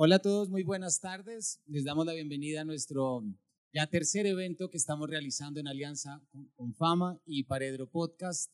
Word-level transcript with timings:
Hola 0.00 0.14
a 0.14 0.18
todos, 0.20 0.48
muy 0.48 0.62
buenas 0.62 1.00
tardes. 1.00 1.60
Les 1.66 1.82
damos 1.82 2.06
la 2.06 2.12
bienvenida 2.12 2.60
a 2.60 2.64
nuestro 2.64 3.24
ya 3.74 3.84
tercer 3.88 4.26
evento 4.26 4.70
que 4.70 4.76
estamos 4.76 5.10
realizando 5.10 5.58
en 5.58 5.66
alianza 5.66 6.22
con, 6.54 6.72
Fama 6.72 7.20
y 7.26 7.42
Paredro 7.42 7.90
Podcast. 7.90 8.52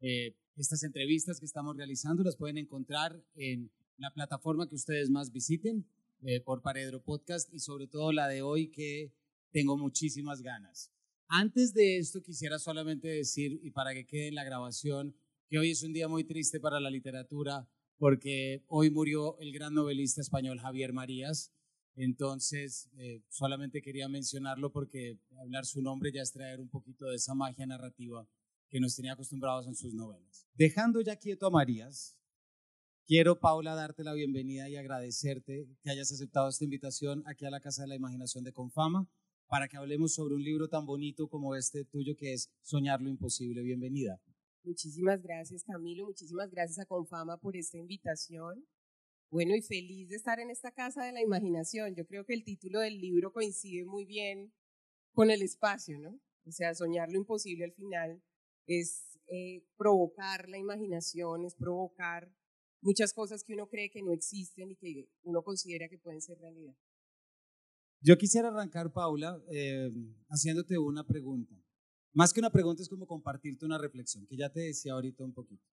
Eh, 0.00 0.34
estas 0.56 0.82
entrevistas 0.82 1.38
que 1.38 1.46
estamos 1.46 1.76
realizando 1.76 2.24
las 2.24 2.34
pueden 2.34 2.58
encontrar 2.58 3.16
en 3.36 3.70
la 3.96 4.12
plataforma 4.12 4.68
que 4.68 4.74
ustedes 4.74 5.08
más 5.08 5.30
visiten 5.30 5.86
eh, 6.24 6.40
por 6.40 6.62
Paredro 6.62 7.00
Podcast 7.00 7.54
y 7.54 7.60
sobre 7.60 7.86
todo 7.86 8.10
la 8.10 8.26
de 8.26 8.42
hoy 8.42 8.66
que 8.66 9.12
tengo 9.52 9.78
muchísimas 9.78 10.42
ganas. 10.42 10.90
Antes 11.28 11.74
de 11.74 11.98
esto 11.98 12.24
quisiera 12.24 12.58
solamente 12.58 13.06
decir, 13.06 13.60
y 13.62 13.70
para 13.70 13.94
que 13.94 14.04
quede 14.04 14.26
en 14.26 14.34
la 14.34 14.42
grabación, 14.42 15.14
que 15.48 15.60
hoy 15.60 15.70
es 15.70 15.84
un 15.84 15.92
día 15.92 16.08
muy 16.08 16.24
triste 16.24 16.58
para 16.58 16.80
la 16.80 16.90
literatura 16.90 17.68
porque 18.02 18.64
hoy 18.66 18.90
murió 18.90 19.38
el 19.38 19.52
gran 19.52 19.74
novelista 19.74 20.20
español 20.20 20.58
Javier 20.58 20.92
Marías. 20.92 21.52
Entonces, 21.94 22.90
eh, 22.98 23.22
solamente 23.28 23.80
quería 23.80 24.08
mencionarlo 24.08 24.72
porque 24.72 25.20
hablar 25.38 25.66
su 25.66 25.80
nombre 25.82 26.10
ya 26.12 26.20
es 26.20 26.32
traer 26.32 26.60
un 26.60 26.68
poquito 26.68 27.06
de 27.06 27.14
esa 27.14 27.36
magia 27.36 27.64
narrativa 27.64 28.28
que 28.68 28.80
nos 28.80 28.96
tenía 28.96 29.12
acostumbrados 29.12 29.68
en 29.68 29.76
sus 29.76 29.94
novelas. 29.94 30.48
Dejando 30.54 31.00
ya 31.00 31.14
quieto 31.14 31.46
a 31.46 31.50
Marías, 31.50 32.18
quiero, 33.06 33.38
Paula, 33.38 33.76
darte 33.76 34.02
la 34.02 34.14
bienvenida 34.14 34.68
y 34.68 34.74
agradecerte 34.74 35.68
que 35.80 35.90
hayas 35.90 36.10
aceptado 36.10 36.48
esta 36.48 36.64
invitación 36.64 37.22
aquí 37.26 37.44
a 37.44 37.50
la 37.50 37.60
Casa 37.60 37.82
de 37.82 37.88
la 37.88 37.94
Imaginación 37.94 38.42
de 38.42 38.52
Confama 38.52 39.08
para 39.46 39.68
que 39.68 39.76
hablemos 39.76 40.12
sobre 40.12 40.34
un 40.34 40.42
libro 40.42 40.66
tan 40.66 40.86
bonito 40.86 41.28
como 41.28 41.54
este 41.54 41.84
tuyo 41.84 42.16
que 42.16 42.32
es 42.32 42.50
Soñar 42.62 43.00
lo 43.00 43.10
Imposible. 43.10 43.62
Bienvenida. 43.62 44.20
Muchísimas 44.64 45.20
gracias 45.22 45.64
Camilo, 45.64 46.06
muchísimas 46.06 46.50
gracias 46.50 46.78
a 46.78 46.86
Confama 46.86 47.36
por 47.38 47.56
esta 47.56 47.78
invitación. 47.78 48.64
Bueno, 49.30 49.56
y 49.56 49.62
feliz 49.62 50.10
de 50.10 50.16
estar 50.16 50.40
en 50.40 50.50
esta 50.50 50.72
casa 50.72 51.04
de 51.04 51.12
la 51.12 51.22
imaginación. 51.22 51.94
Yo 51.94 52.06
creo 52.06 52.24
que 52.26 52.34
el 52.34 52.44
título 52.44 52.80
del 52.80 53.00
libro 53.00 53.32
coincide 53.32 53.84
muy 53.84 54.04
bien 54.04 54.52
con 55.14 55.30
el 55.30 55.42
espacio, 55.42 55.98
¿no? 55.98 56.20
O 56.44 56.52
sea, 56.52 56.74
soñar 56.74 57.10
lo 57.10 57.18
imposible 57.18 57.64
al 57.64 57.72
final 57.72 58.22
es 58.66 59.18
eh, 59.28 59.64
provocar 59.76 60.48
la 60.48 60.58
imaginación, 60.58 61.44
es 61.44 61.54
provocar 61.54 62.30
muchas 62.82 63.12
cosas 63.14 63.42
que 63.42 63.54
uno 63.54 63.68
cree 63.68 63.90
que 63.90 64.02
no 64.02 64.12
existen 64.12 64.72
y 64.72 64.76
que 64.76 65.08
uno 65.22 65.42
considera 65.42 65.88
que 65.88 65.98
pueden 65.98 66.20
ser 66.20 66.38
realidad. 66.38 66.74
Yo 68.00 68.18
quisiera 68.18 68.48
arrancar, 68.48 68.92
Paula, 68.92 69.40
eh, 69.50 69.90
haciéndote 70.28 70.76
una 70.76 71.06
pregunta. 71.06 71.61
Más 72.14 72.32
que 72.32 72.40
una 72.40 72.50
pregunta 72.50 72.82
es 72.82 72.88
como 72.88 73.06
compartirte 73.06 73.64
una 73.64 73.78
reflexión, 73.78 74.26
que 74.26 74.36
ya 74.36 74.50
te 74.50 74.60
decía 74.60 74.92
ahorita 74.92 75.24
un 75.24 75.32
poquito. 75.32 75.64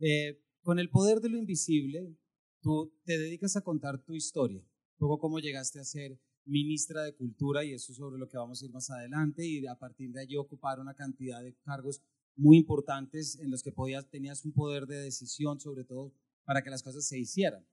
Eh, 0.00 0.40
con 0.62 0.78
el 0.78 0.88
poder 0.88 1.20
de 1.20 1.28
lo 1.28 1.36
invisible, 1.36 2.16
tú 2.62 2.94
te 3.04 3.18
dedicas 3.18 3.56
a 3.56 3.60
contar 3.60 4.02
tu 4.02 4.14
historia, 4.14 4.64
un 4.98 5.18
cómo 5.18 5.38
llegaste 5.40 5.78
a 5.78 5.84
ser 5.84 6.18
ministra 6.46 7.02
de 7.02 7.14
Cultura 7.14 7.64
y 7.64 7.72
eso 7.72 7.92
es 7.92 7.98
sobre 7.98 8.18
lo 8.18 8.28
que 8.28 8.38
vamos 8.38 8.62
a 8.62 8.64
ir 8.64 8.72
más 8.72 8.90
adelante 8.90 9.46
y 9.46 9.66
a 9.66 9.74
partir 9.78 10.12
de 10.12 10.22
allí 10.22 10.36
ocupar 10.36 10.80
una 10.80 10.94
cantidad 10.94 11.42
de 11.42 11.54
cargos 11.64 12.02
muy 12.36 12.56
importantes 12.56 13.38
en 13.38 13.50
los 13.50 13.62
que 13.62 13.72
podías, 13.72 14.08
tenías 14.08 14.44
un 14.44 14.52
poder 14.52 14.86
de 14.86 14.96
decisión 14.96 15.60
sobre 15.60 15.84
todo 15.84 16.12
para 16.44 16.62
que 16.62 16.70
las 16.70 16.82
cosas 16.82 17.06
se 17.06 17.18
hicieran. 17.18 17.66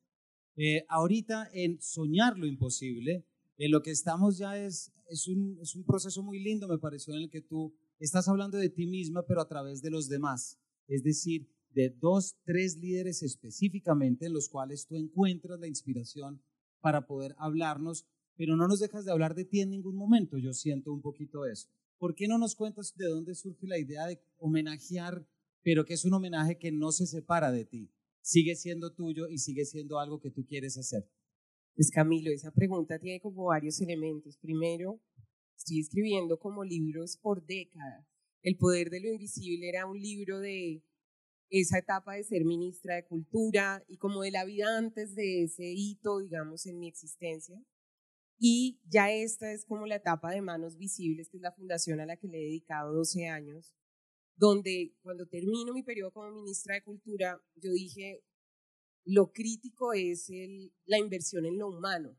Eh, 0.58 0.86
ahorita 0.90 1.50
en 1.53 1.81
soñar 1.81 2.38
lo 2.38 2.46
imposible, 2.46 3.25
en 3.58 3.72
lo 3.72 3.81
que 3.81 3.92
estamos 3.92 4.38
ya 4.38 4.58
es, 4.58 4.92
es, 5.09 5.28
un, 5.28 5.58
es 5.62 5.75
un 5.75 5.84
proceso 5.84 6.23
muy 6.23 6.40
lindo, 6.40 6.68
me 6.68 6.78
pareció, 6.78 7.14
en 7.14 7.22
el 7.22 7.30
que 7.30 7.42
tú 7.42 7.73
estás 8.05 8.27
hablando 8.27 8.57
de 8.57 8.69
ti 8.69 8.88
misma, 8.88 9.25
pero 9.25 9.41
a 9.41 9.47
través 9.47 9.81
de 9.81 9.91
los 9.91 10.09
demás. 10.09 10.59
Es 10.88 11.03
decir, 11.03 11.47
de 11.69 11.89
dos, 11.89 12.35
tres 12.44 12.78
líderes 12.78 13.23
específicamente 13.23 14.25
en 14.25 14.34
los 14.34 14.50
cuales 14.50 14.88
tú 14.88 14.95
encuentras 14.95 15.59
la 15.59 15.67
inspiración 15.67 16.41
para 16.81 17.06
poder 17.06 17.35
hablarnos, 17.38 18.06
pero 18.35 18.56
no 18.56 18.67
nos 18.67 18.79
dejas 18.79 19.06
de 19.06 19.11
hablar 19.11 19.35
de 19.35 19.45
ti 19.45 19.61
en 19.61 19.69
ningún 19.69 19.95
momento. 19.95 20.38
Yo 20.38 20.53
siento 20.53 20.91
un 20.91 21.01
poquito 21.01 21.45
eso. 21.45 21.69
¿Por 21.97 22.16
qué 22.16 22.28
no 22.28 22.38
nos 22.38 22.56
cuentas 22.56 22.95
de 22.95 23.06
dónde 23.06 23.35
surge 23.35 23.67
la 23.67 23.78
idea 23.78 24.07
de 24.07 24.19
homenajear, 24.38 25.28
pero 25.63 25.85
que 25.85 25.94
es 25.94 26.03
un 26.03 26.13
homenaje 26.13 26.57
que 26.57 26.72
no 26.72 26.91
se 26.91 27.06
separa 27.06 27.51
de 27.51 27.66
ti? 27.66 27.91
Sigue 28.22 28.56
siendo 28.56 28.94
tuyo 28.94 29.28
y 29.28 29.38
sigue 29.38 29.66
siendo 29.66 30.00
algo 30.00 30.19
que 30.19 30.31
tú 30.31 30.45
quieres 30.45 30.78
hacer. 30.78 31.07
Pues 31.75 31.90
Camilo, 31.91 32.31
esa 32.31 32.51
pregunta 32.51 33.00
tiene 33.00 33.22
como 33.22 33.45
varios 33.45 33.79
elementos. 33.79 34.38
Primero, 34.38 35.00
estoy 35.61 35.79
escribiendo 35.79 36.39
como 36.39 36.63
libros 36.63 37.17
por 37.17 37.45
décadas. 37.45 38.05
El 38.41 38.57
poder 38.57 38.89
de 38.89 38.99
lo 38.99 39.09
invisible 39.09 39.69
era 39.69 39.85
un 39.85 39.99
libro 39.99 40.39
de 40.39 40.83
esa 41.49 41.77
etapa 41.77 42.16
de 42.16 42.23
ser 42.23 42.45
ministra 42.45 42.95
de 42.95 43.05
Cultura 43.05 43.83
y 43.88 43.97
como 43.97 44.22
de 44.22 44.31
la 44.31 44.45
vida 44.45 44.77
antes 44.77 45.16
de 45.16 45.44
ese 45.44 45.66
hito, 45.66 46.19
digamos, 46.19 46.66
en 46.66 46.79
mi 46.79 46.88
existencia. 46.88 47.61
Y 48.39 48.79
ya 48.89 49.11
esta 49.11 49.51
es 49.51 49.66
como 49.66 49.85
la 49.85 49.97
etapa 49.97 50.31
de 50.31 50.41
Manos 50.41 50.77
Visibles, 50.77 51.29
que 51.29 51.38
es 51.38 51.44
la 51.44 51.51
fundación 51.51 51.99
a 51.99 52.05
la 52.05 52.17
que 52.17 52.28
le 52.28 52.39
he 52.39 52.45
dedicado 52.45 52.93
12 52.93 53.28
años, 53.28 53.75
donde 54.35 54.95
cuando 55.03 55.28
termino 55.28 55.73
mi 55.73 55.83
periodo 55.83 56.11
como 56.11 56.31
ministra 56.31 56.73
de 56.73 56.83
Cultura, 56.83 57.39
yo 57.55 57.72
dije, 57.72 58.23
lo 59.05 59.31
crítico 59.31 59.93
es 59.93 60.29
el, 60.29 60.73
la 60.85 60.97
inversión 60.97 61.45
en 61.45 61.59
lo 61.59 61.67
humano, 61.67 62.17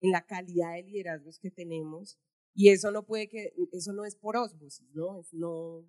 en 0.00 0.12
la 0.12 0.26
calidad 0.26 0.74
de 0.74 0.82
liderazgos 0.82 1.38
que 1.38 1.50
tenemos. 1.50 2.18
Y 2.54 2.70
eso 2.70 2.90
no 2.90 3.06
puede 3.06 3.28
que, 3.28 3.52
eso 3.72 3.92
no 3.92 4.04
es 4.04 4.16
por 4.16 4.36
osmosis, 4.36 4.88
¿no? 4.92 5.18
Es 5.18 5.32
no 5.32 5.86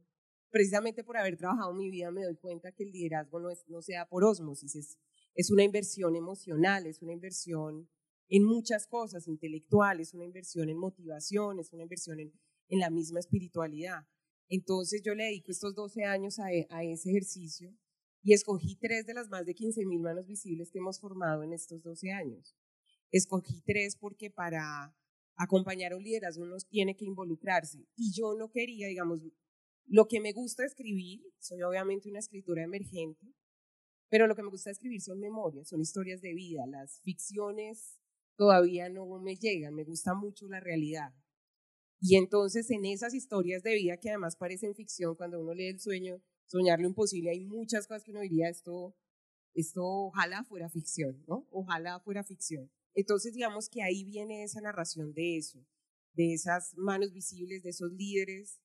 precisamente 0.52 1.04
por 1.04 1.18
haber 1.18 1.38
trabajado 1.38 1.74
mi 1.74 1.90
vida 1.90 2.12
me 2.12 2.24
doy 2.24 2.36
cuenta 2.36 2.72
que 2.72 2.84
el 2.84 2.92
liderazgo 2.92 3.40
no, 3.40 3.50
es, 3.50 3.64
no 3.68 3.82
sea 3.82 4.08
por 4.08 4.24
osmosis, 4.24 4.76
es, 4.76 4.98
es 5.34 5.50
una 5.50 5.64
inversión 5.64 6.16
emocional, 6.16 6.86
es 6.86 7.02
una 7.02 7.14
inversión 7.14 7.90
en 8.28 8.44
muchas 8.44 8.86
cosas, 8.86 9.28
intelectuales, 9.28 10.10
es 10.10 10.14
una 10.14 10.26
inversión 10.26 10.70
en 10.70 10.78
motivación, 10.78 11.60
es 11.60 11.74
una 11.74 11.84
inversión 11.84 12.20
en, 12.20 12.34
en 12.70 12.80
la 12.80 12.90
misma 12.90 13.20
espiritualidad. 13.20 14.06
Entonces 14.48 15.02
yo 15.04 15.16
le 15.16 15.26
dedico 15.26 15.52
estos 15.52 15.74
12 15.74 16.04
años 16.04 16.40
a, 16.40 16.48
a 16.70 16.84
ese 16.84 17.10
ejercicio 17.10 17.74
y 18.22 18.34
escogí 18.34 18.76
tres 18.76 19.06
de 19.06 19.14
las 19.14 19.30
más 19.30 19.46
de 19.46 19.56
15 19.56 19.86
mil 19.86 20.02
manos 20.02 20.28
visibles 20.28 20.70
que 20.70 20.80
hemos 20.80 21.00
formado 21.00 21.44
en 21.44 21.54
estos 21.54 21.82
12 21.82 22.12
años. 22.12 22.56
Escogí 23.12 23.62
tres 23.62 23.98
porque 23.98 24.30
para 24.30 24.96
acompañar 25.36 25.94
un 25.96 26.04
liderazgo 26.04 26.44
uno 26.44 26.58
tiene 26.70 26.96
que 26.96 27.06
involucrarse. 27.06 27.86
Y 27.96 28.14
yo 28.14 28.36
no 28.36 28.52
quería, 28.52 28.88
digamos, 28.88 29.22
lo 29.86 30.08
que 30.08 30.22
me 30.22 30.32
gusta 30.34 30.66
escribir, 30.66 31.22
soy 31.40 31.62
obviamente 31.64 32.10
una 32.10 32.20
escritora 32.20 32.64
emergente, 32.64 33.34
pero 34.10 34.28
lo 34.28 34.36
que 34.36 34.44
me 34.44 34.50
gusta 34.50 34.72
escribir 34.72 35.02
son 35.02 35.20
memorias, 35.20 35.70
son 35.70 35.82
historias 35.82 36.22
de 36.22 36.34
vida. 36.34 36.66
Las 36.68 37.02
ficciones 37.02 38.00
todavía 38.36 38.90
no 38.90 39.06
me 39.20 39.36
llegan, 39.36 39.74
me 39.74 39.84
gusta 39.84 40.14
mucho 40.14 40.48
la 40.48 40.60
realidad. 40.60 41.14
Y 42.00 42.16
entonces 42.16 42.70
en 42.72 42.86
esas 42.86 43.14
historias 43.14 43.64
de 43.64 43.76
vida 43.76 43.98
que 43.98 44.10
además 44.10 44.36
parecen 44.36 44.76
ficción, 44.76 45.16
cuando 45.16 45.40
uno 45.40 45.54
lee 45.54 45.68
el 45.68 45.80
sueño, 45.80 46.22
soñar 46.46 46.80
lo 46.80 46.88
imposible, 46.88 47.30
hay 47.30 47.42
muchas 47.42 47.88
cosas 47.88 48.04
que 48.04 48.12
uno 48.12 48.22
diría, 48.22 48.50
esto, 48.50 48.96
esto 49.54 49.84
ojalá 49.84 50.44
fuera 50.44 50.70
ficción, 50.70 51.24
¿no? 51.28 51.48
Ojalá 51.52 52.00
fuera 52.00 52.24
ficción. 52.24 52.72
Entonces, 52.94 53.34
digamos 53.34 53.70
que 53.70 53.82
ahí 53.82 54.04
viene 54.04 54.44
esa 54.44 54.62
narración 54.62 55.14
de 55.14 55.38
eso, 55.38 55.66
de 56.14 56.34
esas 56.34 56.74
manos 56.76 57.14
visibles, 57.14 57.64
de 57.64 57.70
esos 57.70 57.92
líderes 57.92 58.60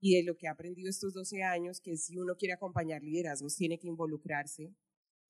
y 0.00 0.16
de 0.16 0.22
lo 0.22 0.36
que 0.36 0.46
he 0.46 0.48
aprendido 0.48 0.88
estos 0.88 1.14
12 1.14 1.42
años, 1.42 1.80
que 1.80 1.96
si 1.96 2.16
uno 2.16 2.36
quiere 2.36 2.54
acompañar 2.54 3.02
liderazgos, 3.02 3.56
tiene 3.56 3.78
que 3.78 3.88
involucrarse, 3.88 4.74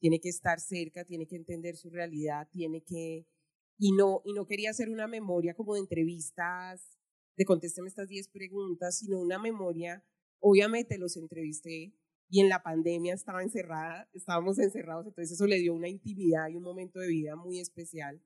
tiene 0.01 0.21
que 0.21 0.29
estar 0.29 0.61
cerca, 0.61 1.05
tiene 1.05 1.27
que 1.27 1.37
entender 1.37 1.77
su 1.77 1.91
realidad, 1.91 2.49
tiene 2.51 2.83
que... 2.83 3.27
Y 3.79 3.93
no, 3.93 4.23
y 4.25 4.33
no 4.35 4.47
quería 4.47 4.71
hacer 4.71 4.91
una 4.91 5.09
memoria 5.09 5.55
como 5.55 5.75
de 5.75 5.81
entrevistas, 5.81 6.99
de 7.37 7.45
contésteme 7.45 7.89
estas 7.89 8.09
10 8.09 8.29
preguntas, 8.29 8.99
sino 8.99 9.19
una 9.19 9.39
memoria, 9.39 10.05
obviamente 10.41 10.99
los 10.99 11.17
entrevisté 11.17 11.95
y 12.29 12.41
en 12.41 12.49
la 12.49 12.63
pandemia 12.63 13.15
estaba 13.15 13.43
encerrada, 13.43 14.09
estábamos 14.13 14.59
encerrados, 14.59 15.07
entonces 15.07 15.33
eso 15.33 15.47
le 15.47 15.59
dio 15.59 15.75
una 15.75 15.89
intimidad 15.89 16.49
y 16.49 16.57
un 16.57 16.63
momento 16.63 17.01
de 17.01 17.09
vida 17.09 17.37
muy 17.37 17.59
especial 17.59 18.23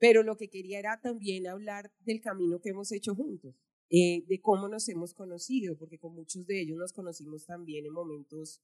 pero 0.00 0.22
lo 0.22 0.36
que 0.36 0.48
quería 0.48 0.78
era 0.78 0.98
también 1.00 1.46
hablar 1.46 1.92
del 2.00 2.20
camino 2.22 2.60
que 2.60 2.70
hemos 2.70 2.90
hecho 2.90 3.14
juntos, 3.14 3.54
eh, 3.90 4.24
de 4.26 4.40
cómo 4.40 4.66
nos 4.66 4.88
hemos 4.88 5.12
conocido, 5.14 5.76
porque 5.76 5.98
con 5.98 6.14
muchos 6.14 6.46
de 6.46 6.62
ellos 6.62 6.78
nos 6.78 6.92
conocimos 6.92 7.44
también 7.44 7.84
en 7.84 7.92
momentos 7.92 8.62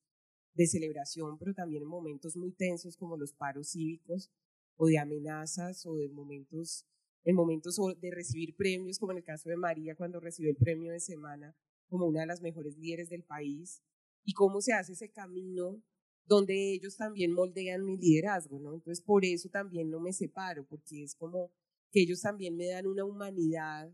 de 0.54 0.66
celebración, 0.66 1.38
pero 1.38 1.52
también 1.52 1.82
en 1.82 1.88
momentos 1.88 2.36
muy 2.36 2.52
tensos 2.52 2.96
como 2.96 3.18
los 3.18 3.34
paros 3.34 3.72
cívicos 3.72 4.32
o 4.76 4.86
de 4.86 4.98
amenazas 4.98 5.84
o 5.84 5.94
de 5.94 6.08
momentos, 6.08 6.86
en 7.24 7.36
momentos 7.36 7.76
de 8.00 8.10
recibir 8.10 8.56
premios, 8.56 8.98
como 8.98 9.12
en 9.12 9.18
el 9.18 9.24
caso 9.24 9.50
de 9.50 9.56
María 9.56 9.94
cuando 9.94 10.20
recibió 10.20 10.50
el 10.50 10.56
premio 10.56 10.90
de 10.90 11.00
semana 11.00 11.54
como 11.88 12.06
una 12.06 12.20
de 12.20 12.26
las 12.26 12.40
mejores 12.40 12.78
líderes 12.78 13.10
del 13.10 13.24
país, 13.24 13.82
y 14.24 14.32
cómo 14.32 14.60
se 14.60 14.72
hace 14.72 14.94
ese 14.94 15.10
camino 15.12 15.82
donde 16.26 16.74
ellos 16.74 16.96
también 16.96 17.32
moldean 17.32 17.84
mi 17.84 17.96
liderazgo, 17.96 18.58
¿no? 18.58 18.74
Entonces, 18.74 19.02
por 19.04 19.24
eso 19.24 19.48
también 19.48 19.90
no 19.90 20.00
me 20.00 20.12
separo, 20.12 20.66
porque 20.66 21.02
es 21.02 21.14
como 21.14 21.52
que 21.92 22.02
ellos 22.02 22.20
también 22.20 22.56
me 22.56 22.66
dan 22.66 22.86
una 22.86 23.04
humanidad 23.04 23.92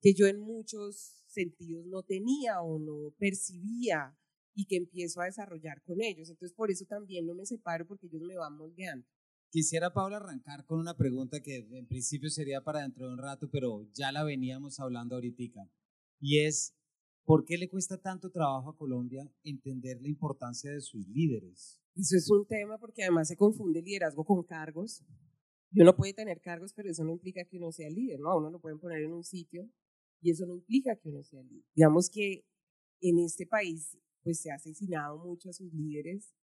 que 0.00 0.14
yo 0.14 0.26
en 0.26 0.40
muchos 0.40 1.22
sentidos 1.28 1.86
no 1.86 2.02
tenía 2.02 2.60
o 2.60 2.78
no 2.78 3.14
percibía 3.18 4.18
y 4.54 4.66
que 4.66 4.76
empiezo 4.76 5.20
a 5.20 5.26
desarrollar 5.26 5.82
con 5.82 6.02
ellos. 6.02 6.28
Entonces, 6.28 6.54
por 6.54 6.70
eso 6.70 6.84
también 6.86 7.26
no 7.26 7.34
me 7.34 7.46
separo, 7.46 7.86
porque 7.86 8.06
ellos 8.06 8.22
me 8.22 8.36
van 8.36 8.56
moldeando. 8.56 9.06
Quisiera, 9.50 9.92
Paula, 9.92 10.16
arrancar 10.16 10.64
con 10.64 10.80
una 10.80 10.96
pregunta 10.96 11.40
que 11.40 11.66
en 11.72 11.86
principio 11.86 12.30
sería 12.30 12.62
para 12.62 12.80
dentro 12.80 13.06
de 13.06 13.12
un 13.12 13.18
rato, 13.18 13.50
pero 13.50 13.86
ya 13.92 14.10
la 14.10 14.24
veníamos 14.24 14.80
hablando 14.80 15.14
ahorita. 15.14 15.70
Y 16.20 16.40
es, 16.40 16.74
¿por 17.24 17.44
qué 17.44 17.56
le 17.56 17.68
cuesta 17.68 17.98
tanto 17.98 18.30
trabajo 18.30 18.70
a 18.70 18.76
Colombia 18.76 19.30
entender 19.42 20.00
la 20.00 20.08
importancia 20.08 20.70
de 20.72 20.80
sus 20.80 21.06
líderes? 21.08 21.80
Eso 21.94 22.16
es 22.16 22.30
un 22.30 22.46
tema 22.46 22.78
porque 22.78 23.02
además 23.02 23.28
se 23.28 23.36
confunde 23.36 23.82
liderazgo 23.82 24.24
con 24.24 24.42
cargos. 24.42 25.04
Uno 25.74 25.96
puede 25.96 26.14
tener 26.14 26.40
cargos, 26.40 26.72
pero 26.74 26.90
eso 26.90 27.04
no 27.04 27.12
implica 27.12 27.44
que 27.44 27.56
uno 27.56 27.72
sea 27.72 27.88
líder, 27.88 28.20
¿no? 28.20 28.36
Uno 28.36 28.50
lo 28.50 28.60
pueden 28.60 28.78
poner 28.78 29.02
en 29.02 29.12
un 29.12 29.24
sitio 29.24 29.70
y 30.20 30.30
eso 30.30 30.46
no 30.46 30.54
implica 30.54 30.96
que 30.96 31.08
uno 31.08 31.22
sea 31.22 31.42
líder. 31.42 31.64
Digamos 31.74 32.10
que 32.10 32.44
en 33.00 33.18
este 33.18 33.46
país 33.46 33.98
pues 34.22 34.40
se 34.40 34.50
ha 34.50 34.54
asesinado 34.54 35.18
mucho 35.18 35.50
a 35.50 35.52
sus 35.52 35.72
líderes, 35.72 36.34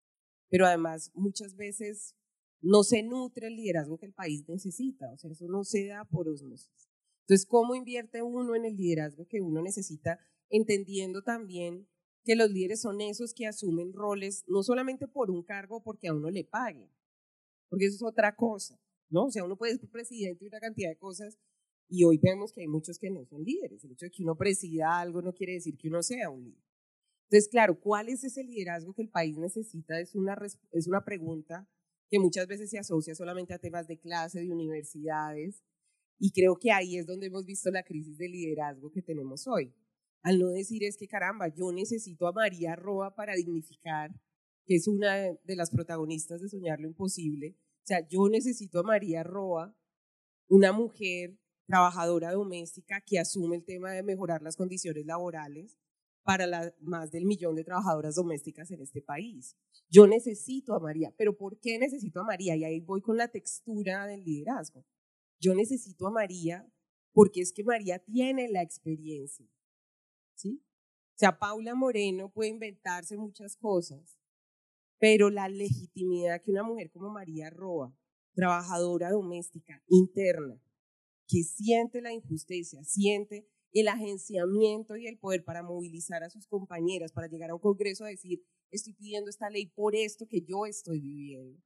pero 0.50 0.66
además 0.66 1.12
muchas 1.14 1.56
veces 1.56 2.16
no 2.62 2.84
se 2.84 3.04
nutre 3.04 3.48
el 3.48 3.56
liderazgo 3.56 3.98
que 3.98 4.08
el 4.08 4.14
país 4.14 4.44
necesita, 4.48 5.12
o 5.14 5.18
sea, 5.18 5.32
eso 5.32 5.48
no 5.48 5.64
se 5.64 5.88
da 5.88 6.04
por 6.06 6.28
osmosis. 6.28 6.90
Entonces, 7.22 7.46
¿cómo 7.46 7.76
invierte 7.76 8.22
uno 8.22 8.56
en 8.56 8.66
el 8.66 8.76
liderazgo 8.76 9.28
que 9.28 9.40
uno 9.40 9.62
necesita, 9.62 10.20
entendiendo 10.50 11.22
también 11.22 11.88
que 12.24 12.36
los 12.36 12.52
líderes 12.52 12.82
son 12.82 13.02
esos 13.02 13.34
que 13.34 13.48
asumen 13.48 13.94
roles 13.94 14.44
no 14.48 14.64
solamente 14.64 15.08
por 15.08 15.32
un 15.32 15.44
cargo, 15.44 15.82
porque 15.82 16.08
a 16.08 16.14
uno 16.14 16.30
le 16.30 16.44
paguen, 16.44 16.90
porque 17.70 17.86
eso 17.86 17.96
es 17.96 18.04
otra 18.04 18.36
cosa, 18.36 18.80
¿no? 19.10 19.26
O 19.26 19.32
sea, 19.32 19.44
uno 19.44 19.58
puede 19.58 19.78
ser 19.78 19.90
presidente 19.90 20.46
de 20.46 20.50
una 20.50 20.60
cantidad 20.60 20.90
de 20.90 20.98
cosas 20.98 21.38
y 21.88 22.04
hoy 22.04 22.20
vemos 22.22 22.54
que 22.54 22.62
hay 22.62 22.68
muchos 22.68 23.00
que 23.00 23.10
no 23.10 23.26
son 23.26 23.44
líderes. 23.44 23.84
El 23.84 23.94
hecho 23.94 24.06
de 24.06 24.12
que 24.12 24.24
uno 24.24 24.36
presida 24.36 25.00
algo 25.00 25.22
no 25.22 25.34
quiere 25.34 25.54
decir 25.54 25.78
que 25.78 25.88
uno 25.88 26.04
sea 26.04 26.30
un 26.30 26.44
líder. 26.44 26.64
Entonces, 27.30 27.50
claro, 27.50 27.80
¿cuál 27.80 28.10
es 28.10 28.24
ese 28.24 28.44
liderazgo 28.44 28.94
que 28.94 29.04
el 29.04 29.10
país 29.10 29.38
necesita? 29.38 30.00
Es 30.00 30.16
una, 30.16 30.38
es 30.72 30.88
una 30.88 31.04
pregunta 31.04 31.68
que 32.10 32.20
muchas 32.20 32.48
veces 32.48 32.72
se 32.72 32.80
asocia 32.80 33.14
solamente 33.16 33.54
a 33.54 33.60
temas 33.60 33.88
de 33.88 34.00
clase, 34.00 34.40
de 34.40 34.52
universidades, 34.52 35.64
y 36.20 36.32
creo 36.32 36.58
que 36.58 36.72
ahí 36.72 36.98
es 36.98 37.06
donde 37.06 37.28
hemos 37.28 37.46
visto 37.46 37.72
la 37.72 37.84
crisis 37.84 38.18
de 38.18 38.28
liderazgo 38.28 38.92
que 38.92 39.02
tenemos 39.02 39.48
hoy. 39.48 39.74
Al 40.22 40.40
no 40.40 40.50
decir 40.50 40.84
es 40.84 40.98
que 40.98 41.08
caramba, 41.08 41.48
yo 41.48 41.72
necesito 41.72 42.28
a 42.28 42.34
María 42.34 42.76
Roa 42.76 43.16
para 43.16 43.36
dignificar, 43.36 44.12
que 44.66 44.76
es 44.76 44.88
una 44.88 45.16
de 45.16 45.56
las 45.56 45.72
protagonistas 45.72 46.42
de 46.42 46.50
Soñar 46.50 46.80
lo 46.80 46.88
Imposible. 46.88 47.58
O 47.84 47.88
sea, 47.88 48.08
yo 48.08 48.28
necesito 48.30 48.80
a 48.80 48.84
María 48.84 49.24
Roa, 49.24 49.76
una 50.48 50.72
mujer 50.72 51.40
trabajadora 51.66 52.32
doméstica 52.32 53.02
que 53.06 53.20
asume 53.20 53.58
el 53.58 53.66
tema 53.66 53.92
de 53.92 54.04
mejorar 54.04 54.42
las 54.42 54.56
condiciones 54.56 55.06
laborales, 55.06 55.78
para 56.30 56.46
las 56.46 56.74
más 56.80 57.10
del 57.10 57.26
millón 57.26 57.56
de 57.56 57.64
trabajadoras 57.64 58.14
domésticas 58.14 58.70
en 58.70 58.82
este 58.82 59.02
país. 59.02 59.58
Yo 59.90 60.06
necesito 60.06 60.76
a 60.76 60.80
María, 60.80 61.12
pero 61.18 61.36
¿por 61.36 61.60
qué 61.60 61.80
necesito 61.80 62.22
a 62.22 62.24
María? 62.24 62.56
Y 62.56 62.64
ahí 62.64 62.80
voy 62.82 63.02
con 63.02 63.18
la 63.18 63.30
textura 63.30 64.06
del 64.06 64.24
liderazgo. 64.24 64.86
Yo 65.40 65.56
necesito 65.56 66.06
a 66.06 66.12
María 66.12 66.72
porque 67.14 67.42
es 67.42 67.52
que 67.52 67.64
María 67.64 67.98
tiene 67.98 68.48
la 68.48 68.62
experiencia. 68.62 69.48
¿Sí? 70.40 70.64
O 70.64 71.18
sea, 71.20 71.38
Paula 71.38 71.76
Moreno 71.76 72.32
puede 72.32 72.50
inventarse 72.50 73.18
muchas 73.18 73.58
cosas, 73.58 74.18
pero 74.98 75.30
la 75.30 75.50
legitimidad 75.50 76.42
que 76.42 76.52
una 76.52 76.64
mujer 76.64 76.90
como 76.92 77.10
María 77.10 77.50
Roa, 77.50 77.94
trabajadora 78.34 79.12
doméstica, 79.12 79.84
interna, 79.90 80.62
que 81.28 81.44
siente 81.44 82.02
la 82.02 82.14
injusticia, 82.14 82.86
siente 82.86 83.50
el 83.74 83.90
agenciamiento 83.90 84.96
y 84.96 85.08
el 85.08 85.20
poder 85.20 85.44
para 85.44 85.62
movilizar 85.62 86.24
a 86.24 86.30
sus 86.30 86.48
compañeras, 86.48 87.12
para 87.12 87.28
llegar 87.28 87.50
a 87.50 87.56
un 87.56 87.60
congreso 87.60 88.06
a 88.06 88.10
decir, 88.10 88.42
estoy 88.72 88.94
pidiendo 88.94 89.30
esta 89.30 89.50
ley 89.50 89.68
por 89.68 89.96
esto 89.96 90.26
que 90.26 90.42
yo 90.42 90.66
estoy 90.66 91.02
viviendo. 91.02 91.62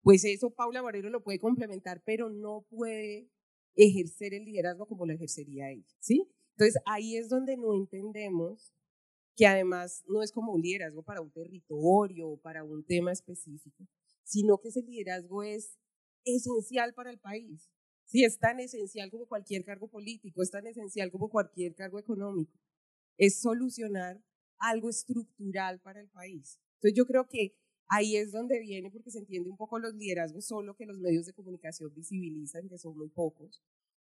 Pues 0.00 0.24
eso 0.24 0.48
Paula 0.54 0.80
Barrero 0.80 1.10
lo 1.10 1.22
puede 1.22 1.38
complementar, 1.38 2.02
pero 2.06 2.30
no 2.30 2.66
puede 2.70 3.30
ejercer 3.74 4.32
el 4.32 4.46
liderazgo 4.46 4.86
como 4.86 5.04
lo 5.04 5.12
ejercería 5.12 5.70
ella, 5.70 5.94
¿sí? 6.00 6.26
Entonces 6.56 6.80
ahí 6.86 7.16
es 7.16 7.28
donde 7.28 7.56
no 7.56 7.74
entendemos 7.74 8.72
que 9.36 9.46
además 9.46 10.04
no 10.06 10.22
es 10.22 10.30
como 10.32 10.52
un 10.52 10.62
liderazgo 10.62 11.02
para 11.02 11.20
un 11.20 11.30
territorio 11.30 12.28
o 12.28 12.40
para 12.40 12.62
un 12.62 12.84
tema 12.84 13.12
específico, 13.12 13.88
sino 14.22 14.58
que 14.58 14.68
ese 14.68 14.82
liderazgo 14.82 15.42
es 15.42 15.78
esencial 16.24 16.94
para 16.94 17.10
el 17.10 17.18
país. 17.18 17.68
Sí, 18.04 18.24
es 18.24 18.38
tan 18.38 18.60
esencial 18.60 19.10
como 19.10 19.26
cualquier 19.26 19.64
cargo 19.64 19.88
político, 19.88 20.42
es 20.42 20.50
tan 20.50 20.66
esencial 20.66 21.10
como 21.10 21.28
cualquier 21.28 21.74
cargo 21.74 21.98
económico. 21.98 22.52
Es 23.18 23.40
solucionar 23.40 24.22
algo 24.58 24.88
estructural 24.90 25.80
para 25.80 26.00
el 26.00 26.08
país. 26.08 26.60
Entonces 26.76 26.96
yo 26.96 27.06
creo 27.06 27.26
que 27.28 27.56
ahí 27.88 28.16
es 28.16 28.32
donde 28.32 28.60
viene, 28.60 28.90
porque 28.90 29.10
se 29.10 29.18
entiende 29.18 29.50
un 29.50 29.56
poco 29.56 29.78
los 29.78 29.94
liderazgos 29.94 30.46
solo 30.46 30.76
que 30.76 30.86
los 30.86 30.98
medios 30.98 31.26
de 31.26 31.32
comunicación 31.32 31.92
visibilizan, 31.94 32.68
que 32.68 32.78
son 32.78 32.96
muy 32.96 33.08
pocos, 33.08 33.62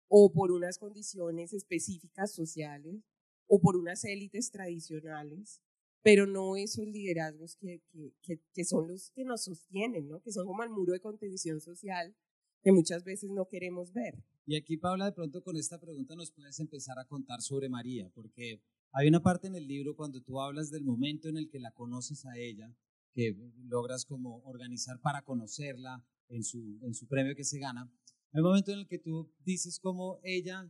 o 0.09 0.33
por 0.33 0.53
unas 0.53 0.79
condiciones 0.79 1.53
específicas 1.53 2.33
sociales, 2.33 3.03
o 3.47 3.61
por 3.61 3.77
unas 3.77 4.05
élites 4.05 4.51
tradicionales, 4.51 5.61
pero 6.03 6.27
no 6.27 6.57
esos 6.57 6.87
liderazgos 6.87 7.57
que, 7.57 7.83
que, 8.23 8.41
que, 8.53 8.65
son 8.65 8.89
los 8.89 9.11
que 9.11 9.25
nos 9.25 9.45
sostienen, 9.45 10.09
¿no? 10.09 10.21
que 10.21 10.33
son 10.33 10.47
como 10.47 10.63
el 10.63 10.71
muro 10.71 10.93
de 10.93 11.01
contención 11.01 11.61
social 11.61 12.15
que 12.63 12.73
muchas 12.73 13.05
veces 13.05 13.31
no 13.31 13.47
queremos 13.47 13.93
ver. 13.93 14.23
Y 14.47 14.57
aquí, 14.57 14.77
Paula, 14.77 15.07
de 15.07 15.13
pronto 15.13 15.43
con 15.43 15.57
esta 15.57 15.79
pregunta 15.79 16.15
nos 16.17 16.31
puedes 16.31 16.59
empezar 16.61 16.99
a 16.99 17.07
contar 17.07 17.41
sobre 17.43 17.69
María, 17.69 18.11
porque 18.15 18.63
hay 18.93 19.09
una 19.09 19.23
parte 19.23 19.47
en 19.47 19.55
el 19.55 19.67
libro 19.67 19.97
cuando 19.97 20.23
tú 20.23 20.41
hablas 20.41 20.71
del 20.71 20.85
momento 20.85 21.29
en 21.29 21.37
el 21.37 21.49
que 21.49 21.61
la 21.61 21.73
conoces 21.73 22.25
a 22.27 22.37
ella, 22.39 22.75
que 23.13 23.37
logras 23.65 24.05
como 24.05 24.43
organizar 24.45 25.01
para 25.01 25.23
conocerla 25.23 26.05
en 26.29 26.43
su, 26.43 26.79
en 26.83 26.95
su 26.95 27.07
premio 27.07 27.35
que 27.35 27.45
se 27.45 27.59
gana. 27.59 27.91
Hay 28.35 28.41
un 28.41 28.49
momento 28.49 28.73
en 28.73 28.81
el 28.81 28.89
que 28.89 28.99
tú 28.99 29.33
dices 29.45 29.79
como 29.79 30.19
ella, 30.25 30.69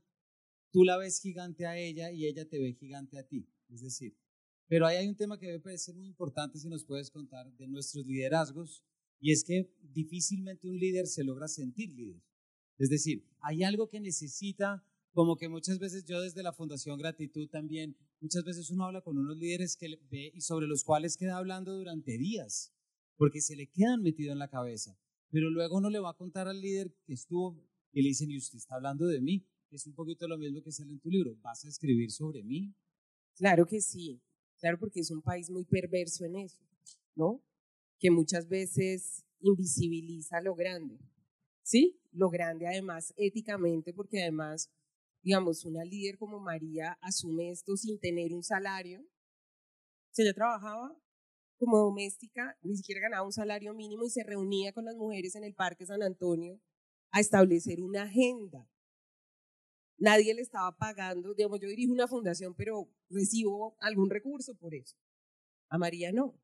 tú 0.70 0.84
la 0.84 0.98
ves 0.98 1.18
gigante 1.18 1.64
a 1.64 1.78
ella 1.78 2.12
y 2.12 2.26
ella 2.26 2.46
te 2.46 2.58
ve 2.58 2.74
gigante 2.74 3.18
a 3.18 3.26
ti. 3.26 3.48
Es 3.70 3.80
decir, 3.80 4.14
pero 4.68 4.86
ahí 4.86 4.98
hay 4.98 5.08
un 5.08 5.16
tema 5.16 5.38
que 5.38 5.46
me 5.46 5.60
parece 5.60 5.94
muy 5.94 6.06
importante 6.06 6.58
si 6.58 6.68
nos 6.68 6.84
puedes 6.84 7.10
contar 7.10 7.50
de 7.56 7.66
nuestros 7.66 8.04
liderazgos 8.04 8.84
y 9.18 9.32
es 9.32 9.44
que 9.44 9.74
difícilmente 9.80 10.68
un 10.68 10.78
líder 10.78 11.06
se 11.06 11.24
logra 11.24 11.48
sentir 11.48 11.90
líder. 11.94 12.22
Es 12.76 12.90
decir, 12.90 13.26
hay 13.40 13.62
algo 13.62 13.88
que 13.88 13.98
necesita, 13.98 14.86
como 15.14 15.38
que 15.38 15.48
muchas 15.48 15.78
veces 15.78 16.04
yo 16.04 16.20
desde 16.20 16.42
la 16.42 16.52
Fundación 16.52 16.98
Gratitud 16.98 17.48
también, 17.48 17.96
muchas 18.20 18.44
veces 18.44 18.68
uno 18.68 18.84
habla 18.84 19.00
con 19.00 19.16
unos 19.16 19.38
líderes 19.38 19.74
que 19.74 19.88
ve 20.10 20.32
y 20.34 20.42
sobre 20.42 20.66
los 20.66 20.84
cuales 20.84 21.16
queda 21.16 21.38
hablando 21.38 21.74
durante 21.74 22.18
días, 22.18 22.74
porque 23.16 23.40
se 23.40 23.56
le 23.56 23.68
quedan 23.68 24.02
metido 24.02 24.32
en 24.32 24.38
la 24.38 24.50
cabeza. 24.50 24.98
Pero 25.30 25.50
luego 25.50 25.76
uno 25.76 25.90
le 25.90 25.98
va 25.98 26.10
a 26.10 26.16
contar 26.16 26.48
al 26.48 26.60
líder 26.60 26.94
que 27.04 27.14
estuvo 27.14 27.60
y 27.92 28.02
le 28.02 28.08
dicen, 28.08 28.30
y 28.30 28.38
usted 28.38 28.58
está 28.58 28.76
hablando 28.76 29.06
de 29.06 29.20
mí. 29.20 29.46
Es 29.70 29.86
un 29.86 29.94
poquito 29.94 30.28
lo 30.28 30.38
mismo 30.38 30.62
que 30.62 30.70
sale 30.70 30.92
en 30.92 31.00
tu 31.00 31.10
libro. 31.10 31.36
¿Vas 31.42 31.64
a 31.64 31.68
escribir 31.68 32.10
sobre 32.10 32.42
mí? 32.44 32.74
Claro 33.34 33.66
que 33.66 33.80
sí. 33.80 34.20
Claro, 34.58 34.78
porque 34.78 35.00
es 35.00 35.10
un 35.10 35.22
país 35.22 35.50
muy 35.50 35.64
perverso 35.64 36.24
en 36.24 36.36
eso, 36.36 36.62
¿no? 37.16 37.42
que 38.04 38.10
muchas 38.10 38.48
veces 38.48 39.24
invisibiliza 39.40 40.42
lo 40.42 40.54
grande, 40.54 40.98
¿sí? 41.62 41.98
Lo 42.12 42.28
grande 42.28 42.66
además 42.66 43.14
éticamente, 43.16 43.92
porque 43.92 44.20
además, 44.20 44.70
digamos, 45.22 45.64
una 45.64 45.84
líder 45.84 46.18
como 46.18 46.38
María 46.38 46.98
asume 47.00 47.50
esto 47.50 47.78
sin 47.78 47.98
tener 47.98 48.34
un 48.34 48.42
salario. 48.42 49.00
O 49.00 50.10
sea, 50.10 50.24
ella 50.24 50.34
trabajaba 50.34 50.94
como 51.64 51.78
doméstica, 51.78 52.56
ni 52.62 52.76
siquiera 52.76 53.00
ganaba 53.00 53.24
un 53.24 53.32
salario 53.32 53.74
mínimo 53.74 54.04
y 54.04 54.10
se 54.10 54.22
reunía 54.22 54.72
con 54.72 54.84
las 54.84 54.96
mujeres 54.96 55.34
en 55.34 55.44
el 55.44 55.54
Parque 55.54 55.86
San 55.86 56.02
Antonio 56.02 56.60
a 57.10 57.20
establecer 57.20 57.80
una 57.80 58.02
agenda. 58.02 58.68
Nadie 59.96 60.34
le 60.34 60.42
estaba 60.42 60.76
pagando, 60.76 61.34
digamos, 61.34 61.60
yo 61.60 61.68
dirijo 61.68 61.92
una 61.92 62.08
fundación, 62.08 62.54
pero 62.54 62.90
recibo 63.08 63.76
algún 63.80 64.10
recurso 64.10 64.54
por 64.56 64.74
eso. 64.74 64.96
A 65.68 65.78
María 65.78 66.12
no. 66.12 66.40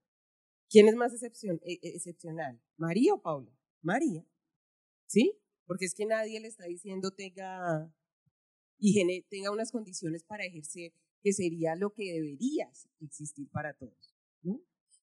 ¿Quién 0.69 0.89
es 0.89 0.95
más 0.95 1.13
excepción, 1.13 1.61
e, 1.65 1.75
e, 1.83 1.97
excepcional? 1.97 2.63
¿María 2.77 3.15
o 3.15 3.21
Paula? 3.21 3.51
María. 3.83 4.25
¿Sí? 5.07 5.37
Porque 5.67 5.85
es 5.85 5.95
que 5.95 6.07
nadie 6.07 6.41
le 6.41 6.49
está 6.49 6.65
diciendo 6.65 7.11
tenga, 7.11 7.93
y 8.79 9.23
tenga 9.23 9.51
unas 9.51 9.73
condiciones 9.73 10.23
para 10.23 10.45
ejercer 10.45 10.93
que 11.23 11.33
sería 11.33 11.75
lo 11.75 11.93
que 11.93 12.13
debería 12.13 12.71
existir 13.01 13.49
para 13.51 13.75
todos. 13.75 14.15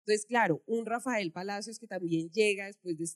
Entonces, 0.07 0.25
claro, 0.25 0.63
un 0.67 0.85
Rafael 0.85 1.33
Palacios 1.33 1.79
que 1.79 1.85
también 1.85 2.29
llega 2.29 2.67
después 2.67 2.97
de, 2.97 3.09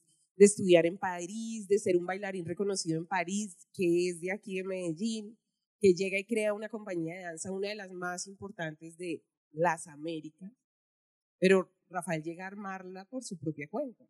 estudiar 0.44 0.86
en 0.86 0.98
París, 0.98 1.66
de 1.70 1.80
ser 1.80 1.96
un 1.96 2.06
bailarín 2.06 2.46
reconocido 2.46 2.98
en 3.00 3.08
París, 3.08 3.56
que 3.72 4.10
es 4.10 4.20
de 4.20 4.34
aquí 4.34 4.58
de 4.58 4.66
Medellín, 4.66 5.38
que 5.80 5.94
llega 5.94 6.20
y 6.20 6.26
crea 6.26 6.54
una 6.54 6.68
compañía 6.68 7.16
de 7.16 7.22
danza, 7.22 7.50
una 7.50 7.70
de 7.70 7.76
las 7.76 7.92
más 7.94 8.28
importantes 8.28 8.98
de 8.98 9.24
las 9.52 9.88
Américas, 9.88 10.52
pero 11.40 11.74
Rafael 11.88 12.24
llega 12.24 12.44
a 12.44 12.48
armarla 12.48 13.06
por 13.06 13.24
su 13.24 13.38
propia 13.38 13.70
cuenta, 13.70 14.06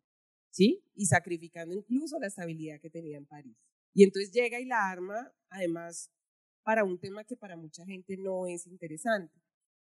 ¿sí? 0.50 0.82
Y 0.96 1.06
sacrificando 1.06 1.76
incluso 1.76 2.18
la 2.18 2.26
estabilidad 2.26 2.80
que 2.80 2.90
tenía 2.90 3.16
en 3.16 3.26
París. 3.26 3.56
Y 3.94 4.02
entonces 4.02 4.32
llega 4.32 4.58
y 4.58 4.64
la 4.64 4.90
arma, 4.90 5.32
además, 5.50 6.10
para 6.64 6.82
un 6.82 6.98
tema 6.98 7.22
que 7.22 7.36
para 7.36 7.56
mucha 7.56 7.84
gente 7.84 8.16
no 8.16 8.48
es 8.48 8.66
interesante, 8.66 9.40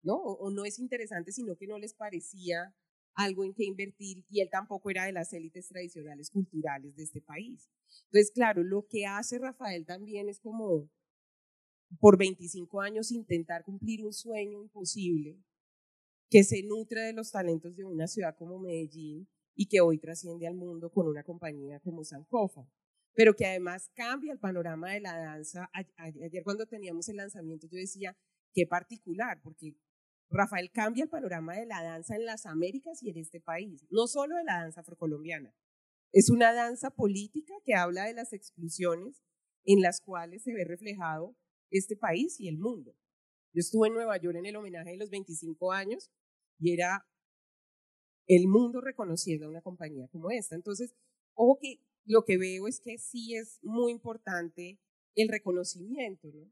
¿no? 0.03 0.15
O, 0.15 0.51
no 0.51 0.63
es 0.63 0.77
interesante, 0.77 1.31
sino 1.31 1.55
que 1.55 1.65
no 1.65 1.79
les 1.79 1.95
parecía 1.95 2.75
algo 3.15 3.43
en 3.43 3.53
que 3.53 3.65
invertir 3.65 4.23
y 4.29 4.41
él 4.41 4.49
tampoco 4.51 4.89
era 4.89 5.05
de 5.05 5.11
las 5.11 5.33
élites 5.33 5.67
tradicionales 5.67 6.29
culturales 6.29 6.95
de 6.95 7.03
este 7.03 7.21
país. 7.21 7.69
Entonces, 8.05 8.31
claro, 8.31 8.63
lo 8.63 8.87
que 8.87 9.05
hace 9.05 9.39
Rafael 9.39 9.85
también 9.85 10.29
es 10.29 10.39
como 10.39 10.89
por 11.99 12.17
25 12.17 12.81
años 12.81 13.11
intentar 13.11 13.63
cumplir 13.63 14.03
un 14.03 14.13
sueño 14.13 14.61
imposible 14.61 15.37
que 16.29 16.43
se 16.43 16.63
nutre 16.63 17.01
de 17.01 17.13
los 17.13 17.31
talentos 17.31 17.75
de 17.75 17.83
una 17.83 18.07
ciudad 18.07 18.35
como 18.35 18.59
Medellín 18.59 19.27
y 19.55 19.67
que 19.67 19.81
hoy 19.81 19.99
trasciende 19.99 20.47
al 20.47 20.55
mundo 20.55 20.91
con 20.91 21.07
una 21.07 21.23
compañía 21.23 21.79
como 21.79 22.03
Sankofa, 22.03 22.67
pero 23.13 23.35
que 23.35 23.45
además 23.45 23.91
cambia 23.93 24.33
el 24.33 24.39
panorama 24.39 24.91
de 24.91 25.01
la 25.01 25.15
danza. 25.15 25.69
Ayer 25.73 26.43
cuando 26.43 26.65
teníamos 26.65 27.07
el 27.09 27.17
lanzamiento 27.17 27.67
yo 27.67 27.77
decía, 27.77 28.17
qué 28.51 28.65
particular, 28.65 29.39
porque 29.43 29.75
Rafael 30.29 30.71
cambia 30.71 31.03
el 31.03 31.09
panorama 31.09 31.55
de 31.55 31.65
la 31.65 31.83
danza 31.83 32.15
en 32.15 32.25
las 32.25 32.45
Américas 32.45 33.03
y 33.03 33.09
en 33.09 33.17
este 33.17 33.39
país, 33.39 33.85
no 33.89 34.07
solo 34.07 34.35
de 34.35 34.43
la 34.43 34.61
danza 34.61 34.81
afrocolombiana. 34.81 35.53
Es 36.11 36.29
una 36.29 36.53
danza 36.53 36.91
política 36.91 37.53
que 37.65 37.75
habla 37.75 38.05
de 38.05 38.13
las 38.13 38.33
exclusiones 38.33 39.23
en 39.65 39.81
las 39.81 39.99
cuales 40.01 40.43
se 40.43 40.53
ve 40.53 40.65
reflejado 40.65 41.35
este 41.69 41.95
país 41.95 42.39
y 42.39 42.47
el 42.47 42.57
mundo. 42.57 42.95
Yo 43.53 43.59
estuve 43.59 43.87
en 43.87 43.93
Nueva 43.93 44.17
York 44.17 44.37
en 44.37 44.45
el 44.45 44.55
homenaje 44.55 44.91
de 44.91 44.97
los 44.97 45.09
25 45.09 45.71
años 45.71 46.11
y 46.59 46.73
era 46.73 47.07
el 48.27 48.47
mundo 48.47 48.81
reconociendo 48.81 49.45
a 49.45 49.49
una 49.49 49.61
compañía 49.61 50.07
como 50.07 50.31
esta. 50.31 50.55
Entonces, 50.55 50.95
ojo 51.33 51.59
que 51.59 51.79
lo 52.05 52.25
que 52.25 52.37
veo 52.37 52.67
es 52.67 52.79
que 52.79 52.97
sí 52.97 53.35
es 53.35 53.59
muy 53.61 53.91
importante 53.91 54.79
el 55.15 55.29
reconocimiento, 55.29 56.31
¿no? 56.33 56.51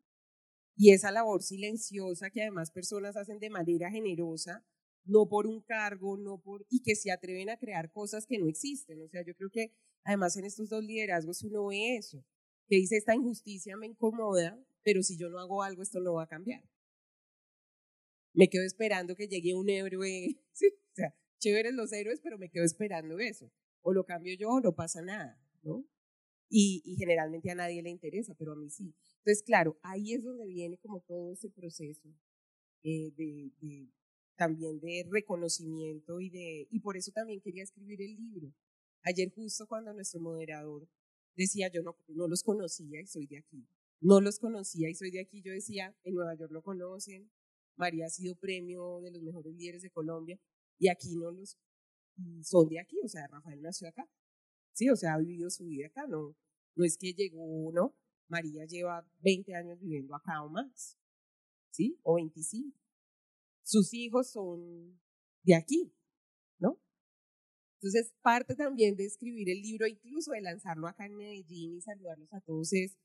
Y 0.81 0.93
esa 0.93 1.11
labor 1.11 1.43
silenciosa 1.43 2.31
que 2.31 2.41
además 2.41 2.71
personas 2.71 3.15
hacen 3.15 3.37
de 3.37 3.51
manera 3.51 3.91
generosa, 3.91 4.65
no 5.05 5.27
por 5.27 5.45
un 5.45 5.61
cargo, 5.61 6.17
no 6.17 6.41
por 6.41 6.65
y 6.69 6.81
que 6.81 6.95
se 6.95 7.11
atreven 7.11 7.51
a 7.51 7.57
crear 7.57 7.91
cosas 7.91 8.25
que 8.25 8.39
no 8.39 8.47
existen. 8.47 8.99
O 9.03 9.07
sea, 9.07 9.21
yo 9.23 9.35
creo 9.35 9.51
que 9.51 9.73
además 10.03 10.35
en 10.37 10.45
estos 10.45 10.69
dos 10.69 10.83
liderazgos 10.83 11.43
uno 11.43 11.67
ve 11.67 11.97
eso, 11.97 12.25
que 12.67 12.77
dice 12.77 12.97
esta 12.97 13.13
injusticia 13.13 13.77
me 13.77 13.85
incomoda, 13.85 14.59
pero 14.81 15.03
si 15.03 15.17
yo 15.17 15.29
no 15.29 15.39
hago 15.39 15.61
algo 15.61 15.83
esto 15.83 15.99
no 15.99 16.13
va 16.13 16.23
a 16.23 16.27
cambiar 16.27 16.63
me 18.33 18.49
quedo 18.49 18.63
esperando 18.63 19.15
que 19.15 19.27
llegue 19.27 19.53
un 19.53 19.69
héroe, 19.69 20.37
¿sí? 20.53 20.67
o 20.67 20.95
sea, 20.95 21.15
chéveres 21.39 21.73
los 21.73 21.91
héroes, 21.91 22.19
pero 22.21 22.37
me 22.37 22.49
quedo 22.49 22.63
esperando 22.63 23.19
eso. 23.19 23.51
O 23.81 23.93
lo 23.93 24.05
cambio 24.05 24.35
yo 24.35 24.49
o 24.49 24.61
no 24.61 24.73
pasa 24.73 25.01
nada, 25.01 25.39
¿no? 25.63 25.85
Y, 26.49 26.81
y, 26.85 26.97
generalmente 26.97 27.49
a 27.49 27.55
nadie 27.55 27.81
le 27.81 27.89
interesa, 27.89 28.35
pero 28.37 28.51
a 28.51 28.55
mí 28.55 28.69
sí. 28.69 28.93
Entonces, 29.23 29.43
claro, 29.43 29.77
ahí 29.83 30.13
es 30.13 30.23
donde 30.23 30.47
viene 30.47 30.77
como 30.77 30.99
todo 31.01 31.31
ese 31.31 31.49
proceso 31.49 32.09
eh, 32.83 33.11
de, 33.15 33.51
de, 33.61 33.91
también 34.35 34.79
de 34.79 35.05
reconocimiento 35.09 36.19
y 36.19 36.29
de, 36.31 36.67
y 36.71 36.79
por 36.79 36.97
eso 36.97 37.11
también 37.11 37.39
quería 37.39 37.63
escribir 37.63 38.01
el 38.01 38.15
libro. 38.15 38.51
Ayer 39.03 39.31
justo 39.31 39.67
cuando 39.67 39.93
nuestro 39.93 40.19
moderador 40.19 40.87
decía, 41.35 41.69
yo 41.71 41.83
no, 41.83 41.95
no 42.07 42.27
los 42.27 42.41
conocía 42.41 42.99
y 42.99 43.05
soy 43.05 43.27
de 43.27 43.37
aquí. 43.37 43.67
No 43.99 44.19
los 44.19 44.39
conocía 44.39 44.89
y 44.89 44.95
soy 44.95 45.11
de 45.11 45.21
aquí, 45.21 45.43
yo 45.43 45.51
decía, 45.51 45.95
en 46.03 46.15
Nueva 46.15 46.33
York 46.33 46.51
lo 46.51 46.63
conocen, 46.63 47.29
María 47.75 48.07
ha 48.07 48.09
sido 48.09 48.35
premio 48.35 48.99
de 49.01 49.11
los 49.11 49.21
mejores 49.21 49.53
líderes 49.53 49.83
de 49.83 49.91
Colombia 49.91 50.39
y 50.79 50.89
aquí 50.89 51.15
no 51.15 51.31
los 51.31 51.57
son 52.41 52.67
de 52.67 52.79
aquí, 52.79 52.97
o 53.03 53.07
sea, 53.07 53.27
Rafael 53.27 53.61
nació 53.61 53.87
acá. 53.87 54.09
Sí, 54.73 54.89
o 54.89 54.95
sea, 54.95 55.13
ha 55.13 55.17
vivido 55.19 55.49
su 55.49 55.65
vida 55.65 55.87
acá, 55.87 56.07
no, 56.07 56.35
no 56.75 56.85
es 56.85 56.97
que 56.97 57.13
llegó, 57.13 57.71
no, 57.71 57.95
María 58.31 58.65
lleva 58.65 59.05
20 59.19 59.53
años 59.53 59.79
viviendo 59.79 60.15
acá 60.15 60.41
o 60.41 60.49
más, 60.49 60.97
¿sí? 61.69 61.99
O 62.03 62.15
25. 62.15 62.75
Sus 63.63 63.93
hijos 63.93 64.31
son 64.31 64.99
de 65.43 65.55
aquí, 65.55 65.93
¿no? 66.57 66.81
Entonces, 67.75 68.13
parte 68.21 68.55
también 68.55 68.95
de 68.95 69.05
escribir 69.05 69.49
el 69.49 69.61
libro, 69.61 69.85
incluso 69.85 70.31
de 70.31 70.41
lanzarlo 70.41 70.87
acá 70.87 71.05
en 71.05 71.17
Medellín 71.17 71.75
y 71.75 71.81
saludarlos 71.81 72.33
a 72.33 72.41
todos, 72.41 72.71
es 72.73 72.97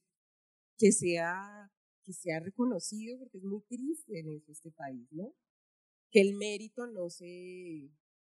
que 0.78 0.92
sea 0.92 1.72
que 2.04 2.12
sea 2.12 2.38
reconocido, 2.38 3.18
porque 3.18 3.38
es 3.38 3.44
muy 3.44 3.62
triste 3.62 4.20
en 4.20 4.40
este 4.46 4.70
país, 4.70 5.08
¿no? 5.10 5.34
Que 6.12 6.20
el 6.20 6.34
mérito 6.34 6.86
no 6.86 7.10
se, 7.10 7.90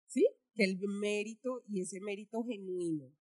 ¿sí? 0.07 0.27
Que 0.55 0.63
el 0.63 0.79
mérito 0.87 1.63
y 1.67 1.81
ese 1.81 1.99
mérito 2.01 2.43
genuino 2.43 3.13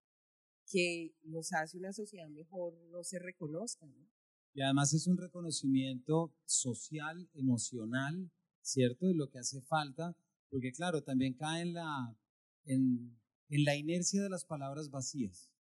que 0.71 1.15
nos 1.23 1.53
hace 1.53 1.79
una 1.79 1.93
sociedad 1.93 2.29
mejor 2.29 2.75
no 2.91 3.03
se 3.03 3.19
reconozca, 3.19 3.87
¿no? 3.87 4.09
Y 4.55 4.63
además 4.63 4.93
es 4.93 5.07
un 5.07 5.17
reconocimiento 5.17 6.35
social, 6.45 7.29
emocional, 7.35 8.31
¿cierto? 8.61 9.07
De 9.07 9.15
lo 9.15 9.31
que 9.31 9.39
hace 9.39 9.61
falta, 9.63 10.17
porque 10.51 10.73
claro, 10.73 11.03
también 11.03 11.35
cae 11.35 11.63
en 11.63 11.75
la, 11.75 12.17
en, 12.65 13.19
en 13.49 13.65
la 13.65 13.77
inercia 13.77 14.23
de 14.23 14.31
las 14.31 14.45
palabras 14.45 14.91
vacías 14.91 15.51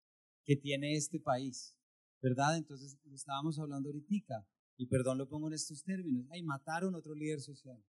que 0.44 0.56
tiene 0.56 0.94
este 0.96 1.20
país, 1.20 1.76
¿verdad? 2.20 2.56
Entonces, 2.56 2.98
estábamos 3.12 3.58
hablando 3.58 3.90
ahorita, 3.90 4.46
y 4.76 4.86
perdón 4.86 5.18
lo 5.18 5.28
pongo 5.28 5.48
en 5.48 5.54
estos 5.54 5.84
términos, 5.84 6.26
ay, 6.30 6.42
mataron 6.42 6.94
otro 6.94 7.14
líder 7.14 7.40
social, 7.40 7.82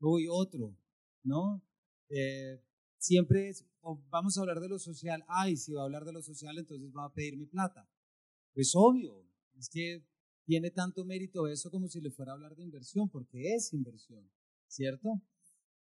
uy, 0.00 0.26
otro, 0.30 0.76
¿no? 1.22 1.62
Eh, 2.08 2.62
siempre 2.98 3.48
es, 3.48 3.64
vamos 4.10 4.36
a 4.36 4.40
hablar 4.40 4.60
de 4.60 4.68
lo 4.68 4.78
social, 4.78 5.24
ay, 5.28 5.56
si 5.56 5.72
va 5.72 5.82
a 5.82 5.84
hablar 5.84 6.04
de 6.04 6.12
lo 6.12 6.22
social, 6.22 6.58
entonces 6.58 6.92
va 6.96 7.04
a 7.04 7.12
pedirme 7.12 7.46
plata. 7.46 7.88
Pues 8.54 8.72
obvio, 8.74 9.26
es 9.54 9.68
que 9.68 10.04
tiene 10.44 10.70
tanto 10.70 11.04
mérito 11.04 11.48
eso 11.48 11.70
como 11.70 11.88
si 11.88 12.00
le 12.00 12.10
fuera 12.10 12.32
a 12.32 12.34
hablar 12.34 12.56
de 12.56 12.62
inversión, 12.62 13.08
porque 13.08 13.54
es 13.54 13.72
inversión, 13.72 14.30
¿cierto? 14.68 15.20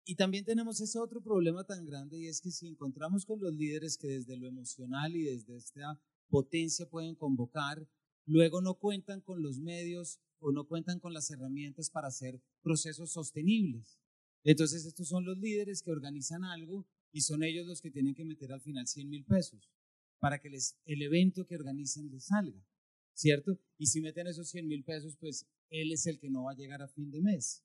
Y 0.04 0.16
también 0.16 0.45
tenemos 0.45 0.81
ese 0.81 0.99
otro 0.99 1.23
problema 1.23 1.64
tan 1.64 1.85
grande 1.85 2.19
y 2.19 2.26
es 2.26 2.40
que 2.40 2.50
si 2.50 2.66
encontramos 2.66 3.25
con 3.25 3.40
los 3.40 3.52
líderes 3.54 3.97
que 3.97 4.09
desde 4.09 4.37
lo 4.37 4.49
emocional 4.49 5.14
y 5.14 5.23
desde 5.25 5.57
esta 5.57 6.00
potencia 6.28 6.88
pueden 6.88 7.14
convocar, 7.14 7.87
luego 8.26 8.61
no 8.61 8.75
cuentan 8.75 9.21
con 9.21 9.42
los 9.42 9.59
medios 9.59 10.21
o 10.40 10.50
no 10.50 10.66
cuentan 10.66 10.99
con 10.99 11.12
las 11.12 11.31
herramientas 11.31 11.88
para 11.90 12.09
hacer 12.09 12.40
procesos 12.62 13.12
sostenibles. 13.12 13.99
Entonces 14.42 14.87
estos 14.87 15.09
son 15.09 15.25
los 15.25 15.38
líderes 15.38 15.83
que 15.83 15.92
organizan 15.92 16.42
algo 16.45 16.87
y 17.12 17.21
son 17.21 17.42
ellos 17.42 17.66
los 17.66 17.81
que 17.81 17.90
tienen 17.90 18.14
que 18.14 18.25
meter 18.25 18.52
al 18.52 18.61
final 18.61 18.87
100 18.87 19.09
mil 19.09 19.25
pesos 19.25 19.71
para 20.19 20.40
que 20.40 20.50
les, 20.50 20.78
el 20.85 21.02
evento 21.02 21.47
que 21.47 21.57
organizan 21.57 22.11
les 22.11 22.26
salga, 22.26 22.64
¿cierto? 23.12 23.59
Y 23.76 23.87
si 23.87 24.00
meten 24.00 24.26
esos 24.26 24.49
100 24.49 24.66
mil 24.66 24.85
pesos, 24.85 25.16
pues 25.19 25.47
él 25.69 25.92
es 25.92 26.07
el 26.07 26.19
que 26.19 26.31
no 26.31 26.45
va 26.45 26.52
a 26.52 26.57
llegar 26.57 26.81
a 26.83 26.88
fin 26.88 27.11
de 27.11 27.21
mes. 27.21 27.64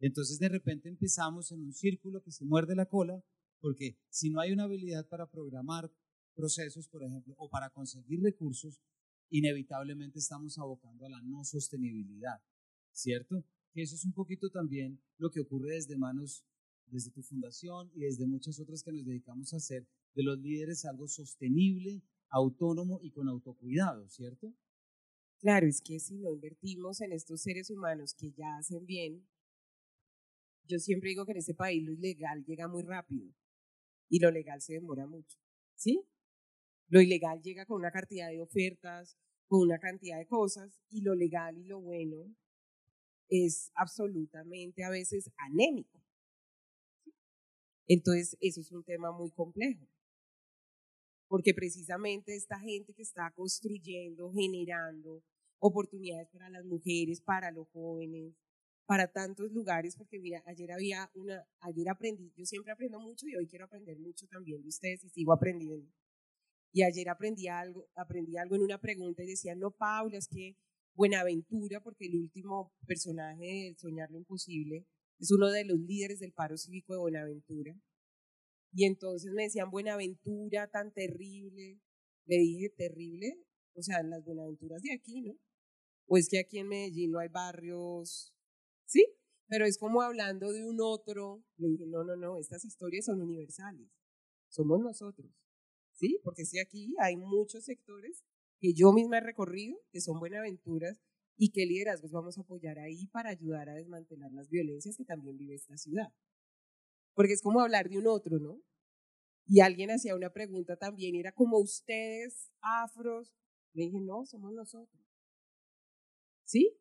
Entonces 0.00 0.38
de 0.38 0.48
repente 0.48 0.88
empezamos 0.88 1.52
en 1.52 1.62
un 1.62 1.72
círculo 1.72 2.22
que 2.22 2.32
se 2.32 2.44
muerde 2.44 2.74
la 2.74 2.86
cola, 2.86 3.22
porque 3.60 3.98
si 4.08 4.30
no 4.30 4.40
hay 4.40 4.52
una 4.52 4.64
habilidad 4.64 5.06
para 5.08 5.30
programar 5.30 5.92
procesos, 6.34 6.88
por 6.88 7.04
ejemplo, 7.04 7.34
o 7.36 7.50
para 7.50 7.70
conseguir 7.70 8.22
recursos, 8.22 8.80
inevitablemente 9.28 10.18
estamos 10.18 10.58
abocando 10.58 11.04
a 11.04 11.10
la 11.10 11.20
no 11.22 11.44
sostenibilidad, 11.44 12.42
¿cierto? 12.92 13.44
Que 13.72 13.82
eso 13.82 13.94
es 13.94 14.04
un 14.04 14.12
poquito 14.14 14.50
también 14.50 15.00
lo 15.18 15.30
que 15.30 15.40
ocurre 15.40 15.74
desde 15.74 15.96
manos, 15.96 16.44
desde 16.90 17.10
tu 17.10 17.22
fundación 17.22 17.90
y 17.94 18.00
desde 18.00 18.26
muchas 18.26 18.58
otras 18.60 18.82
que 18.82 18.92
nos 18.92 19.04
dedicamos 19.04 19.52
a 19.52 19.56
hacer, 19.56 19.86
de 20.14 20.22
los 20.22 20.38
líderes 20.38 20.84
algo 20.84 21.06
sostenible, 21.08 22.02
autónomo 22.28 23.00
y 23.02 23.10
con 23.10 23.28
autocuidado, 23.28 24.08
¿cierto? 24.08 24.54
Claro, 25.40 25.66
es 25.66 25.80
que 25.80 25.98
si 25.98 26.18
no 26.18 26.30
invertimos 26.30 27.00
en 27.00 27.12
estos 27.12 27.42
seres 27.42 27.70
humanos 27.70 28.14
que 28.14 28.30
ya 28.32 28.56
hacen 28.58 28.84
bien, 28.84 29.26
yo 30.64 30.78
siempre 30.78 31.10
digo 31.10 31.24
que 31.24 31.32
en 31.32 31.38
ese 31.38 31.54
país 31.54 31.82
lo 31.82 31.92
ilegal 31.92 32.44
llega 32.44 32.68
muy 32.68 32.82
rápido 32.82 33.32
y 34.08 34.20
lo 34.20 34.30
legal 34.30 34.60
se 34.60 34.74
demora 34.74 35.06
mucho, 35.06 35.38
¿sí? 35.74 36.04
Lo 36.88 37.00
ilegal 37.00 37.40
llega 37.42 37.64
con 37.66 37.78
una 37.78 37.90
cantidad 37.90 38.28
de 38.28 38.42
ofertas, 38.42 39.16
con 39.46 39.60
una 39.62 39.78
cantidad 39.78 40.18
de 40.18 40.26
cosas, 40.26 40.80
y 40.90 41.00
lo 41.02 41.14
legal 41.14 41.56
y 41.56 41.64
lo 41.64 41.80
bueno 41.80 42.34
es 43.28 43.70
absolutamente 43.74 44.84
a 44.84 44.90
veces 44.90 45.30
anémico. 45.38 45.99
Entonces, 47.92 48.36
eso 48.40 48.60
es 48.60 48.70
un 48.70 48.84
tema 48.84 49.10
muy 49.10 49.32
complejo. 49.32 49.84
Porque 51.26 51.52
precisamente 51.52 52.36
esta 52.36 52.60
gente 52.60 52.94
que 52.94 53.02
está 53.02 53.32
construyendo, 53.34 54.30
generando 54.32 55.24
oportunidades 55.58 56.28
para 56.28 56.48
las 56.50 56.64
mujeres, 56.64 57.20
para 57.20 57.50
los 57.50 57.68
jóvenes, 57.70 58.36
para 58.86 59.10
tantos 59.10 59.50
lugares, 59.50 59.96
porque 59.96 60.20
mira, 60.20 60.40
ayer 60.46 60.70
había 60.70 61.10
una, 61.14 61.44
ayer 61.62 61.88
aprendí, 61.88 62.32
yo 62.36 62.44
siempre 62.44 62.72
aprendo 62.72 63.00
mucho 63.00 63.26
y 63.26 63.34
hoy 63.34 63.48
quiero 63.48 63.64
aprender 63.64 63.98
mucho 63.98 64.28
también 64.28 64.62
de 64.62 64.68
ustedes 64.68 65.02
y 65.02 65.08
sigo 65.08 65.32
aprendiendo. 65.32 65.92
Y 66.72 66.84
ayer 66.84 67.08
aprendí 67.08 67.48
algo, 67.48 67.88
aprendí 67.96 68.36
algo 68.36 68.54
en 68.54 68.62
una 68.62 68.78
pregunta 68.78 69.24
y 69.24 69.26
decía, 69.26 69.56
no, 69.56 69.72
Paula, 69.72 70.16
es 70.16 70.28
que 70.28 70.56
Buenaventura, 70.94 71.80
porque 71.80 72.06
el 72.06 72.14
último 72.14 72.72
personaje 72.86 73.44
de 73.44 73.74
Soñar 73.76 74.12
lo 74.12 74.18
Imposible 74.18 74.86
es 75.20 75.30
uno 75.30 75.50
de 75.50 75.64
los 75.64 75.78
líderes 75.78 76.18
del 76.20 76.32
paro 76.32 76.56
cívico 76.56 76.94
de 76.94 77.00
Buenaventura. 77.00 77.78
Y 78.72 78.84
entonces 78.86 79.32
me 79.32 79.44
decían, 79.44 79.70
Buenaventura, 79.70 80.68
tan 80.68 80.92
terrible. 80.92 81.80
Le 82.26 82.36
dije, 82.36 82.70
terrible, 82.70 83.38
o 83.74 83.82
sea, 83.82 84.00
en 84.00 84.10
las 84.10 84.24
Buenaventuras 84.24 84.82
de 84.82 84.94
aquí, 84.94 85.22
¿no? 85.22 85.38
O 86.06 86.16
es 86.16 86.28
que 86.28 86.38
aquí 86.38 86.58
en 86.58 86.68
Medellín 86.68 87.12
no 87.12 87.18
hay 87.18 87.28
barrios, 87.28 88.34
¿sí? 88.84 89.06
pero 89.50 89.66
es 89.66 89.78
como 89.78 90.00
hablando 90.00 90.52
de 90.52 90.64
un 90.64 90.80
otro. 90.80 91.44
Le 91.56 91.68
dije, 91.70 91.86
no, 91.86 92.04
no, 92.04 92.14
no, 92.16 92.38
estas 92.38 92.64
historias 92.64 93.04
son 93.06 93.20
universales. 93.20 93.90
Somos 94.48 94.80
nosotros. 94.80 95.28
¿Sí? 95.92 96.20
Porque 96.22 96.46
sí, 96.46 96.60
aquí 96.60 96.94
hay 97.00 97.16
muchos 97.16 97.64
sectores 97.64 98.24
que 98.60 98.72
yo 98.72 98.92
misma 98.92 99.18
he 99.18 99.20
recorrido, 99.20 99.76
que 99.90 100.00
son 100.00 100.20
buenaventuras 100.20 100.98
y 101.42 101.52
qué 101.52 101.64
liderazgos 101.64 102.12
vamos 102.12 102.36
a 102.36 102.42
apoyar 102.42 102.78
ahí 102.78 103.06
para 103.06 103.30
ayudar 103.30 103.70
a 103.70 103.74
desmantelar 103.74 104.30
las 104.30 104.50
violencias 104.50 104.98
que 104.98 105.06
también 105.06 105.38
vive 105.38 105.54
esta 105.54 105.78
ciudad. 105.78 106.12
Porque 107.14 107.32
es 107.32 107.40
como 107.40 107.62
hablar 107.62 107.88
de 107.88 107.96
un 107.96 108.06
otro, 108.08 108.38
¿no? 108.38 108.60
Y 109.46 109.60
alguien 109.60 109.90
hacía 109.90 110.14
una 110.14 110.30
pregunta 110.34 110.76
también, 110.76 111.16
era 111.16 111.32
como 111.32 111.58
ustedes, 111.58 112.52
afros. 112.60 113.34
Le 113.72 113.84
dije, 113.84 114.00
no, 114.02 114.26
somos 114.26 114.52
nosotros. 114.52 115.02
¿Sí? 116.44 116.76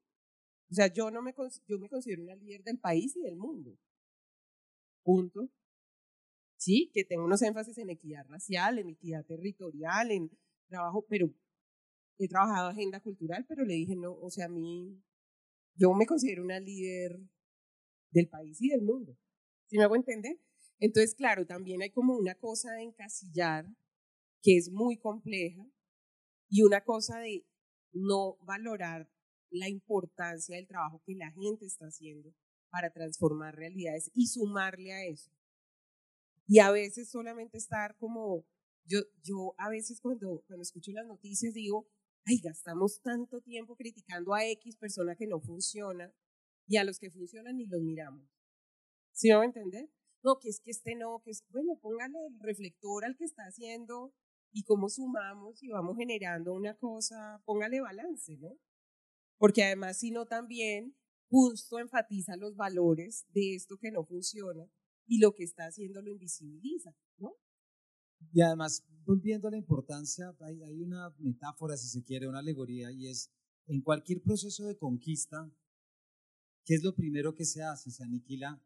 O 0.69 0.73
sea, 0.73 0.87
yo, 0.91 1.09
no 1.09 1.21
me, 1.21 1.33
yo 1.65 1.79
me 1.79 1.87
considero 1.87 2.23
una 2.23 2.35
líder 2.35 2.61
del 2.63 2.79
país 2.79 3.15
y 3.15 3.21
del 3.21 3.37
mundo. 3.37 3.79
Punto. 5.03 5.49
Sí, 6.57 6.91
que 6.93 7.05
tengo 7.05 7.23
unos 7.23 7.41
énfasis 7.43 7.77
en 7.77 7.91
equidad 7.91 8.27
racial, 8.27 8.77
en 8.77 8.89
equidad 8.89 9.25
territorial, 9.25 10.11
en 10.11 10.29
trabajo, 10.67 11.05
pero 11.07 11.33
he 12.19 12.27
trabajado 12.27 12.67
agenda 12.69 12.99
cultural, 12.99 13.45
pero 13.47 13.63
le 13.63 13.73
dije, 13.73 13.95
no, 13.95 14.13
o 14.13 14.29
sea, 14.29 14.45
a 14.45 14.49
mí, 14.49 15.01
yo 15.75 15.93
me 15.93 16.05
considero 16.05 16.43
una 16.43 16.59
líder 16.59 17.19
del 18.11 18.27
país 18.27 18.61
y 18.61 18.69
del 18.69 18.81
mundo. 18.81 19.17
¿Sí 19.67 19.77
me 19.77 19.85
hago 19.85 19.95
entender? 19.95 20.37
Entonces, 20.79 21.15
claro, 21.15 21.45
también 21.45 21.81
hay 21.81 21.91
como 21.91 22.17
una 22.17 22.35
cosa 22.35 22.73
de 22.73 22.83
encasillar 22.83 23.65
que 24.41 24.57
es 24.57 24.69
muy 24.69 24.97
compleja 24.97 25.65
y 26.49 26.63
una 26.63 26.83
cosa 26.83 27.19
de 27.19 27.45
no 27.93 28.37
valorar 28.43 29.09
la 29.49 29.69
importancia 29.69 30.55
del 30.55 30.67
trabajo 30.67 31.01
que 31.05 31.15
la 31.15 31.31
gente 31.31 31.65
está 31.65 31.85
haciendo 31.85 32.33
para 32.69 32.91
transformar 32.91 33.55
realidades 33.55 34.11
y 34.13 34.27
sumarle 34.27 34.93
a 34.93 35.05
eso. 35.05 35.31
Y 36.47 36.59
a 36.59 36.71
veces 36.71 37.09
solamente 37.09 37.57
estar 37.57 37.95
como, 37.97 38.45
yo, 38.85 38.99
yo 39.23 39.53
a 39.57 39.69
veces 39.69 40.01
cuando, 40.01 40.43
cuando 40.47 40.63
escucho 40.63 40.91
las 40.91 41.05
noticias 41.05 41.53
digo, 41.53 41.87
ay, 42.25 42.39
gastamos 42.43 43.01
tanto 43.01 43.41
tiempo 43.41 43.75
criticando 43.75 44.33
a 44.33 44.45
X 44.45 44.77
persona 44.77 45.15
que 45.15 45.27
no 45.27 45.39
funciona 45.39 46.13
y 46.67 46.77
a 46.77 46.83
los 46.83 46.99
que 46.99 47.09
funcionan 47.09 47.57
ni 47.57 47.65
los 47.65 47.81
miramos. 47.81 48.29
¿Sí 49.11 49.29
me 49.29 49.35
va 49.35 49.41
a 49.41 49.45
entender? 49.45 49.89
No, 50.23 50.37
que 50.39 50.49
es 50.49 50.61
que 50.61 50.71
este 50.71 50.95
no, 50.95 51.21
que 51.23 51.31
es, 51.31 51.43
bueno, 51.49 51.79
póngale 51.81 52.17
el 52.27 52.39
reflector 52.39 53.05
al 53.05 53.15
que 53.15 53.25
está 53.25 53.43
haciendo 53.43 54.13
y 54.51 54.63
cómo 54.63 54.89
sumamos 54.89 55.63
y 55.63 55.69
vamos 55.69 55.97
generando 55.97 56.53
una 56.53 56.75
cosa, 56.77 57.41
póngale 57.45 57.81
balance, 57.81 58.37
¿no? 58.37 58.57
Porque 59.37 59.63
además, 59.63 59.99
si 59.99 60.11
no 60.11 60.25
también, 60.25 60.95
justo 61.29 61.79
enfatiza 61.79 62.35
los 62.35 62.55
valores 62.55 63.25
de 63.29 63.55
esto 63.55 63.77
que 63.77 63.91
no 63.91 64.03
funciona 64.05 64.69
y 65.07 65.19
lo 65.19 65.33
que 65.33 65.43
está 65.43 65.65
haciendo 65.65 66.01
lo 66.01 66.11
invisibiliza. 66.11 66.95
Y 68.31 68.41
además, 68.41 68.85
volviendo 69.05 69.47
a 69.47 69.51
la 69.51 69.57
importancia, 69.57 70.35
hay, 70.41 70.81
una 70.81 71.13
metáfora, 71.19 71.77
si 71.77 71.87
se 71.87 72.03
quiere, 72.03 72.27
una 72.27 72.39
alegoría, 72.39 72.91
y 72.91 73.07
es, 73.07 73.31
en 73.67 73.81
cualquier 73.81 74.21
proceso 74.21 74.65
de 74.65 74.77
conquista, 74.77 75.51
¿qué 76.65 76.75
es 76.75 76.83
lo 76.83 76.95
primero 76.95 77.35
que 77.35 77.45
se 77.45 77.63
hace? 77.63 77.91
Se 77.91 78.03
aniquila 78.03 78.61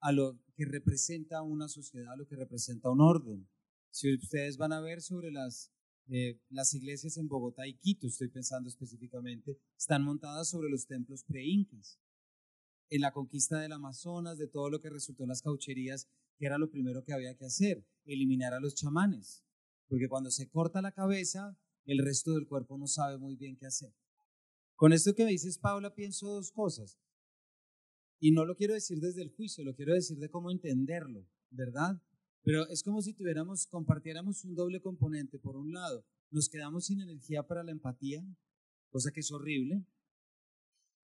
a 0.00 0.12
lo 0.12 0.38
que 0.54 0.64
representa 0.64 1.42
una 1.42 1.68
sociedad, 1.68 2.12
a 2.12 2.16
lo 2.16 2.26
que 2.26 2.36
representa 2.36 2.90
un 2.90 3.00
orden. 3.00 3.48
Si 3.90 4.14
ustedes 4.14 4.56
van 4.56 4.72
a 4.72 4.80
ver 4.80 5.00
sobre 5.00 5.30
las, 5.30 5.72
eh, 6.08 6.40
las 6.50 6.74
iglesias 6.74 7.16
en 7.16 7.28
Bogotá 7.28 7.66
y 7.66 7.78
Quito, 7.78 8.06
estoy 8.06 8.28
pensando 8.28 8.68
específicamente, 8.68 9.58
están 9.78 10.02
montadas 10.02 10.48
sobre 10.48 10.68
los 10.68 10.86
templos 10.86 11.24
pre-incas. 11.24 11.98
En 12.88 13.00
la 13.00 13.12
conquista 13.12 13.58
del 13.58 13.72
Amazonas, 13.72 14.38
de 14.38 14.46
todo 14.46 14.70
lo 14.70 14.80
que 14.80 14.90
resultó 14.90 15.24
en 15.24 15.30
las 15.30 15.42
caucherías, 15.42 16.08
que 16.38 16.46
era 16.46 16.58
lo 16.58 16.70
primero 16.70 17.04
que 17.04 17.12
había 17.12 17.36
que 17.36 17.46
hacer, 17.46 17.86
eliminar 18.04 18.54
a 18.54 18.60
los 18.60 18.74
chamanes. 18.74 19.44
Porque 19.88 20.08
cuando 20.08 20.30
se 20.30 20.48
corta 20.48 20.82
la 20.82 20.92
cabeza, 20.92 21.58
el 21.84 21.98
resto 21.98 22.34
del 22.34 22.46
cuerpo 22.46 22.76
no 22.78 22.86
sabe 22.86 23.18
muy 23.18 23.36
bien 23.36 23.56
qué 23.56 23.66
hacer. 23.66 23.94
Con 24.74 24.92
esto 24.92 25.14
que 25.14 25.24
me 25.24 25.30
dices, 25.30 25.58
Paula, 25.58 25.94
pienso 25.94 26.26
dos 26.26 26.52
cosas. 26.52 26.98
Y 28.18 28.32
no 28.32 28.44
lo 28.44 28.56
quiero 28.56 28.74
decir 28.74 28.98
desde 29.00 29.22
el 29.22 29.30
juicio, 29.30 29.64
lo 29.64 29.74
quiero 29.74 29.94
decir 29.94 30.18
de 30.18 30.30
cómo 30.30 30.50
entenderlo, 30.50 31.26
¿verdad? 31.50 32.02
Pero 32.42 32.68
es 32.68 32.82
como 32.82 33.02
si 33.02 33.12
tuviéramos, 33.12 33.66
compartiéramos 33.66 34.44
un 34.44 34.54
doble 34.54 34.80
componente. 34.80 35.38
Por 35.38 35.56
un 35.56 35.72
lado, 35.72 36.04
nos 36.30 36.48
quedamos 36.48 36.86
sin 36.86 37.00
energía 37.00 37.46
para 37.46 37.62
la 37.62 37.72
empatía, 37.72 38.24
cosa 38.90 39.10
que 39.12 39.20
es 39.20 39.30
horrible, 39.32 39.84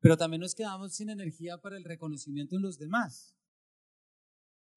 pero 0.00 0.16
también 0.16 0.40
nos 0.40 0.54
quedamos 0.54 0.94
sin 0.94 1.10
energía 1.10 1.58
para 1.58 1.76
el 1.76 1.84
reconocimiento 1.84 2.56
en 2.56 2.62
los 2.62 2.78
demás. 2.78 3.36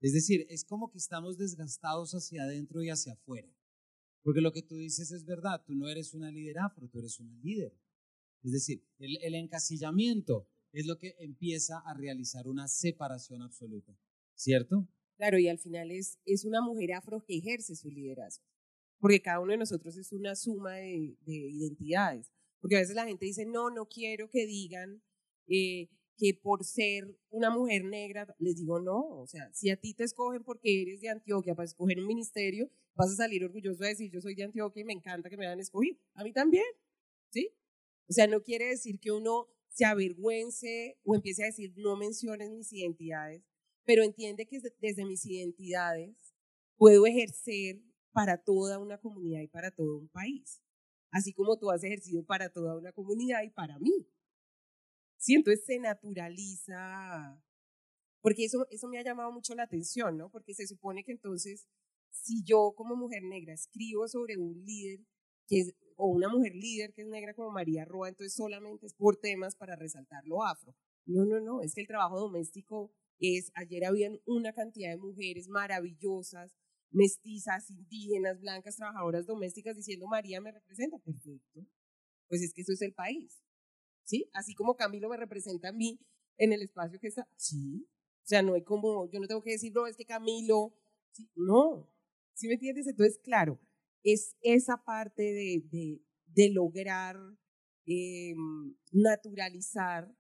Es 0.02 0.14
decir, 0.14 0.46
es 0.50 0.66
como 0.66 0.92
que 0.92 0.98
estamos 0.98 1.38
desgastados 1.38 2.14
hacia 2.14 2.44
adentro 2.44 2.84
y 2.84 2.90
hacia 2.90 3.14
afuera. 3.14 3.50
Porque 4.24 4.42
lo 4.42 4.52
que 4.52 4.64
tú 4.64 4.78
dices 4.78 5.12
es 5.12 5.26
verdad, 5.26 5.64
tú 5.66 5.76
no 5.76 5.88
eres 5.88 6.14
una 6.14 6.32
líder 6.32 6.60
afro, 6.60 6.90
tú 6.90 7.00
eres 7.00 7.20
una 7.20 7.38
líder. 7.38 7.78
Es 8.44 8.52
decir, 8.52 8.84
el, 9.00 9.36
encasillamiento 9.36 10.48
es 10.72 10.86
lo 10.86 10.98
que 10.98 11.16
empieza 11.20 11.80
a 11.80 11.94
realizar 11.94 12.48
una 12.48 12.68
separación 12.68 13.42
absoluta, 13.42 13.98
¿cierto? 14.36 14.88
Claro, 15.18 15.40
y 15.40 15.48
al 15.48 15.58
final 15.58 15.92
es, 15.92 16.20
es 16.26 16.46
una 16.46 16.62
mujer 16.62 16.94
afro 16.94 17.24
que 17.24 17.38
ejerce 17.38 17.76
su 17.76 17.90
liderazgo, 17.90 18.46
porque 19.00 19.22
cada 19.22 19.40
uno 19.40 19.54
de 19.54 19.58
nosotros 19.58 19.98
es 19.98 20.12
una 20.12 20.36
suma 20.36 20.74
de, 20.74 21.18
de 21.22 21.34
identidades, 21.34 22.32
porque 22.60 22.76
a 22.76 22.80
veces 22.80 22.96
la 22.96 23.06
gente 23.06 23.26
dice, 23.26 23.46
no, 23.46 23.70
no 23.70 23.88
quiero 23.88 24.30
que 24.30 24.46
digan 24.46 25.02
eh, 25.48 25.90
que 26.18 26.34
por 26.34 26.64
ser 26.64 27.18
una 27.30 27.50
mujer 27.50 27.84
negra, 27.84 28.28
les 28.40 28.56
digo 28.56 28.80
no, 28.80 29.20
o 29.20 29.28
sea, 29.28 29.52
si 29.54 29.70
a 29.70 29.78
ti 29.78 29.94
te 29.94 30.04
escogen 30.04 30.44
porque 30.44 30.82
eres 30.82 31.02
de 31.02 31.10
Antioquia 31.10 31.56
para 31.56 31.66
escoger 31.66 32.00
un 32.00 32.08
ministerio, 32.08 32.70
vas 32.96 33.12
a 33.12 33.16
salir 33.16 33.44
orgulloso 33.44 33.84
de 33.84 33.90
decir, 33.90 34.12
yo 34.12 34.22
soy 34.22 34.36
de 34.36 34.44
Antioquia 34.44 34.82
y 34.82 34.86
me 34.86 34.94
encanta 34.94 35.30
que 35.30 35.38
me 35.38 35.46
hayan 35.46 35.60
escogido, 35.60 35.98
a 36.14 36.24
mí 36.24 36.32
también, 36.32 36.66
¿sí? 37.30 37.52
O 38.08 38.14
sea, 38.14 38.28
no 38.28 38.42
quiere 38.42 38.68
decir 38.68 39.00
que 39.00 39.12
uno 39.12 39.48
se 39.68 39.86
avergüence 39.86 40.98
o 41.04 41.16
empiece 41.16 41.44
a 41.44 41.48
decir 41.48 41.74
no 41.76 41.98
menciones 41.98 42.50
mis 42.52 42.72
identidades, 42.72 43.44
pero 43.84 44.04
entiende 44.04 44.46
que 44.46 44.62
desde 44.80 45.06
mis 45.06 45.26
identidades 45.26 46.16
puedo 46.78 47.06
ejercer 47.06 47.82
para 48.14 48.38
toda 48.38 48.80
una 48.80 48.98
comunidad 48.98 49.42
y 49.42 49.48
para 49.48 49.72
todo 49.72 49.98
un 49.98 50.08
país, 50.08 50.62
así 51.12 51.34
como 51.34 51.58
tú 51.58 51.70
has 51.72 51.84
ejercido 51.84 52.26
para 52.26 52.50
toda 52.50 52.78
una 52.78 52.94
comunidad 52.94 53.44
y 53.44 53.50
para 53.50 53.78
mí. 53.80 54.08
Sí, 55.26 55.34
entonces 55.34 55.66
se 55.66 55.80
naturaliza, 55.80 57.42
porque 58.22 58.46
eso, 58.46 58.68
eso 58.70 58.88
me 58.88 59.00
ha 59.00 59.04
llamado 59.04 59.32
mucho 59.32 59.56
la 59.56 59.64
atención, 59.64 60.18
¿no? 60.18 60.30
Porque 60.30 60.54
se 60.54 60.68
supone 60.68 61.04
que 61.04 61.14
entonces, 61.14 61.66
si 62.12 62.44
yo 62.44 62.74
como 62.76 62.96
mujer 62.96 63.24
negra 63.24 63.52
escribo 63.56 64.08
sobre 64.08 64.38
un 64.38 64.64
líder 64.64 65.00
que 65.48 65.62
es 65.62 65.74
o 65.96 66.10
una 66.10 66.30
mujer 66.30 66.54
líder 66.54 66.94
que 66.94 67.02
es 67.02 67.08
negra 67.08 67.34
como 67.34 67.50
María 67.50 67.86
Roa, 67.86 68.10
entonces 68.10 68.36
solamente 68.36 68.86
es 68.86 68.94
por 68.94 69.18
temas 69.18 69.56
para 69.56 69.76
resaltar 69.76 70.24
lo 70.28 70.44
afro. 70.44 70.76
No, 71.08 71.26
no, 71.26 71.40
no, 71.40 71.64
es 71.64 71.74
que 71.74 71.82
el 71.82 71.88
trabajo 71.88 72.20
doméstico 72.20 72.92
es, 73.20 73.52
ayer 73.56 73.86
habían 73.86 74.20
una 74.28 74.54
cantidad 74.54 74.92
de 74.92 74.98
mujeres 74.98 75.48
maravillosas, 75.48 76.56
mestizas, 76.92 77.72
indígenas, 77.72 78.40
blancas, 78.42 78.76
trabajadoras 78.76 79.26
domésticas 79.26 79.76
diciendo 79.76 80.06
María 80.06 80.40
me 80.40 80.52
representa, 80.52 81.00
perfecto. 81.00 81.66
Pues 82.28 82.44
es 82.44 82.54
que 82.54 82.62
eso 82.62 82.74
es 82.74 82.84
el 82.84 82.94
país. 82.94 83.45
¿Sí? 84.06 84.30
Así 84.34 84.54
como 84.54 84.76
Camilo 84.76 85.10
me 85.10 85.18
representa 85.18 85.70
a 85.70 85.74
mí 85.74 86.00
en 86.38 86.54
el 86.54 86.62
espacio 86.62 87.00
que 87.00 87.08
está, 87.08 87.28
sí. 87.36 87.88
O 88.24 88.28
sea, 88.28 88.42
no 88.42 88.54
hay 88.54 88.64
como, 88.64 89.10
yo 89.12 89.20
no 89.20 89.28
tengo 89.28 89.44
que 89.44 89.52
decir, 89.52 89.74
no, 89.74 89.88
es 89.88 89.98
que 89.98 90.06
Camilo, 90.06 90.74
no. 91.36 91.92
¿Sí 92.34 92.48
me 92.48 92.54
entiendes? 92.54 92.88
Entonces, 92.88 93.20
claro, 93.20 93.60
es 94.04 94.36
esa 94.42 94.78
parte 94.84 95.24
de, 95.24 96.02
de, 96.28 96.50
lograr 96.52 97.18
eh, 97.86 98.34
naturalizar 98.92 100.16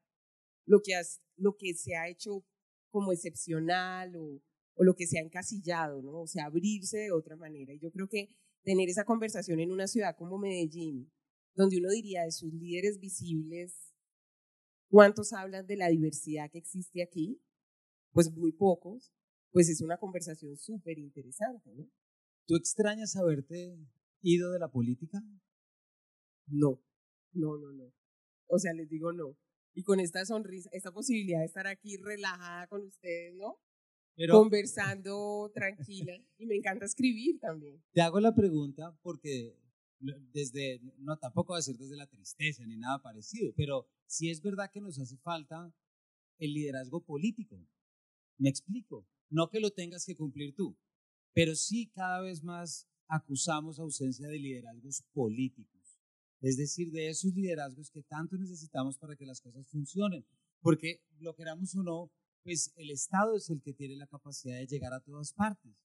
lo 0.65 0.81
que, 0.81 0.93
lo 1.37 1.55
que 1.57 1.73
se 1.73 1.95
ha 1.95 2.07
hecho 2.07 2.45
como 2.89 3.11
excepcional 3.11 4.15
o, 4.15 4.41
o, 4.75 4.83
lo 4.83 4.95
que 4.95 5.07
se 5.07 5.19
ha 5.19 5.21
encasillado, 5.21 6.01
¿no? 6.01 6.21
O 6.21 6.27
sea, 6.27 6.45
abrirse 6.45 6.97
de 6.97 7.11
otra 7.11 7.35
manera. 7.35 7.73
Y 7.73 7.79
yo 7.79 7.91
creo 7.91 8.07
que 8.07 8.29
tener 8.63 8.89
esa 8.89 9.03
conversación 9.03 9.59
en 9.59 9.71
una 9.71 9.87
ciudad 9.87 10.15
como 10.15 10.37
Medellín, 10.37 11.11
donde 11.55 11.77
uno 11.77 11.89
diría 11.89 12.23
de 12.23 12.31
sus 12.31 12.53
líderes 12.53 12.99
visibles, 12.99 13.93
¿cuántos 14.89 15.33
hablan 15.33 15.65
de 15.65 15.77
la 15.77 15.87
diversidad 15.87 16.51
que 16.51 16.59
existe 16.59 17.01
aquí? 17.01 17.41
Pues 18.11 18.31
muy 18.31 18.51
pocos. 18.51 19.11
Pues 19.51 19.69
es 19.69 19.79
una 19.81 19.97
conversación 19.97 20.57
súper 20.57 20.99
interesante, 20.99 21.73
¿no? 21.73 21.89
¿Tú 22.45 22.57
extrañas 22.57 23.15
haberte 23.15 23.77
ido 24.21 24.51
de 24.51 24.59
la 24.59 24.69
política? 24.69 25.23
No, 26.47 26.83
no, 27.31 27.57
no, 27.57 27.71
no. 27.71 27.93
O 28.47 28.59
sea, 28.59 28.73
les 28.73 28.89
digo 28.89 29.13
no. 29.13 29.37
Y 29.73 29.83
con 29.83 29.99
esta 29.99 30.25
sonrisa, 30.25 30.69
esta 30.73 30.91
posibilidad 30.91 31.39
de 31.39 31.45
estar 31.45 31.67
aquí 31.67 31.97
relajada 31.97 32.67
con 32.67 32.83
ustedes, 32.83 33.35
¿no? 33.35 33.59
Conversando 34.29 35.51
tranquila. 35.53 36.17
Y 36.37 36.45
me 36.45 36.55
encanta 36.55 36.85
escribir 36.85 37.39
también. 37.39 37.81
Te 37.93 38.01
hago 38.01 38.19
la 38.19 38.35
pregunta 38.35 38.97
porque 39.01 39.57
desde, 39.99 40.81
no 40.97 41.17
tampoco 41.17 41.53
va 41.53 41.57
a 41.57 41.59
decir 41.59 41.77
desde 41.77 41.95
la 41.95 42.07
tristeza 42.07 42.65
ni 42.65 42.77
nada 42.77 43.01
parecido, 43.01 43.53
pero 43.55 43.87
si 44.05 44.29
es 44.29 44.41
verdad 44.41 44.71
que 44.71 44.81
nos 44.81 44.99
hace 44.99 45.17
falta 45.17 45.73
el 46.37 46.53
liderazgo 46.53 47.03
político. 47.03 47.65
Me 48.37 48.49
explico. 48.49 49.07
No 49.29 49.49
que 49.49 49.59
lo 49.59 49.71
tengas 49.71 50.05
que 50.05 50.15
cumplir 50.15 50.53
tú, 50.53 50.77
pero 51.33 51.55
sí 51.55 51.87
cada 51.87 52.21
vez 52.21 52.43
más 52.43 52.87
acusamos 53.07 53.79
ausencia 53.79 54.27
de 54.27 54.39
liderazgos 54.39 55.03
políticos. 55.13 55.99
Es 56.41 56.57
decir, 56.57 56.91
de 56.91 57.09
esos 57.09 57.33
liderazgos 57.33 57.89
que 57.89 58.03
tanto 58.03 58.37
necesitamos 58.37 58.97
para 58.97 59.15
que 59.15 59.25
las 59.25 59.41
cosas 59.41 59.67
funcionen. 59.67 60.25
Porque 60.61 61.01
lo 61.19 61.35
queramos 61.35 61.75
o 61.75 61.83
no, 61.83 62.11
pues 62.43 62.71
el 62.75 62.91
Estado 62.91 63.35
es 63.35 63.49
el 63.49 63.61
que 63.61 63.73
tiene 63.73 63.95
la 63.95 64.07
capacidad 64.07 64.57
de 64.57 64.67
llegar 64.67 64.93
a 64.93 64.99
todas 64.99 65.33
partes. 65.33 65.75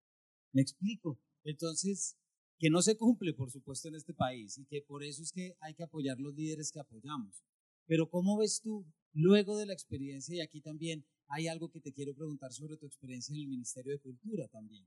Me 0.52 0.60
explico. 0.60 1.18
Entonces, 1.44 2.18
que 2.60 2.68
no 2.68 2.82
se 2.82 2.98
cumple, 2.98 3.32
por 3.32 3.50
supuesto, 3.50 3.88
en 3.88 3.94
este 3.94 4.12
país 4.12 4.58
y 4.58 4.66
que 4.66 4.82
por 4.82 5.02
eso 5.02 5.22
es 5.22 5.32
que 5.32 5.56
hay 5.60 5.74
que 5.74 5.82
apoyar 5.82 6.20
los 6.20 6.34
líderes 6.34 6.70
que 6.70 6.78
apoyamos. 6.78 7.42
Pero 7.86 8.10
¿cómo 8.10 8.36
ves 8.36 8.60
tú, 8.62 8.86
luego 9.14 9.56
de 9.56 9.64
la 9.64 9.72
experiencia, 9.72 10.36
y 10.36 10.40
aquí 10.42 10.60
también 10.60 11.06
hay 11.28 11.48
algo 11.48 11.70
que 11.70 11.80
te 11.80 11.94
quiero 11.94 12.14
preguntar 12.14 12.52
sobre 12.52 12.76
tu 12.76 12.84
experiencia 12.84 13.34
en 13.34 13.40
el 13.40 13.48
Ministerio 13.48 13.92
de 13.92 14.00
Cultura 14.00 14.46
también? 14.48 14.86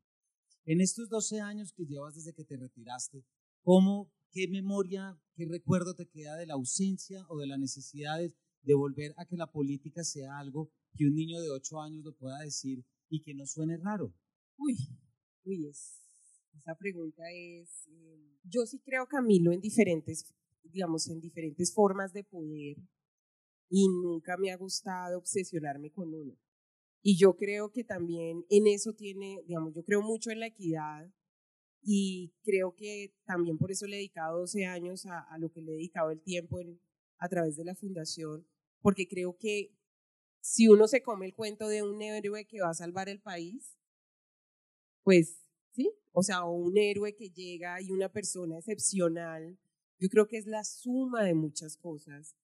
En 0.66 0.82
estos 0.82 1.10
12 1.10 1.42
años 1.42 1.74
que 1.74 1.86
llevas 1.86 2.14
desde 2.14 2.36
que 2.36 2.46
te 2.46 2.58
retiraste, 2.58 3.26
¿cómo, 3.64 4.14
qué 4.32 4.48
memoria, 4.48 5.20
qué 5.36 5.46
recuerdo 5.50 5.96
te 5.96 6.08
queda 6.08 6.36
de 6.36 6.46
la 6.46 6.54
ausencia 6.54 7.26
o 7.28 7.40
de 7.40 7.48
la 7.48 7.58
necesidad 7.58 8.20
de 8.20 8.74
volver 8.76 9.16
a 9.18 9.26
que 9.26 9.36
la 9.36 9.52
política 9.52 10.04
sea 10.04 10.38
algo 10.38 10.72
que 10.96 11.06
un 11.06 11.16
niño 11.16 11.42
de 11.42 11.50
8 11.50 11.82
años 11.82 12.06
lo 12.06 12.16
pueda 12.16 12.38
decir 12.38 12.86
y 13.10 13.24
que 13.24 13.34
no 13.34 13.48
suene 13.48 13.78
raro? 13.78 14.14
Uy, 14.58 14.78
uy, 15.44 15.66
es 15.66 16.03
esa 16.58 16.76
pregunta 16.76 17.24
es, 17.32 17.88
eh, 17.88 18.40
yo 18.44 18.66
sí 18.66 18.80
creo, 18.80 19.08
Camilo, 19.08 19.52
en 19.52 19.62
diferentes, 19.62 20.34
digamos, 20.64 21.08
en 21.10 21.20
diferentes 21.20 21.74
formas 21.74 22.14
de 22.14 22.24
poder 22.24 22.78
y 23.70 23.88
nunca 23.88 24.38
me 24.38 24.52
ha 24.52 24.58
gustado 24.58 25.18
obsesionarme 25.18 25.92
con 25.92 26.14
uno. 26.14 26.38
Y 27.02 27.18
yo 27.18 27.36
creo 27.36 27.72
que 27.72 27.84
también 27.84 28.46
en 28.50 28.68
eso 28.68 28.94
tiene, 28.94 29.42
digamos, 29.46 29.74
yo 29.74 29.84
creo 29.84 30.02
mucho 30.02 30.32
en 30.32 30.40
la 30.40 30.48
equidad 30.48 31.12
y 31.82 32.34
creo 32.44 32.76
que 32.76 33.14
también 33.26 33.58
por 33.58 33.72
eso 33.72 33.86
le 33.88 33.96
he 33.96 33.98
dedicado 33.98 34.40
12 34.40 34.66
años 34.66 35.06
a, 35.06 35.20
a 35.20 35.38
lo 35.38 35.52
que 35.52 35.62
le 35.62 35.74
he 35.74 35.76
dedicado 35.76 36.12
el 36.12 36.22
tiempo 36.22 36.60
en, 36.60 36.80
a 37.18 37.28
través 37.28 37.58
de 37.58 37.66
la 37.66 37.76
fundación, 37.76 38.48
porque 38.82 39.08
creo 39.08 39.38
que 39.38 39.76
si 40.40 40.68
uno 40.68 40.88
se 40.88 41.02
come 41.02 41.26
el 41.26 41.34
cuento 41.34 41.68
de 41.68 41.84
un 41.84 42.02
héroe 42.02 42.46
que 42.46 42.62
va 42.62 42.70
a 42.70 42.74
salvar 42.74 43.10
el 43.10 43.22
país, 43.22 43.78
pues 45.04 45.43
o 46.12 46.24
sea, 46.24 46.44
un 46.46 46.78
héroe 46.78 47.16
que 47.16 47.30
llega 47.30 47.82
y 47.82 47.92
una 47.92 48.10
persona 48.10 48.58
excepcional, 48.58 49.58
yo 50.00 50.10
creo 50.10 50.28
que 50.28 50.38
es 50.38 50.46
la 50.46 50.64
suma 50.64 51.24
de 51.24 51.34
muchas 51.34 51.78
cosas 51.78 52.36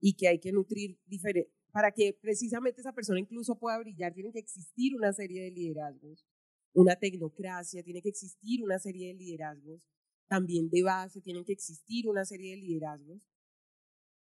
y 0.00 0.14
que 0.14 0.28
hay 0.28 0.38
que 0.38 0.52
nutrir 0.52 0.98
diferente. 1.06 1.50
Para 1.72 1.90
que 1.90 2.16
precisamente 2.20 2.80
esa 2.80 2.92
persona 2.92 3.18
incluso 3.18 3.58
pueda 3.58 3.78
brillar, 3.78 4.14
tiene 4.14 4.32
que 4.32 4.38
existir 4.38 4.94
una 4.94 5.12
serie 5.12 5.42
de 5.42 5.50
liderazgos, 5.50 6.26
una 6.72 6.96
tecnocracia, 6.96 7.82
tiene 7.82 8.02
que 8.02 8.10
existir 8.10 8.62
una 8.62 8.78
serie 8.78 9.08
de 9.08 9.14
liderazgos, 9.14 9.88
también 10.28 10.68
de 10.70 10.82
base, 10.82 11.20
tienen 11.20 11.44
que 11.44 11.52
existir 11.52 12.08
una 12.08 12.24
serie 12.24 12.50
de 12.50 12.56
liderazgos 12.58 13.22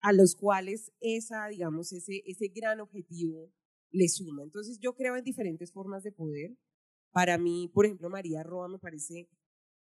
a 0.02 0.14
los 0.14 0.36
cuales 0.36 0.92
esa, 1.00 1.48
digamos, 1.48 1.92
ese, 1.92 2.24
ese 2.26 2.48
gran 2.50 2.80
objetivo 2.80 3.52
le 3.92 4.08
suma. 4.08 4.44
Entonces 4.44 4.80
yo 4.80 4.94
creo 4.94 5.16
en 5.16 5.24
diferentes 5.24 5.72
formas 5.72 6.04
de 6.04 6.12
poder, 6.12 6.56
para 7.12 7.38
mí, 7.38 7.70
por 7.74 7.86
ejemplo, 7.86 8.10
María 8.10 8.44
Roa 8.44 8.68
me 8.68 8.80
parece, 8.80 9.30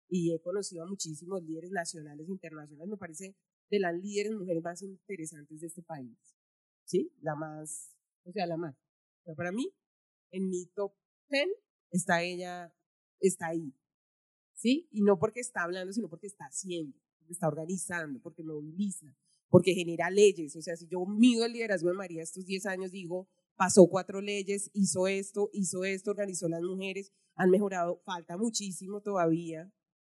y 0.10 0.34
he 0.34 0.42
conocido 0.42 0.84
a 0.84 0.88
muchísimos 0.88 1.42
líderes 1.44 1.72
nacionales 1.72 2.28
e 2.28 2.32
internacionales, 2.32 2.90
me 2.90 2.98
parece 2.98 3.36
de 3.70 3.80
las 3.80 3.96
líderes 3.96 4.34
mujeres 4.34 4.64
más 4.64 4.82
interesantes 4.82 5.62
de 5.62 5.68
este 5.68 5.82
país. 5.82 6.18
¿Sí? 6.86 7.12
La 7.22 7.36
más, 7.36 7.96
o 8.24 8.32
sea, 8.32 8.46
la 8.46 8.58
más. 8.58 8.76
Pero 9.24 9.36
para 9.36 9.52
mí, 9.52 9.74
en 10.32 10.50
mi 10.50 10.66
top 10.68 10.94
10 11.30 11.48
está 11.92 12.22
ella, 12.22 12.74
está 13.20 13.48
ahí. 13.48 13.74
¿Sí? 14.54 14.88
Y 14.92 15.02
no 15.02 15.18
porque 15.18 15.40
está 15.40 15.64
hablando, 15.64 15.92
sino 15.94 16.10
porque 16.10 16.28
está 16.28 16.46
haciendo, 16.46 16.98
porque 17.18 17.34
está 17.34 17.48
organizando, 17.48 18.20
porque 18.22 18.44
moviliza, 18.44 19.16
porque 19.50 19.74
genera 19.74 20.10
leyes. 20.10 20.56
O 20.56 20.62
sea, 20.62 20.76
si 20.76 20.88
yo 20.88 21.06
mido 21.06 21.46
el 21.46 21.54
liderazgo 21.54 21.90
de 21.90 21.96
María 21.96 22.22
estos 22.22 22.46
10 22.46 22.66
años, 22.68 22.92
digo, 22.92 23.30
pasó 23.56 23.88
cuatro 23.88 24.22
leyes, 24.22 24.70
hizo 24.74 25.08
esto, 25.08 25.50
hizo 25.54 25.84
esto, 25.84 26.12
organizó 26.12 26.48
las 26.50 26.62
mujeres, 26.62 27.12
han 27.36 27.50
mejorado, 27.50 28.02
falta 28.06 28.38
muchísimo 28.38 29.02
todavía, 29.02 29.72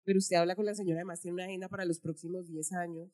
pero 0.05 0.19
usted 0.19 0.37
habla 0.37 0.57
con 0.57 0.67
la 0.67 0.75
señora, 0.75 1.01
además 1.01 1.21
tiene 1.21 1.35
una 1.35 1.45
agenda 1.45 1.69
para 1.69 1.85
los 1.85 2.01
próximos 2.01 2.47
10 2.47 2.73
años. 2.73 3.11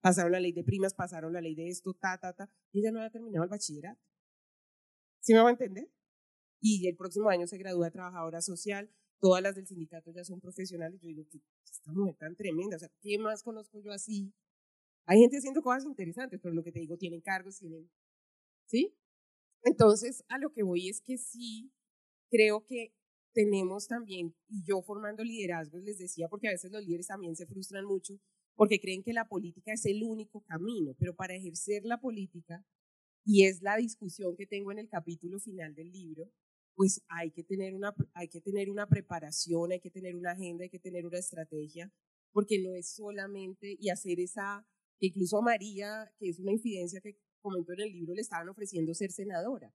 Pasaron 0.00 0.32
la 0.32 0.40
ley 0.40 0.52
de 0.52 0.64
primas, 0.64 0.94
pasaron 0.94 1.32
la 1.32 1.42
ley 1.42 1.54
de 1.54 1.68
esto, 1.68 1.92
ta, 1.92 2.18
ta, 2.18 2.32
ta, 2.32 2.50
y 2.72 2.80
ella 2.80 2.90
no 2.90 3.02
ha 3.02 3.10
terminado 3.10 3.44
el 3.44 3.50
bachillerato. 3.50 4.00
¿Sí 5.20 5.34
me 5.34 5.40
va 5.40 5.48
a 5.48 5.52
entender? 5.52 5.90
Y 6.60 6.88
el 6.88 6.96
próximo 6.96 7.28
año 7.28 7.46
se 7.46 7.58
gradúa 7.58 7.90
trabajadora 7.90 8.40
social, 8.40 8.90
todas 9.20 9.42
las 9.42 9.54
del 9.54 9.66
sindicato 9.66 10.10
ya 10.10 10.24
son 10.24 10.40
profesionales. 10.40 11.00
Yo 11.00 11.08
digo, 11.08 11.22
esta 11.64 11.92
mujer 11.92 12.16
tan 12.16 12.34
tremenda, 12.34 12.76
o 12.76 12.78
sea, 12.78 12.90
¿qué 13.00 13.18
más 13.18 13.42
conozco 13.42 13.78
yo 13.80 13.92
así? 13.92 14.32
Hay 15.04 15.18
gente 15.18 15.36
haciendo 15.36 15.62
cosas 15.62 15.84
interesantes, 15.84 16.40
pero 16.42 16.54
lo 16.54 16.62
que 16.62 16.72
te 16.72 16.80
digo, 16.80 16.96
tienen 16.96 17.20
cargos, 17.20 17.58
tienen, 17.58 17.90
¿sí? 18.66 18.96
Entonces, 19.62 20.24
a 20.28 20.38
lo 20.38 20.52
que 20.52 20.62
voy 20.62 20.88
es 20.88 21.00
que 21.00 21.18
sí, 21.18 21.70
creo 22.30 22.64
que 22.64 22.94
tenemos 23.32 23.86
también, 23.86 24.34
y 24.48 24.64
yo 24.64 24.82
formando 24.82 25.22
liderazgos 25.22 25.82
les 25.82 25.98
decía, 25.98 26.28
porque 26.28 26.48
a 26.48 26.52
veces 26.52 26.72
los 26.72 26.84
líderes 26.84 27.06
también 27.06 27.36
se 27.36 27.46
frustran 27.46 27.84
mucho, 27.84 28.18
porque 28.56 28.80
creen 28.80 29.02
que 29.02 29.12
la 29.12 29.28
política 29.28 29.72
es 29.72 29.86
el 29.86 30.02
único 30.02 30.42
camino, 30.42 30.94
pero 30.98 31.14
para 31.14 31.34
ejercer 31.34 31.84
la 31.84 32.00
política, 32.00 32.64
y 33.24 33.44
es 33.44 33.62
la 33.62 33.76
discusión 33.76 34.36
que 34.36 34.46
tengo 34.46 34.72
en 34.72 34.78
el 34.78 34.88
capítulo 34.88 35.38
final 35.38 35.74
del 35.74 35.92
libro, 35.92 36.30
pues 36.74 37.02
hay 37.08 37.30
que 37.30 37.44
tener 37.44 37.74
una, 37.74 37.94
hay 38.14 38.28
que 38.28 38.40
tener 38.40 38.70
una 38.70 38.88
preparación, 38.88 39.72
hay 39.72 39.80
que 39.80 39.90
tener 39.90 40.16
una 40.16 40.32
agenda, 40.32 40.64
hay 40.64 40.70
que 40.70 40.78
tener 40.78 41.06
una 41.06 41.18
estrategia, 41.18 41.92
porque 42.32 42.58
no 42.58 42.74
es 42.74 42.94
solamente, 42.94 43.76
y 43.78 43.90
hacer 43.90 44.18
esa, 44.20 44.66
incluso 44.98 45.42
María, 45.42 46.10
que 46.18 46.30
es 46.30 46.38
una 46.40 46.52
infidencia 46.52 47.00
que 47.00 47.18
comentó 47.40 47.72
en 47.72 47.80
el 47.80 47.92
libro, 47.92 48.14
le 48.14 48.20
estaban 48.20 48.48
ofreciendo 48.48 48.94
ser 48.94 49.12
senadora. 49.12 49.72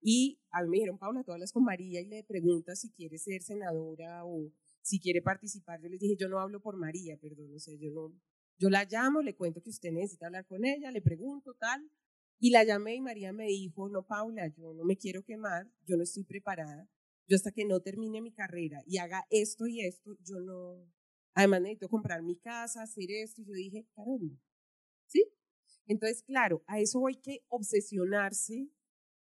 Y 0.00 0.40
a 0.50 0.62
mí 0.62 0.68
me 0.68 0.76
dijeron, 0.76 0.98
Paula, 0.98 1.24
tú 1.24 1.32
hablas 1.32 1.52
con 1.52 1.64
María 1.64 2.00
y 2.00 2.06
le 2.06 2.22
preguntas 2.24 2.80
si 2.80 2.92
quiere 2.92 3.18
ser 3.18 3.42
senadora 3.42 4.24
o 4.24 4.52
si 4.82 5.00
quiere 5.00 5.22
participar. 5.22 5.80
Yo 5.80 5.88
les 5.88 5.98
dije, 5.98 6.16
yo 6.16 6.28
no 6.28 6.38
hablo 6.38 6.60
por 6.60 6.76
María, 6.76 7.18
perdón, 7.18 7.54
o 7.54 7.58
sea, 7.58 7.74
yo 7.74 7.90
no, 7.90 8.12
yo 8.58 8.70
la 8.70 8.84
llamo, 8.84 9.20
le 9.22 9.34
cuento 9.34 9.62
que 9.62 9.70
usted 9.70 9.90
necesita 9.90 10.26
hablar 10.26 10.46
con 10.46 10.64
ella, 10.64 10.90
le 10.90 11.02
pregunto 11.02 11.54
tal. 11.54 11.90
Y 12.38 12.50
la 12.50 12.64
llamé 12.64 12.94
y 12.94 13.00
María 13.00 13.32
me 13.32 13.46
dijo, 13.46 13.88
no, 13.88 14.06
Paula, 14.06 14.46
yo 14.48 14.74
no 14.74 14.84
me 14.84 14.96
quiero 14.96 15.24
quemar, 15.24 15.70
yo 15.86 15.96
no 15.96 16.02
estoy 16.02 16.24
preparada. 16.24 16.88
Yo 17.28 17.34
hasta 17.34 17.50
que 17.50 17.64
no 17.64 17.80
termine 17.80 18.20
mi 18.20 18.32
carrera 18.32 18.82
y 18.86 18.98
haga 18.98 19.26
esto 19.30 19.66
y 19.66 19.80
esto, 19.80 20.16
yo 20.20 20.40
no... 20.40 20.86
Además 21.34 21.62
necesito 21.62 21.88
comprar 21.88 22.22
mi 22.22 22.36
casa, 22.36 22.82
hacer 22.82 23.10
esto. 23.10 23.42
Y 23.42 23.46
yo 23.46 23.52
dije, 23.52 23.86
caramba, 23.94 24.38
¿sí? 25.06 25.24
Entonces, 25.86 26.22
claro, 26.22 26.62
a 26.66 26.80
eso 26.80 27.06
hay 27.06 27.16
que 27.16 27.44
obsesionarse 27.48 28.68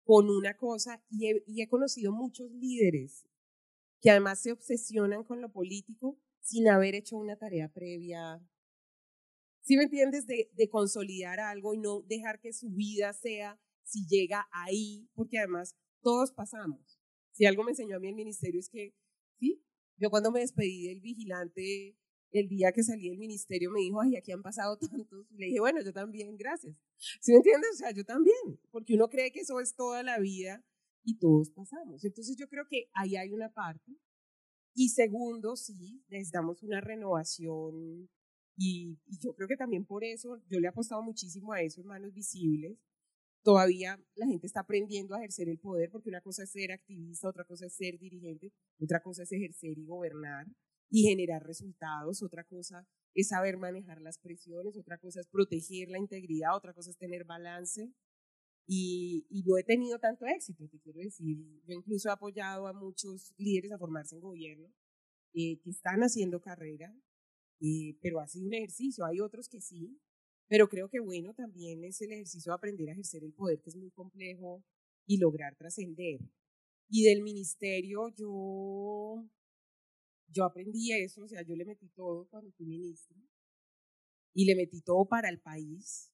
con 0.05 0.29
una 0.29 0.57
cosa 0.57 1.03
y 1.09 1.63
he, 1.63 1.69
conocido 1.69 2.13
muchos 2.13 2.51
líderes 2.51 3.25
que 4.01 4.11
además 4.11 4.41
se 4.41 4.53
obsesionan 4.53 5.25
con 5.25 5.41
lo 5.41 5.53
político 5.53 6.19
sin 6.41 6.69
haber 6.69 6.95
hecho 6.95 7.17
una 7.17 7.37
tarea 7.37 7.69
previa. 7.69 8.41
¿Sí 9.61 9.77
me 9.77 9.85
entiendes? 9.85 10.27
De, 10.27 10.51
de 10.55 10.69
consolidar 10.69 11.39
algo 11.39 11.73
y 11.73 11.79
no 11.79 12.03
dejar 12.03 12.41
que 12.41 12.53
su 12.53 12.71
vida 12.71 13.13
sea 13.13 13.61
si 13.85 14.07
llega 14.07 14.49
ahí, 14.51 15.09
porque 15.15 15.39
además 15.39 15.77
todos 16.01 16.33
pasamos. 16.33 17.01
Si 17.31 17.47
algo 17.47 17.63
me 17.63 17.71
enseñó 17.71 17.97
a 17.97 18.01
mí 18.01 18.09
el 18.09 18.15
ministerio 18.15 18.59
es 18.59 18.69
que, 18.69 18.95
sí, 19.39 19.65
yo 19.97 20.11
cuando 20.11 20.33
me 20.33 20.41
despedí 20.41 20.89
del 20.89 21.01
vigilante 21.01 21.97
el 22.33 22.49
día 22.49 22.73
que 22.73 22.83
salí 22.83 23.09
del 23.09 23.19
ministerio 23.19 23.71
me 23.71 23.81
dijo, 23.81 24.01
ay, 24.01 24.17
aquí 24.17 24.33
han 24.33 24.43
pasado 24.43 24.79
tantos. 25.07 25.27
Le 25.33 25.47
dije, 25.47 25.61
bueno, 25.61 25.81
yo 25.83 25.93
también, 25.93 26.37
gracias. 26.37 26.77
¿Sí 27.21 27.33
me 27.33 27.39
entiendes? 27.39 27.71
O 27.75 27.77
sea, 27.77 27.93
yo 27.93 28.05
también, 28.05 28.61
porque 28.71 28.95
uno 28.95 29.09
cree 29.09 29.31
que 29.31 29.41
eso 29.41 29.61
es 29.61 29.75
toda 29.75 30.03
la 30.03 30.19
vida 30.19 30.65
y 31.05 31.19
todos 31.19 31.51
pasamos. 31.51 32.05
Entonces 32.05 32.37
yo 32.37 32.49
creo 32.49 32.65
que 32.69 32.89
ahí 32.95 33.17
hay 33.17 33.31
una 33.33 33.53
parte. 33.53 33.93
Y 34.75 34.89
segundo, 34.89 35.57
sí, 35.57 36.03
necesitamos 36.09 36.63
una 36.63 36.81
renovación 36.81 38.09
y, 38.57 38.99
y 39.07 39.19
yo 39.19 39.35
creo 39.35 39.49
que 39.49 39.57
también 39.57 39.85
por 39.85 40.03
eso, 40.03 40.41
yo 40.49 40.61
le 40.61 40.67
he 40.67 40.71
apostado 40.71 41.03
muchísimo 41.03 41.53
a 41.53 41.61
eso, 41.61 41.81
hermanos 41.81 42.15
visibles. 42.15 42.79
Todavía 43.43 44.01
la 44.15 44.27
gente 44.27 44.47
está 44.47 44.61
aprendiendo 44.61 45.15
a 45.15 45.19
ejercer 45.19 45.49
el 45.49 45.59
poder, 45.59 45.91
porque 45.91 46.09
una 46.09 46.21
cosa 46.23 46.45
es 46.45 46.51
ser 46.51 46.73
activista, 46.73 47.29
otra 47.29 47.45
cosa 47.45 47.67
es 47.67 47.75
ser 47.75 47.99
dirigente, 47.99 48.53
otra 48.81 49.03
cosa 49.03 49.25
es 49.25 49.33
ejercer 49.33 49.77
y 49.79 49.85
gobernar 49.85 50.47
y 50.93 51.09
generar 51.09 51.43
resultados. 51.43 52.23
Otra 52.23 52.45
cosa 52.45 52.87
es 53.15 53.29
saber 53.29 53.57
manejar 53.57 54.01
las 54.03 54.19
presiones, 54.19 54.77
otra 54.77 54.99
cosa 54.99 55.21
es 55.21 55.27
proteger 55.27 55.89
la 55.89 55.99
integridad, 55.99 56.55
otra 56.55 56.75
cosa 56.75 56.91
es 56.91 56.99
tener 56.99 57.25
balance. 57.25 57.91
Y, 58.67 59.27
y 59.31 59.43
no 59.43 59.57
he 59.59 59.65
tenido 59.65 59.99
tanto 59.99 60.27
éxito, 60.27 60.69
te 60.69 60.79
quiero 60.79 61.01
decir. 61.01 61.39
Yo 61.67 61.75
incluso 61.75 62.09
he 62.09 62.13
apoyado 62.13 62.69
a 62.69 62.75
muchos 62.75 63.33
líderes 63.39 63.73
a 63.73 63.79
formarse 63.79 64.17
en 64.17 64.21
gobierno 64.21 64.69
eh, 65.35 65.59
que 65.65 65.71
están 65.71 66.01
haciendo 66.03 66.41
carrera, 66.41 66.95
eh, 67.61 67.97
pero 68.03 68.21
ha 68.21 68.29
sido 68.29 68.47
un 68.47 68.55
ejercicio. 68.55 69.05
Hay 69.07 69.19
otros 69.21 69.49
que 69.49 69.61
sí, 69.61 69.99
Pero 70.49 70.69
creo 70.69 70.91
que 70.91 71.01
bueno 71.01 71.33
también 71.33 71.83
es 71.85 72.03
el 72.03 72.13
ejercicio 72.13 72.53
de 72.53 72.57
aprender 72.57 72.91
a 72.91 72.93
ejercer 72.93 73.25
el 73.25 73.33
poder, 73.33 73.63
que 73.63 73.71
es 73.71 73.77
muy 73.77 73.91
complejo, 73.91 74.63
y 75.07 75.17
lograr 75.19 75.57
trascender. 75.57 76.21
Y 76.91 77.05
del 77.05 77.23
ministerio 77.23 78.11
yo, 78.15 79.27
yo 80.33 80.45
aprendí 80.45 80.93
eso, 80.93 81.23
o 81.23 81.29
sea, 81.29 81.43
yo 81.43 81.55
le 81.55 81.65
metí 81.65 81.89
todo 81.91 82.29
cuando 82.29 82.51
fui 82.53 82.67
ministra, 82.67 83.17
y 84.35 84.47
le 84.47 84.57
metí 84.57 84.81
todo 84.83 85.07
para 85.07 85.29
el 85.29 85.41
país, 85.41 86.11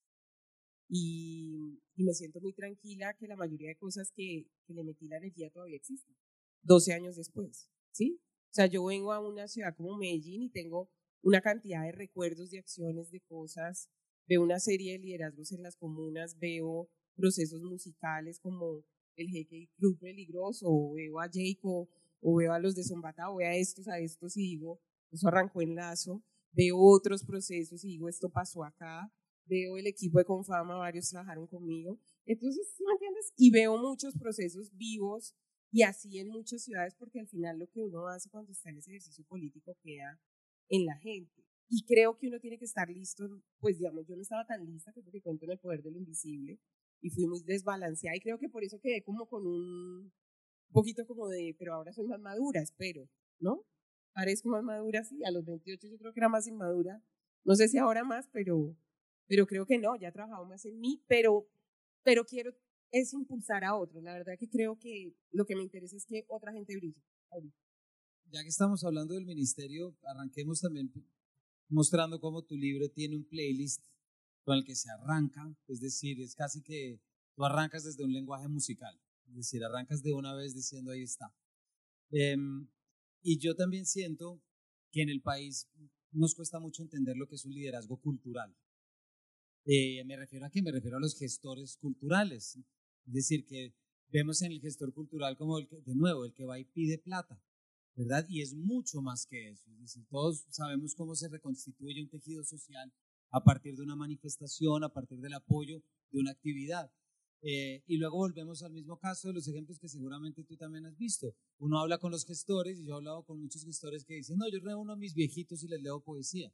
y, 0.90 1.82
y, 1.96 2.04
me 2.04 2.14
siento 2.14 2.40
muy 2.40 2.54
tranquila 2.54 3.14
que 3.18 3.28
la 3.28 3.36
mayoría 3.36 3.68
de 3.68 3.76
cosas 3.76 4.10
que, 4.10 4.50
que, 4.66 4.72
le 4.72 4.84
metí 4.84 5.06
la 5.06 5.18
energía 5.18 5.50
todavía 5.50 5.76
existen, 5.76 6.16
12 6.62 6.94
años 6.94 7.16
después, 7.16 7.70
¿sí? 7.92 8.20
O 8.50 8.54
sea, 8.54 8.66
yo 8.66 8.84
vengo 8.84 9.12
a 9.12 9.20
una 9.20 9.48
ciudad 9.48 9.76
como 9.76 9.98
Medellín 9.98 10.42
y 10.42 10.50
tengo 10.50 10.90
una 11.22 11.42
cantidad 11.42 11.82
de 11.82 11.92
recuerdos, 11.92 12.50
de 12.50 12.58
acciones, 12.58 13.10
de 13.10 13.20
cosas, 13.20 13.90
veo 14.26 14.42
una 14.42 14.58
serie 14.58 14.92
de 14.92 14.98
liderazgos 14.98 15.52
en 15.52 15.62
las 15.62 15.76
comunas, 15.76 16.38
veo 16.38 16.88
procesos 17.14 17.62
musicales 17.62 18.40
como 18.40 18.84
el 19.16 19.28
Jeque 19.28 19.68
Club 19.76 19.98
Peligroso, 19.98 20.66
o 20.68 20.94
veo 20.94 21.20
a 21.20 21.28
Jacob, 21.30 21.88
o 22.20 22.36
veo 22.36 22.52
a 22.52 22.58
los 22.58 22.74
de 22.74 22.82
veo 22.82 23.48
a 23.48 23.54
estos, 23.54 23.88
a 23.88 23.98
estos 23.98 24.36
y 24.36 24.42
digo, 24.42 24.80
eso 25.10 25.28
arrancó 25.28 25.62
en 25.62 25.74
lazo, 25.74 26.24
veo 26.52 26.76
otros 26.78 27.24
procesos 27.24 27.84
y 27.84 27.88
digo, 27.88 28.08
esto 28.08 28.30
pasó 28.30 28.64
acá, 28.64 29.12
veo 29.46 29.76
el 29.76 29.86
equipo 29.86 30.18
de 30.18 30.24
Confama, 30.24 30.76
varios 30.76 31.08
trabajaron 31.08 31.46
conmigo. 31.46 31.98
Entonces, 32.26 32.74
¿sí 32.76 32.84
me 32.84 32.92
entiendes? 32.92 33.32
Y 33.36 33.50
veo 33.50 33.78
muchos 33.78 34.14
procesos 34.18 34.70
vivos 34.76 35.34
y 35.70 35.82
así 35.82 36.18
en 36.18 36.28
muchas 36.28 36.62
ciudades, 36.62 36.94
porque 36.98 37.20
al 37.20 37.28
final 37.28 37.58
lo 37.58 37.68
que 37.68 37.80
uno 37.80 38.06
hace 38.08 38.30
cuando 38.30 38.52
está 38.52 38.70
en 38.70 38.78
ese 38.78 38.90
ejercicio 38.90 39.24
político 39.26 39.76
queda 39.82 40.20
en 40.68 40.86
la 40.86 40.96
gente. 40.96 41.44
Y 41.70 41.84
creo 41.84 42.16
que 42.16 42.28
uno 42.28 42.40
tiene 42.40 42.58
que 42.58 42.64
estar 42.64 42.88
listo, 42.88 43.28
pues 43.58 43.78
digamos, 43.78 44.06
yo 44.06 44.16
no 44.16 44.22
estaba 44.22 44.46
tan 44.46 44.64
lista, 44.64 44.92
que 44.92 45.02
porque 45.02 45.20
cuento 45.20 45.44
en 45.44 45.52
el 45.52 45.58
poder 45.58 45.82
del 45.82 45.96
invisible, 45.96 46.58
y 47.00 47.10
fui 47.10 47.26
muy 47.26 47.42
desbalanceada, 47.44 48.16
y 48.16 48.20
creo 48.20 48.38
que 48.38 48.48
por 48.48 48.64
eso 48.64 48.80
quedé 48.80 49.02
como 49.02 49.26
con 49.28 49.46
un 49.46 50.12
poquito 50.72 51.06
como 51.06 51.28
de, 51.28 51.54
pero 51.58 51.74
ahora 51.74 51.92
soy 51.92 52.06
más 52.06 52.20
madura, 52.20 52.60
espero, 52.60 53.08
¿no? 53.40 53.64
Parezco 54.12 54.48
más 54.48 54.62
madura, 54.62 55.04
sí, 55.04 55.24
a 55.24 55.30
los 55.30 55.44
28 55.44 55.86
yo 55.88 55.98
creo 55.98 56.12
que 56.12 56.20
era 56.20 56.28
más 56.28 56.46
inmadura, 56.46 57.02
no 57.44 57.54
sé 57.54 57.68
si 57.68 57.78
ahora 57.78 58.04
más, 58.04 58.28
pero 58.32 58.76
pero 59.28 59.46
creo 59.46 59.66
que 59.66 59.78
no, 59.78 59.94
ya 59.96 60.08
he 60.08 60.12
trabajado 60.12 60.46
más 60.46 60.64
en 60.64 60.80
mí, 60.80 61.04
pero, 61.06 61.46
pero 62.02 62.24
quiero 62.24 62.50
es 62.90 63.12
impulsar 63.12 63.62
a 63.62 63.76
otros. 63.76 64.02
La 64.02 64.14
verdad 64.14 64.32
que 64.38 64.48
creo 64.48 64.78
que 64.78 65.14
lo 65.30 65.44
que 65.44 65.54
me 65.54 65.62
interesa 65.62 65.96
es 65.96 66.06
que 66.06 66.24
otra 66.28 66.52
gente 66.52 66.74
brille. 66.76 67.02
Ya 68.30 68.42
que 68.42 68.48
estamos 68.48 68.82
hablando 68.84 69.14
del 69.14 69.26
ministerio, 69.26 69.94
arranquemos 70.02 70.60
también 70.60 70.90
mostrando 71.68 72.18
cómo 72.20 72.42
tu 72.42 72.56
libro 72.56 72.88
tiene 72.88 73.16
un 73.16 73.28
playlist 73.28 73.84
con 74.44 74.56
el 74.56 74.64
que 74.64 74.74
se 74.74 74.90
arranca, 74.90 75.54
es 75.66 75.80
decir, 75.80 76.18
es 76.22 76.34
casi 76.34 76.62
que 76.62 76.98
tú 77.34 77.44
arrancas 77.44 77.84
desde 77.84 78.04
un 78.04 78.12
lenguaje 78.12 78.48
musical, 78.48 78.98
es 79.28 79.36
decir, 79.36 79.64
arrancas 79.64 80.02
de 80.02 80.12
una 80.12 80.34
vez 80.34 80.54
diciendo 80.54 80.92
ahí 80.92 81.02
está. 81.02 81.34
Em, 82.10 82.68
y 83.22 83.38
yo 83.38 83.54
también 83.54 83.86
siento 83.86 84.42
que 84.90 85.02
en 85.02 85.10
el 85.10 85.20
país 85.20 85.68
nos 86.12 86.34
cuesta 86.34 86.58
mucho 86.58 86.82
entender 86.82 87.16
lo 87.16 87.26
que 87.26 87.34
es 87.36 87.44
un 87.44 87.52
liderazgo 87.52 88.00
cultural. 88.00 88.56
Eh, 89.64 90.02
me 90.04 90.16
refiero 90.16 90.46
a 90.46 90.50
que 90.50 90.62
me 90.62 90.72
refiero 90.72 90.96
a 90.96 91.00
los 91.00 91.14
gestores 91.18 91.76
culturales. 91.76 92.56
Es 93.06 93.12
decir, 93.12 93.44
que 93.44 93.74
vemos 94.10 94.40
en 94.42 94.52
el 94.52 94.60
gestor 94.60 94.92
cultural 94.94 95.36
como 95.36 95.58
el 95.58 95.68
que, 95.68 95.82
de 95.82 95.94
nuevo, 95.94 96.24
el 96.24 96.32
que 96.32 96.46
va 96.46 96.58
y 96.58 96.64
pide 96.64 96.98
plata, 96.98 97.42
¿verdad? 97.94 98.24
Y 98.28 98.40
es 98.40 98.54
mucho 98.54 99.02
más 99.02 99.26
que 99.26 99.50
eso. 99.50 99.70
Todos 100.08 100.46
sabemos 100.50 100.94
cómo 100.94 101.14
se 101.14 101.28
reconstituye 101.28 102.02
un 102.02 102.08
tejido 102.08 102.44
social 102.44 102.92
a 103.30 103.44
partir 103.44 103.76
de 103.76 103.82
una 103.82 103.96
manifestación, 103.96 104.84
a 104.84 104.92
partir 104.92 105.20
del 105.20 105.34
apoyo 105.34 105.82
de 106.10 106.20
una 106.20 106.30
actividad. 106.30 106.90
Eh, 107.40 107.82
y 107.86 107.98
luego 107.98 108.16
volvemos 108.16 108.62
al 108.62 108.72
mismo 108.72 108.98
caso 108.98 109.28
de 109.28 109.34
los 109.34 109.46
ejemplos 109.46 109.78
que 109.78 109.88
seguramente 109.88 110.44
tú 110.44 110.56
también 110.56 110.86
has 110.86 110.96
visto. 110.96 111.34
Uno 111.58 111.78
habla 111.78 111.98
con 111.98 112.10
los 112.10 112.24
gestores 112.24 112.78
y 112.78 112.86
yo 112.86 112.94
he 112.94 112.96
hablado 112.96 113.24
con 113.24 113.40
muchos 113.40 113.64
gestores 113.64 114.04
que 114.04 114.14
dicen, 114.14 114.38
no, 114.38 114.48
yo 114.50 114.58
reúno 114.60 114.92
a 114.92 114.96
mis 114.96 115.14
viejitos 115.14 115.62
y 115.62 115.68
les 115.68 115.80
leo 115.80 116.00
poesía 116.00 116.52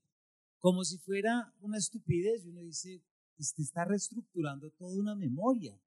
como 0.64 0.82
si 0.82 0.96
fuera 0.96 1.52
una 1.60 1.76
estupidez. 1.76 2.46
Y 2.46 2.48
uno 2.48 2.62
dice, 2.62 3.02
usted 3.36 3.62
está 3.62 3.84
reestructurando 3.84 4.70
toda 4.70 4.98
una 4.98 5.14
memoria. 5.14 5.78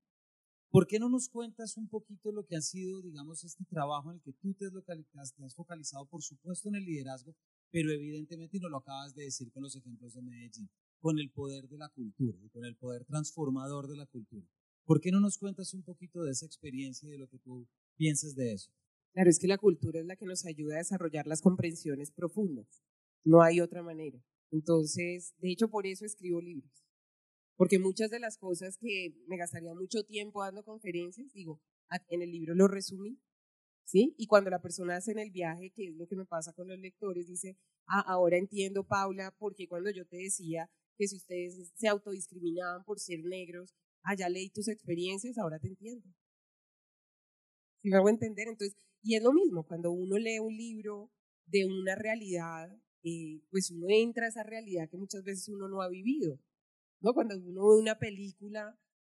¿Por 0.69 0.85
qué 0.85 0.99
no 0.99 1.09
nos 1.09 1.29
cuentas 1.29 1.77
un 1.77 1.89
poquito 1.89 2.31
lo 2.31 2.45
que 2.45 2.57
ha 2.57 2.61
sido, 2.61 3.01
digamos, 3.01 3.43
este 3.43 3.65
trabajo 3.65 4.11
en 4.11 4.17
el 4.17 4.21
que 4.21 4.33
tú 4.33 4.53
te 4.53 4.67
has, 4.67 5.33
te 5.33 5.43
has 5.43 5.55
focalizado, 5.55 6.05
por 6.05 6.21
supuesto, 6.21 6.69
en 6.69 6.75
el 6.75 6.85
liderazgo, 6.85 7.35
pero 7.71 7.91
evidentemente, 7.91 8.57
y 8.57 8.59
nos 8.59 8.69
lo 8.69 8.77
acabas 8.77 9.15
de 9.15 9.23
decir 9.23 9.51
con 9.51 9.63
los 9.63 9.75
ejemplos 9.75 10.13
de 10.13 10.21
Medellín, 10.21 10.69
con 10.99 11.17
el 11.17 11.31
poder 11.31 11.67
de 11.67 11.79
la 11.79 11.89
cultura 11.89 12.37
y 12.43 12.49
con 12.49 12.63
el 12.63 12.75
poder 12.75 13.03
transformador 13.05 13.87
de 13.87 13.97
la 13.97 14.05
cultura? 14.05 14.45
¿Por 14.87 15.01
qué 15.01 15.11
no 15.11 15.19
nos 15.19 15.37
cuentas 15.37 15.73
un 15.73 15.83
poquito 15.83 16.23
de 16.23 16.31
esa 16.31 16.45
experiencia 16.45 17.05
y 17.09 17.11
de 17.11 17.17
lo 17.17 17.27
que 17.27 17.39
tú 17.39 17.67
piensas 17.97 18.35
de 18.35 18.53
eso? 18.53 18.71
Claro, 19.11 19.29
es 19.29 19.37
que 19.37 19.47
la 19.47 19.57
cultura 19.57 19.99
es 19.99 20.05
la 20.05 20.15
que 20.15 20.25
nos 20.25 20.45
ayuda 20.45 20.75
a 20.75 20.77
desarrollar 20.77 21.27
las 21.27 21.41
comprensiones 21.41 22.09
profundas. 22.09 22.85
No 23.25 23.41
hay 23.41 23.59
otra 23.59 23.83
manera. 23.83 24.23
Entonces, 24.49 25.35
de 25.39 25.51
hecho, 25.51 25.69
por 25.69 25.85
eso 25.85 26.05
escribo 26.05 26.39
libros. 26.39 26.85
Porque 27.57 27.79
muchas 27.79 28.09
de 28.11 28.21
las 28.21 28.37
cosas 28.37 28.77
que 28.77 29.13
me 29.27 29.35
gastaría 29.35 29.75
mucho 29.75 30.05
tiempo 30.05 30.41
dando 30.41 30.63
conferencias, 30.63 31.33
digo, 31.33 31.61
en 32.07 32.21
el 32.21 32.31
libro 32.31 32.55
lo 32.55 32.69
resumí, 32.69 33.19
¿sí? 33.83 34.15
Y 34.17 34.27
cuando 34.27 34.49
la 34.49 34.61
persona 34.61 34.95
hace 34.95 35.11
el 35.11 35.31
viaje, 35.31 35.71
que 35.71 35.89
es 35.89 35.95
lo 35.97 36.07
que 36.07 36.15
me 36.15 36.25
pasa 36.25 36.53
con 36.53 36.69
los 36.69 36.79
lectores, 36.79 37.27
dice, 37.27 37.57
ah, 37.87 38.05
ahora 38.07 38.37
entiendo, 38.37 38.85
Paula, 38.85 39.35
porque 39.37 39.67
cuando 39.67 39.89
yo 39.89 40.05
te 40.05 40.15
decía 40.15 40.71
que 40.97 41.09
si 41.09 41.17
ustedes 41.17 41.73
se 41.75 41.89
autodiscriminaban 41.89 42.85
por 42.85 42.99
ser 42.99 43.19
negros, 43.25 43.75
ah, 44.03 44.15
ya 44.15 44.29
leí 44.29 44.49
tus 44.49 44.67
experiencias, 44.67 45.37
ahora 45.37 45.59
te 45.59 45.67
entiendo. 45.67 46.07
¿Sí 47.81 47.89
me 47.89 47.97
hago 47.97 48.09
entender? 48.09 48.47
Entonces, 48.47 48.77
y 49.01 49.15
es 49.15 49.23
lo 49.23 49.33
mismo, 49.33 49.65
cuando 49.65 49.91
uno 49.91 50.17
lee 50.17 50.39
un 50.39 50.55
libro 50.55 51.11
de 51.45 51.65
una 51.65 51.95
realidad 51.95 52.69
eh, 53.03 53.41
pues 53.49 53.71
uno 53.71 53.85
entra 53.89 54.25
a 54.25 54.29
esa 54.29 54.43
realidad 54.43 54.89
que 54.89 54.97
muchas 54.97 55.23
veces 55.23 55.47
uno 55.47 55.69
no 55.69 55.81
ha 55.81 55.87
vivido. 55.87 56.39
¿no? 56.99 57.13
Cuando 57.13 57.37
uno 57.37 57.69
ve 57.69 57.79
una 57.79 57.97
película 57.97 58.77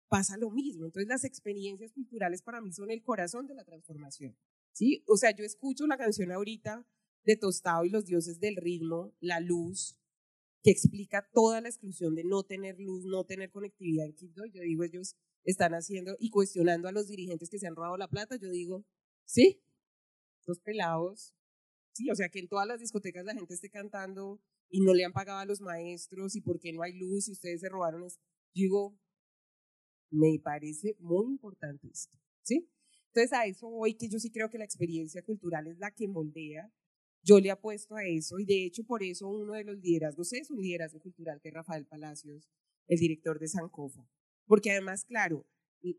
pasa 0.09 0.37
lo 0.37 0.51
mismo. 0.51 0.87
Entonces 0.87 1.09
las 1.09 1.25
experiencias 1.25 1.93
culturales 1.93 2.43
para 2.43 2.61
mí 2.61 2.73
son 2.73 2.91
el 2.91 3.03
corazón 3.03 3.47
de 3.47 3.55
la 3.55 3.65
transformación. 3.65 4.37
¿sí? 4.73 5.05
O 5.07 5.17
sea, 5.17 5.35
yo 5.35 5.45
escucho 5.45 5.87
la 5.87 5.97
canción 5.97 6.33
ahorita 6.33 6.87
de 7.25 7.37
Tostado 7.37 7.85
y 7.85 7.91
los 7.91 8.05
dioses 8.05 8.41
del 8.41 8.57
ritmo, 8.57 9.15
La 9.21 9.41
Luz, 9.41 9.99
que 10.63 10.71
explica 10.71 11.29
toda 11.33 11.61
la 11.61 11.69
exclusión 11.69 12.15
de 12.15 12.25
no 12.25 12.43
tener 12.43 12.79
luz, 12.81 13.05
no 13.05 13.25
tener 13.25 13.51
conectividad 13.51 14.07
en 14.07 14.15
Quito. 14.15 14.45
Yo 14.47 14.63
digo, 14.63 14.85
ellos 14.85 15.17
están 15.45 15.73
haciendo 15.73 16.17
y 16.19 16.31
cuestionando 16.31 16.89
a 16.89 16.93
los 16.93 17.09
dirigentes 17.09 17.49
que 17.49 17.59
se 17.59 17.67
han 17.67 17.77
robado 17.77 17.97
la 17.97 18.09
plata. 18.09 18.37
Yo 18.37 18.51
digo, 18.51 18.85
sí, 19.25 19.63
los 20.47 20.61
pelados 20.61 21.35
o 22.11 22.15
sea, 22.15 22.29
que 22.29 22.39
en 22.39 22.49
todas 22.49 22.67
las 22.67 22.81
discotecas 22.81 23.25
la 23.25 23.35
gente 23.35 23.55
esté 23.55 23.71
cantando 23.71 24.41
y 24.71 24.81
no 24.81 24.95
le 24.95 25.05
han 25.05 25.13
pagado 25.13 25.41
a 25.41 25.47
los 25.47 25.61
maestros 25.61 26.37
y 26.37 26.41
por 26.41 26.61
qué 26.61 26.73
no 26.73 26.83
hay 26.83 26.93
luz 26.93 27.29
y 27.29 27.33
ustedes 27.33 27.61
se 27.61 27.69
robaron. 27.69 28.03
Yo 28.03 28.09
digo, 28.55 28.99
me 30.11 30.39
parece 30.43 30.97
muy 31.01 31.27
importante 31.27 31.89
esto, 31.89 32.17
¿sí? 32.43 32.71
Entonces 33.09 33.33
a 33.33 33.47
eso 33.47 33.69
voy, 33.69 33.95
que 33.95 34.09
yo 34.09 34.19
sí 34.19 34.31
creo 34.31 34.51
que 34.51 34.59
la 34.59 34.65
experiencia 34.65 35.23
cultural 35.23 35.67
es 35.67 35.79
la 35.79 35.91
que 35.91 36.07
moldea. 36.07 36.73
Yo 37.23 37.41
le 37.41 37.51
apuesto 37.51 37.97
a 37.97 38.05
eso 38.05 38.39
y 38.39 38.45
de 38.45 38.65
hecho 38.65 38.85
por 38.85 39.03
eso 39.03 39.29
uno 39.29 39.55
de 39.55 39.65
los 39.65 39.79
liderazgos 39.79 40.33
es 40.33 40.51
un 40.51 40.61
liderazgo 40.61 41.01
cultural 41.01 41.41
que 41.41 41.49
es 41.49 41.55
Rafael 41.55 41.87
Palacios, 41.87 42.49
el 42.87 42.99
director 42.99 43.39
de 43.39 43.49
Sancofa. 43.49 44.09
Porque 44.47 44.71
además, 44.71 45.05
claro, 45.05 45.47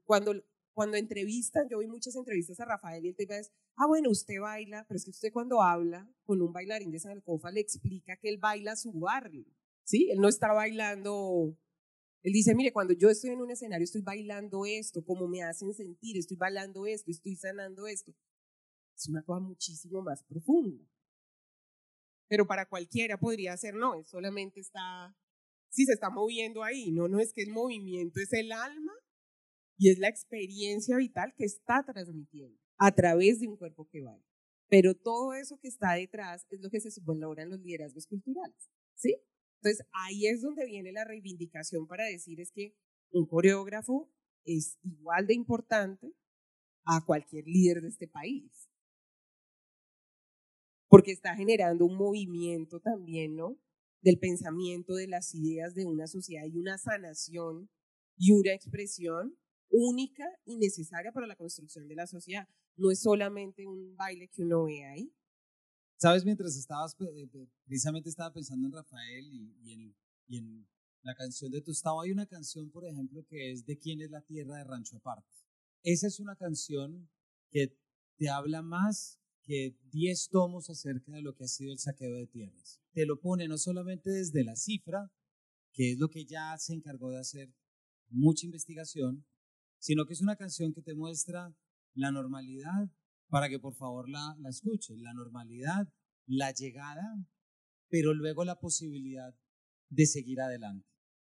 cuando 0.05 0.34
cuando 0.79 0.95
entrevistan, 0.95 1.67
yo 1.67 1.79
vi 1.79 1.88
muchas 1.88 2.15
entrevistas 2.15 2.58
a 2.62 2.63
Rafael 2.63 3.03
y 3.03 3.10
él 3.10 3.15
te 3.17 3.25
dice, 3.25 3.51
ah, 3.75 3.86
bueno, 3.86 4.10
usted 4.10 4.39
baila, 4.39 4.86
pero 4.88 4.95
es 4.95 5.03
que 5.03 5.10
usted 5.10 5.29
cuando 5.34 5.62
habla 5.62 6.10
con 6.23 6.41
un 6.41 6.53
bailarín 6.53 6.89
de 6.89 6.99
Sancofa 6.99 7.51
le 7.51 7.60
explica 7.60 8.15
que 8.15 8.29
él 8.29 8.38
baila 8.38 8.77
su 8.77 8.93
barrio, 8.93 9.45
¿sí? 9.84 10.10
Él 10.10 10.19
no 10.19 10.29
está 10.29 10.53
bailando, 10.53 11.58
él 12.23 12.32
dice, 12.32 12.55
mire, 12.55 12.71
cuando 12.71 12.93
yo 12.93 13.10
estoy 13.10 13.32
en 13.32 13.41
un 13.41 13.51
escenario 13.51 13.84
estoy 13.84 14.03
bailando 14.03 14.65
esto, 14.65 15.03
como 15.03 15.27
me 15.27 15.43
hacen 15.43 15.73
sentir, 15.73 16.17
estoy 16.17 16.38
bailando 16.38 16.86
esto, 16.86 17.12
estoy 17.12 17.36
sanando 17.36 17.86
esto. 17.86 18.13
Es 18.95 19.10
una 19.10 19.21
cosa 19.23 19.41
muchísimo 19.41 20.01
más 20.01 20.23
profunda. 20.23 20.86
Pero 22.29 22.47
para 22.47 22.67
cualquiera 22.69 23.17
podría 23.17 23.57
ser, 23.57 23.73
no, 23.73 24.03
solamente 24.05 24.61
está, 24.61 25.13
si 25.69 25.85
se 25.85 25.93
está 25.93 26.09
moviendo 26.09 26.63
ahí, 26.63 26.91
no, 26.91 27.07
no 27.07 27.19
es 27.19 27.33
que 27.33 27.41
el 27.41 27.51
movimiento 27.51 28.21
es 28.21 28.31
el 28.31 28.51
alma 28.51 28.93
y 29.77 29.89
es 29.89 29.97
la 29.97 30.07
experiencia 30.07 30.95
vital 30.95 31.33
que 31.35 31.45
está 31.45 31.83
transmitiendo 31.83 32.57
a 32.77 32.93
través 32.93 33.39
de 33.39 33.47
un 33.47 33.57
cuerpo 33.57 33.89
que 33.89 34.01
vale. 34.01 34.23
Pero 34.69 34.93
todo 34.93 35.33
eso 35.33 35.57
que 35.59 35.67
está 35.67 35.93
detrás 35.93 36.45
es 36.51 36.61
lo 36.61 36.69
que 36.69 36.79
se 36.79 36.91
supone 36.91 37.25
en 37.37 37.49
los 37.49 37.59
liderazgos 37.59 38.05
culturales, 38.05 38.69
¿sí? 38.95 39.17
Entonces 39.61 39.85
ahí 39.91 40.27
es 40.27 40.41
donde 40.41 40.65
viene 40.65 40.91
la 40.91 41.03
reivindicación 41.03 41.87
para 41.87 42.05
decir 42.05 42.39
es 42.39 42.51
que 42.51 42.75
un 43.11 43.25
coreógrafo 43.25 44.09
es 44.45 44.77
igual 44.83 45.27
de 45.27 45.33
importante 45.33 46.13
a 46.85 47.03
cualquier 47.05 47.45
líder 47.45 47.81
de 47.81 47.89
este 47.89 48.07
país. 48.07 48.68
Porque 50.89 51.12
está 51.12 51.36
generando 51.36 51.86
un 51.86 51.95
movimiento 51.95 52.82
también, 52.82 53.36
¿no? 53.36 53.58
del 54.02 54.17
pensamiento, 54.17 54.95
de 54.95 55.08
las 55.08 55.34
ideas 55.36 55.73
de 55.73 55.86
una 55.86 56.08
sociedad 56.08 56.45
y 56.45 56.58
una 56.58 56.78
sanación 56.78 57.69
y 58.17 58.32
una 58.32 58.54
expresión 58.54 59.38
única 59.69 60.25
y 60.45 60.58
necesaria 60.58 61.12
para 61.12 61.28
la 61.28 61.36
construcción 61.36 61.88
de 61.88 61.95
la 61.95 62.08
sociedad. 62.08 62.47
No 62.75 62.91
es 62.91 63.02
solamente 63.02 63.65
un 63.65 63.95
baile 63.95 64.30
que 64.30 64.43
uno 64.43 64.65
ve 64.65 64.86
ahí. 64.86 65.13
Sabes, 65.97 66.23
mientras 66.23 66.56
estabas, 66.56 66.95
eh, 67.02 67.30
precisamente 67.65 68.10
estaba 68.10 68.32
pensando 68.32 68.67
en 68.67 68.73
Rafael 68.73 69.25
y, 69.34 69.73
en, 69.73 69.95
y 70.28 70.38
en 70.38 70.67
la 71.02 71.13
canción 71.13 71.52
de 71.52 71.62
Tostado, 71.62 72.02
hay 72.02 72.12
una 72.12 72.25
canción, 72.25 72.71
por 72.71 72.86
ejemplo, 72.86 73.25
que 73.25 73.52
es 73.52 73.65
De 73.65 73.78
quién 73.78 74.02
es 74.02 74.10
la 74.10 74.21
tierra 74.21 74.58
de 74.58 74.63
Rancho 74.63 74.97
Aparte. 74.97 75.30
Esa 75.84 76.08
es 76.08 76.19
una 76.19 76.36
canción 76.36 77.10
que 77.52 77.78
te 78.17 78.30
habla 78.30 78.62
más 78.62 79.18
que 79.49 79.75
10 79.89 80.29
tomos 80.29 80.69
acerca 80.69 81.12
de 81.12 81.23
lo 81.23 81.33
que 81.33 81.45
ha 81.45 81.47
sido 81.47 81.71
el 81.71 81.79
saqueo 81.79 82.13
de 82.13 82.27
tierras. 82.27 82.79
Te 82.93 83.07
lo 83.07 83.19
pone 83.19 83.47
no 83.47 83.57
solamente 83.57 84.12
desde 84.12 84.43
la 84.43 84.55
cifra, 84.55 85.12
que 85.73 85.93
es 85.93 85.97
lo 85.97 86.07
que 86.07 86.25
ya 86.25 86.55
se 86.59 86.75
encargó 86.75 87.09
de 87.09 87.17
hacer 87.17 87.51
mucha 88.09 88.45
investigación, 88.45 89.25
sino 89.79 90.05
que 90.05 90.13
es 90.13 90.21
una 90.21 90.35
canción 90.35 90.71
que 90.71 90.83
te 90.83 90.93
muestra 90.93 91.51
la 91.95 92.12
normalidad 92.12 92.91
para 93.27 93.49
que 93.49 93.57
por 93.57 93.73
favor 93.73 94.07
la, 94.07 94.35
la 94.39 94.49
escuches, 94.49 94.99
la 94.99 95.13
normalidad, 95.13 95.91
la 96.27 96.53
llegada, 96.53 97.17
pero 97.88 98.13
luego 98.13 98.45
la 98.45 98.59
posibilidad 98.59 99.33
de 99.89 100.05
seguir 100.05 100.41
adelante, 100.41 100.88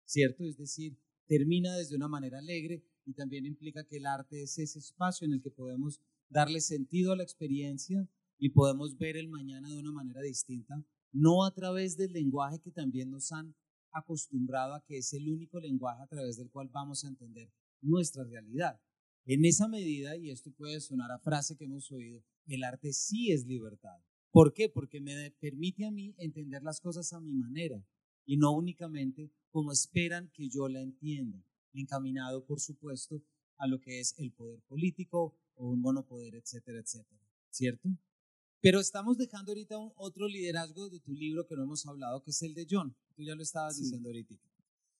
¿cierto? 0.05 0.43
Es 0.43 0.57
decir, 0.57 0.99
termina 1.25 1.75
desde 1.75 1.95
una 1.95 2.09
manera 2.09 2.37
alegre 2.37 2.85
y 3.05 3.15
también 3.15 3.47
implica 3.47 3.83
que 3.85 3.97
el 3.97 4.05
arte 4.05 4.43
es 4.43 4.59
ese 4.59 4.77
espacio 4.77 5.25
en 5.25 5.33
el 5.33 5.41
que 5.41 5.49
podemos 5.49 5.99
darle 6.29 6.61
sentido 6.61 7.11
a 7.11 7.15
la 7.15 7.23
experiencia 7.23 8.07
y 8.37 8.49
podemos 8.49 8.97
ver 8.97 9.17
el 9.17 9.29
mañana 9.29 9.69
de 9.69 9.79
una 9.79 9.91
manera 9.91 10.21
distinta, 10.21 10.83
no 11.11 11.45
a 11.45 11.53
través 11.53 11.95
del 11.95 12.11
lenguaje 12.11 12.59
que 12.59 12.71
también 12.71 13.09
nos 13.09 13.31
han 13.31 13.55
acostumbrado 13.91 14.73
a 14.73 14.83
que 14.83 14.97
es 14.97 15.13
el 15.13 15.29
único 15.29 15.59
lenguaje 15.59 16.01
a 16.01 16.07
través 16.07 16.37
del 16.37 16.49
cual 16.49 16.69
vamos 16.69 17.03
a 17.03 17.07
entender 17.07 17.51
nuestra 17.81 18.23
realidad. 18.23 18.81
En 19.25 19.45
esa 19.45 19.67
medida, 19.67 20.17
y 20.17 20.31
esto 20.31 20.51
puede 20.51 20.81
sonar 20.81 21.11
a 21.11 21.19
frase 21.19 21.55
que 21.55 21.65
hemos 21.65 21.91
oído, 21.91 22.23
el 22.45 22.63
arte 22.63 22.91
sí 22.91 23.31
es 23.31 23.45
libertad. 23.45 23.97
¿Por 24.31 24.53
qué? 24.53 24.67
Porque 24.67 24.99
me 24.99 25.31
permite 25.39 25.85
a 25.85 25.91
mí 25.91 26.15
entender 26.17 26.63
las 26.63 26.81
cosas 26.81 27.13
a 27.13 27.21
mi 27.21 27.33
manera 27.33 27.85
y 28.25 28.37
no 28.37 28.51
únicamente 28.51 29.31
como 29.51 29.71
esperan 29.71 30.31
que 30.33 30.49
yo 30.49 30.67
la 30.67 30.81
entienda, 30.81 31.45
encaminado, 31.73 32.45
por 32.45 32.59
supuesto, 32.59 33.21
a 33.57 33.67
lo 33.67 33.79
que 33.79 33.99
es 33.99 34.17
el 34.17 34.31
poder 34.31 34.61
político 34.63 35.37
o 35.55 35.69
un 35.69 35.81
monopoder, 35.81 36.35
etcétera, 36.35 36.79
etcétera, 36.79 37.21
¿cierto? 37.49 37.89
Pero 38.61 38.79
estamos 38.79 39.17
dejando 39.17 39.51
ahorita 39.51 39.77
un, 39.77 39.91
otro 39.97 40.27
liderazgo 40.27 40.89
de 40.89 40.99
tu 41.01 41.13
libro 41.13 41.45
que 41.45 41.55
no 41.55 41.63
hemos 41.63 41.85
hablado, 41.85 42.23
que 42.23 42.31
es 42.31 42.41
el 42.43 42.53
de 42.53 42.65
John. 42.69 42.95
Tú 43.15 43.23
ya 43.23 43.35
lo 43.35 43.43
estabas 43.43 43.77
diciendo 43.77 44.07
ahorita. 44.07 44.35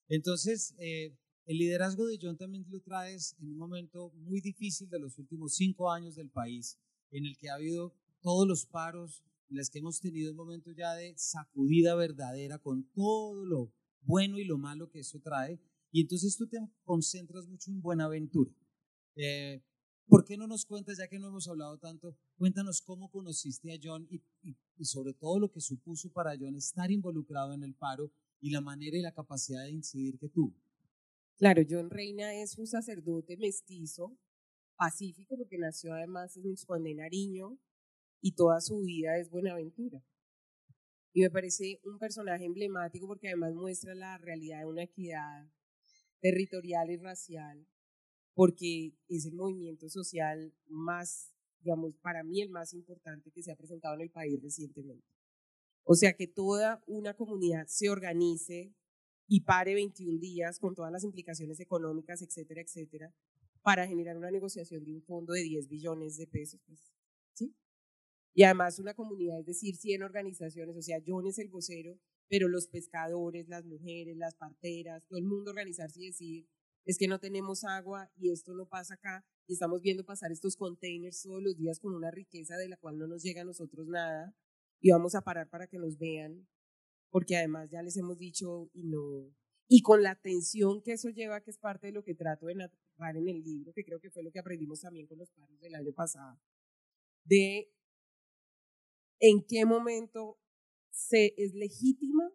Entonces, 0.08 0.74
eh, 0.78 1.16
el 1.46 1.58
liderazgo 1.58 2.06
de 2.06 2.18
John 2.20 2.36
también 2.36 2.66
lo 2.68 2.80
traes 2.80 3.34
en 3.40 3.48
un 3.48 3.56
momento 3.56 4.10
muy 4.16 4.40
difícil 4.40 4.88
de 4.90 4.98
los 4.98 5.18
últimos 5.18 5.54
cinco 5.54 5.90
años 5.90 6.14
del 6.14 6.30
país, 6.30 6.78
en 7.10 7.24
el 7.24 7.38
que 7.38 7.48
ha 7.48 7.54
habido 7.54 7.94
todos 8.20 8.46
los 8.46 8.66
paros, 8.66 9.22
en 9.48 9.56
los 9.56 9.70
que 9.70 9.78
hemos 9.78 10.00
tenido 10.00 10.30
un 10.30 10.36
momento 10.36 10.70
ya 10.72 10.94
de 10.94 11.14
sacudida 11.16 11.94
verdadera 11.94 12.58
con 12.58 12.84
todo 12.92 13.44
lo 13.44 13.72
bueno 14.02 14.38
y 14.38 14.44
lo 14.44 14.58
malo 14.58 14.90
que 14.90 15.00
eso 15.00 15.20
trae. 15.20 15.58
Y 15.90 16.02
entonces 16.02 16.36
tú 16.36 16.46
te 16.46 16.58
concentras 16.84 17.46
mucho 17.46 17.70
en 17.70 17.80
Buenaventura. 17.80 18.52
Eh, 19.16 19.62
¿Por 20.06 20.24
qué 20.24 20.36
no 20.36 20.46
nos 20.46 20.66
cuentas, 20.66 20.98
ya 20.98 21.08
que 21.08 21.18
no 21.18 21.28
hemos 21.28 21.48
hablado 21.48 21.78
tanto, 21.78 22.16
cuéntanos 22.36 22.82
cómo 22.82 23.10
conociste 23.10 23.72
a 23.72 23.78
John 23.82 24.06
y, 24.10 24.22
y, 24.42 24.84
sobre 24.84 25.14
todo 25.14 25.38
lo 25.38 25.50
que 25.50 25.60
supuso 25.60 26.10
para 26.12 26.36
John 26.38 26.56
estar 26.56 26.90
involucrado 26.90 27.54
en 27.54 27.62
el 27.62 27.74
paro 27.74 28.12
y 28.40 28.50
la 28.50 28.60
manera 28.60 28.98
y 28.98 29.00
la 29.00 29.12
capacidad 29.12 29.64
de 29.64 29.70
incidir 29.70 30.18
que 30.18 30.28
tuvo? 30.28 30.54
Claro, 31.36 31.62
John 31.68 31.90
Reina 31.90 32.34
es 32.34 32.58
un 32.58 32.66
sacerdote 32.66 33.36
mestizo, 33.38 34.16
pacífico, 34.76 35.36
porque 35.36 35.58
nació 35.58 35.94
además 35.94 36.36
en 36.36 36.54
Juan 36.54 36.84
de 36.84 36.94
Nariño 36.94 37.58
y 38.20 38.32
toda 38.32 38.60
su 38.60 38.80
vida 38.80 39.18
es 39.18 39.30
Buenaventura. 39.30 40.04
Y 41.12 41.22
me 41.22 41.30
parece 41.30 41.80
un 41.84 41.98
personaje 41.98 42.44
emblemático 42.44 43.06
porque 43.06 43.28
además 43.28 43.54
muestra 43.54 43.94
la 43.94 44.18
realidad 44.18 44.60
de 44.60 44.66
una 44.66 44.82
equidad 44.82 45.48
territorial 46.20 46.90
y 46.90 46.96
racial 46.96 47.66
porque 48.34 48.94
es 49.08 49.26
el 49.26 49.34
movimiento 49.34 49.88
social 49.88 50.52
más, 50.66 51.32
digamos, 51.60 51.96
para 51.96 52.22
mí 52.24 52.42
el 52.42 52.50
más 52.50 52.74
importante 52.74 53.30
que 53.30 53.42
se 53.42 53.52
ha 53.52 53.56
presentado 53.56 53.94
en 53.94 54.02
el 54.02 54.10
país 54.10 54.40
recientemente. 54.42 55.06
O 55.84 55.94
sea, 55.94 56.14
que 56.14 56.26
toda 56.26 56.82
una 56.86 57.14
comunidad 57.14 57.66
se 57.68 57.90
organice 57.90 58.74
y 59.26 59.40
pare 59.42 59.74
21 59.74 60.18
días 60.18 60.58
con 60.58 60.74
todas 60.74 60.92
las 60.92 61.04
implicaciones 61.04 61.60
económicas, 61.60 62.22
etcétera, 62.22 62.62
etcétera, 62.62 63.14
para 63.62 63.86
generar 63.86 64.16
una 64.16 64.30
negociación 64.30 64.84
de 64.84 64.94
un 64.94 65.02
fondo 65.02 65.32
de 65.32 65.42
10 65.42 65.68
billones 65.68 66.16
de 66.16 66.26
pesos. 66.26 66.60
Pues, 66.66 66.92
¿sí? 67.34 67.54
Y 68.34 68.42
además 68.42 68.78
una 68.78 68.94
comunidad, 68.94 69.40
es 69.40 69.46
decir, 69.46 69.76
100 69.76 70.02
organizaciones, 70.02 70.76
o 70.76 70.82
sea, 70.82 70.98
John 71.06 71.26
es 71.26 71.38
el 71.38 71.48
vocero, 71.48 71.98
pero 72.28 72.48
los 72.48 72.66
pescadores, 72.66 73.48
las 73.48 73.64
mujeres, 73.64 74.16
las 74.16 74.34
parteras, 74.34 75.04
todo 75.06 75.18
el 75.18 75.24
mundo 75.24 75.50
organizarse 75.50 76.02
y 76.02 76.06
decir, 76.06 76.48
es 76.84 76.98
que 76.98 77.08
no 77.08 77.18
tenemos 77.18 77.64
agua 77.64 78.10
y 78.16 78.30
esto 78.30 78.54
no 78.54 78.66
pasa 78.66 78.94
acá 78.94 79.24
y 79.46 79.54
estamos 79.54 79.80
viendo 79.80 80.04
pasar 80.04 80.32
estos 80.32 80.56
containers 80.56 81.22
todos 81.22 81.42
los 81.42 81.56
días 81.56 81.80
con 81.80 81.94
una 81.94 82.10
riqueza 82.10 82.56
de 82.56 82.68
la 82.68 82.76
cual 82.76 82.98
no 82.98 83.06
nos 83.06 83.22
llega 83.22 83.42
a 83.42 83.44
nosotros 83.44 83.86
nada 83.88 84.34
y 84.80 84.90
vamos 84.90 85.14
a 85.14 85.22
parar 85.22 85.48
para 85.48 85.66
que 85.66 85.78
nos 85.78 85.98
vean 85.98 86.46
porque 87.10 87.36
además 87.36 87.70
ya 87.70 87.82
les 87.82 87.96
hemos 87.96 88.18
dicho 88.18 88.70
y 88.74 88.84
no 88.84 89.34
y 89.66 89.80
con 89.80 90.02
la 90.02 90.10
atención 90.10 90.82
que 90.82 90.92
eso 90.92 91.08
lleva 91.08 91.40
que 91.40 91.50
es 91.50 91.58
parte 91.58 91.86
de 91.86 91.92
lo 91.92 92.04
que 92.04 92.14
trato 92.14 92.46
de 92.46 92.54
narrar 92.54 93.16
en 93.16 93.28
el 93.28 93.42
libro 93.42 93.72
que 93.72 93.84
creo 93.84 94.00
que 94.00 94.10
fue 94.10 94.22
lo 94.22 94.30
que 94.30 94.40
aprendimos 94.40 94.80
también 94.80 95.06
con 95.06 95.18
los 95.18 95.30
paros 95.30 95.58
del 95.60 95.74
año 95.74 95.92
pasado 95.92 96.38
de 97.24 97.72
en 99.20 99.42
qué 99.46 99.64
momento 99.64 100.38
se 100.90 101.34
es 101.38 101.54
legítima 101.54 102.30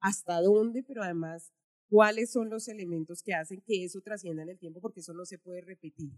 hasta 0.00 0.42
dónde 0.42 0.82
pero 0.82 1.02
además 1.02 1.50
cuáles 1.90 2.30
son 2.30 2.48
los 2.48 2.68
elementos 2.68 3.22
que 3.22 3.34
hacen 3.34 3.60
que 3.60 3.84
eso 3.84 4.00
trascienda 4.00 4.44
en 4.44 4.50
el 4.50 4.58
tiempo, 4.58 4.80
porque 4.80 5.00
eso 5.00 5.12
no 5.12 5.26
se 5.26 5.38
puede 5.38 5.60
repetir. 5.60 6.12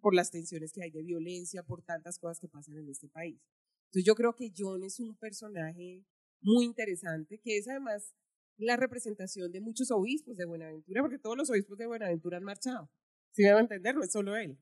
Por 0.00 0.14
las 0.14 0.30
tensiones 0.30 0.72
que 0.72 0.82
hay 0.82 0.90
de 0.90 1.02
violencia, 1.02 1.62
por 1.62 1.82
tantas 1.82 2.18
cosas 2.18 2.40
que 2.40 2.48
pasan 2.48 2.76
en 2.78 2.88
este 2.88 3.08
país. 3.08 3.40
Entonces 3.86 4.04
yo 4.04 4.14
creo 4.14 4.34
que 4.34 4.52
John 4.56 4.82
es 4.82 4.98
un 5.00 5.16
personaje 5.16 6.04
muy 6.40 6.64
interesante, 6.64 7.38
que 7.38 7.58
es 7.58 7.68
además 7.68 8.12
la 8.56 8.76
representación 8.76 9.52
de 9.52 9.60
muchos 9.60 9.90
obispos 9.90 10.36
de 10.36 10.46
Buenaventura, 10.46 11.02
porque 11.02 11.18
todos 11.18 11.36
los 11.36 11.50
obispos 11.50 11.78
de 11.78 11.86
Buenaventura 11.86 12.38
han 12.38 12.44
marchado. 12.44 12.90
Si 13.30 13.42
debo 13.42 13.60
entenderlo, 13.60 14.02
es 14.02 14.12
solo 14.12 14.36
él. 14.36 14.58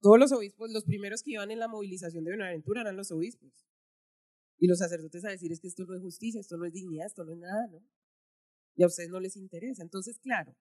Todos 0.00 0.18
los 0.18 0.32
obispos, 0.32 0.70
los 0.72 0.84
primeros 0.84 1.22
que 1.22 1.32
iban 1.32 1.50
en 1.50 1.58
la 1.58 1.68
movilización 1.68 2.24
de 2.24 2.32
Buenaventura 2.32 2.80
eran 2.80 2.96
los 2.96 3.12
obispos. 3.12 3.52
Y 4.58 4.66
los 4.66 4.78
sacerdotes 4.78 5.24
a 5.24 5.30
decir 5.30 5.52
es 5.52 5.60
que 5.60 5.68
esto 5.68 5.84
no 5.84 5.94
es 5.94 6.02
justicia, 6.02 6.40
esto 6.40 6.56
no 6.56 6.64
es 6.64 6.72
dignidad, 6.72 7.06
esto 7.06 7.24
no 7.24 7.32
es 7.32 7.38
nada, 7.38 7.66
¿no? 7.68 7.82
Y 8.80 8.82
a 8.82 8.86
ustedes 8.86 9.10
no 9.10 9.20
les 9.20 9.36
interesa. 9.36 9.82
Entonces, 9.82 10.18
claro, 10.20 10.56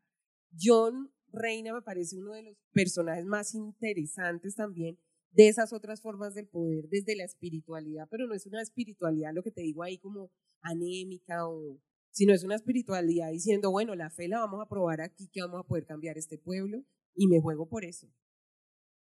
John 0.61 1.09
Reina 1.31 1.73
me 1.73 1.81
parece 1.81 2.17
uno 2.17 2.33
de 2.33 2.43
los 2.43 2.57
personajes 2.73 3.23
más 3.23 3.55
interesantes 3.55 4.55
también 4.55 4.99
de 5.31 5.47
esas 5.47 5.71
otras 5.71 6.01
formas 6.01 6.33
del 6.33 6.49
poder 6.49 6.89
desde 6.89 7.15
la 7.15 7.23
espiritualidad, 7.23 8.09
pero 8.11 8.27
no 8.27 8.33
es 8.33 8.45
una 8.45 8.61
espiritualidad, 8.61 9.31
lo 9.33 9.41
que 9.41 9.51
te 9.51 9.61
digo 9.61 9.83
ahí 9.83 9.99
como 9.99 10.33
anémica 10.61 11.47
o 11.47 11.81
sino 12.11 12.33
es 12.33 12.43
una 12.43 12.55
espiritualidad 12.55 13.31
diciendo, 13.31 13.71
bueno, 13.71 13.95
la 13.95 14.09
fe 14.09 14.27
la 14.27 14.39
vamos 14.39 14.61
a 14.61 14.67
probar 14.67 14.99
aquí, 14.99 15.29
que 15.31 15.41
vamos 15.41 15.61
a 15.61 15.67
poder 15.67 15.85
cambiar 15.85 16.17
este 16.17 16.37
pueblo 16.37 16.83
y 17.15 17.27
me 17.27 17.39
juego 17.39 17.69
por 17.69 17.85
eso. 17.85 18.11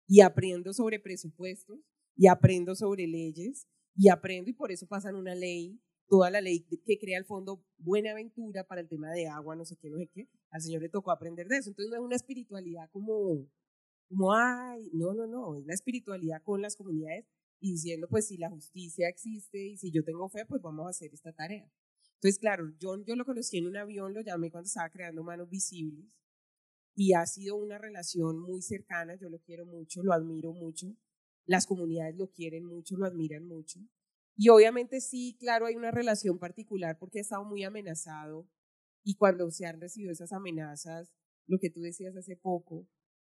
Y 0.08 0.22
aprendo 0.22 0.74
sobre 0.74 1.00
presupuestos 1.00 1.78
y 2.15 2.26
aprendo 2.26 2.74
sobre 2.74 3.06
leyes 3.06 3.67
y 3.96 4.10
aprendo 4.10 4.50
y 4.50 4.54
por 4.54 4.71
eso 4.71 4.88
pasan 4.88 5.15
una 5.15 5.36
ley 5.36 5.79
toda 6.08 6.29
la 6.29 6.41
ley 6.41 6.65
que 6.85 6.99
crea 6.99 7.17
el 7.17 7.25
fondo 7.25 7.63
Buenaventura 7.77 8.65
para 8.65 8.81
el 8.81 8.87
tema 8.87 9.12
de 9.12 9.27
agua, 9.27 9.56
no 9.56 9.65
sé 9.65 9.77
qué, 9.77 9.89
no 9.89 9.97
sé 9.97 10.08
qué, 10.08 10.29
al 10.49 10.62
Señor 10.62 10.81
le 10.81 10.89
tocó 10.89 11.12
aprender 11.12 11.47
de 11.47 11.58
eso. 11.58 11.69
Entonces 11.69 11.91
no 11.91 11.97
es 11.97 12.03
una 12.03 12.15
espiritualidad 12.15 12.89
como, 12.91 13.47
como, 14.08 14.33
ay, 14.33 14.89
no, 14.93 15.13
no, 15.13 15.27
no, 15.27 15.58
es 15.58 15.65
la 15.65 15.73
espiritualidad 15.73 16.41
con 16.43 16.62
las 16.62 16.75
comunidades 16.75 17.25
y 17.60 17.71
diciendo, 17.71 18.08
pues 18.10 18.27
si 18.27 18.37
la 18.37 18.49
justicia 18.49 19.10
existe 19.10 19.58
y 19.58 19.77
si 19.77 19.91
yo 19.91 20.03
tengo 20.03 20.29
fe, 20.29 20.45
pues 20.45 20.62
vamos 20.62 20.85
a 20.85 20.89
hacer 20.89 21.13
esta 21.13 21.33
tarea. 21.33 21.69
Entonces, 22.15 22.39
claro, 22.39 22.73
yo, 22.79 23.03
yo 23.06 23.15
lo 23.15 23.25
conocí 23.25 23.58
en 23.58 23.67
un 23.67 23.77
avión, 23.77 24.13
lo 24.13 24.21
llamé 24.21 24.51
cuando 24.51 24.67
estaba 24.67 24.89
creando 24.89 25.23
Manos 25.23 25.49
Visibles 25.49 26.06
y 26.95 27.13
ha 27.13 27.25
sido 27.25 27.56
una 27.58 27.77
relación 27.77 28.39
muy 28.39 28.62
cercana, 28.62 29.15
yo 29.15 29.29
lo 29.29 29.39
quiero 29.39 29.65
mucho, 29.65 30.01
lo 30.01 30.13
admiro 30.13 30.53
mucho, 30.53 30.95
las 31.45 31.67
comunidades 31.67 32.15
lo 32.15 32.31
quieren 32.31 32.65
mucho, 32.65 32.95
lo 32.97 33.06
admiran 33.06 33.45
mucho. 33.45 33.79
Y 34.38 34.50
obviamente 34.50 35.00
sí, 35.00 35.38
claro, 35.40 35.65
hay 35.65 35.75
una 35.75 35.92
relación 35.92 36.40
particular 36.40 36.98
porque 37.00 37.19
ha 37.19 37.21
estado 37.21 37.46
muy 37.46 37.63
amenazado 37.63 38.48
y 39.04 39.15
cuando 39.15 39.50
se 39.52 39.65
han 39.65 39.79
recibido 39.79 40.12
esas 40.12 40.33
amenazas, 40.33 41.12
lo 41.48 41.60
que 41.60 41.69
tú 41.69 41.81
decías 41.81 42.15
hace 42.17 42.36
poco, 42.36 42.88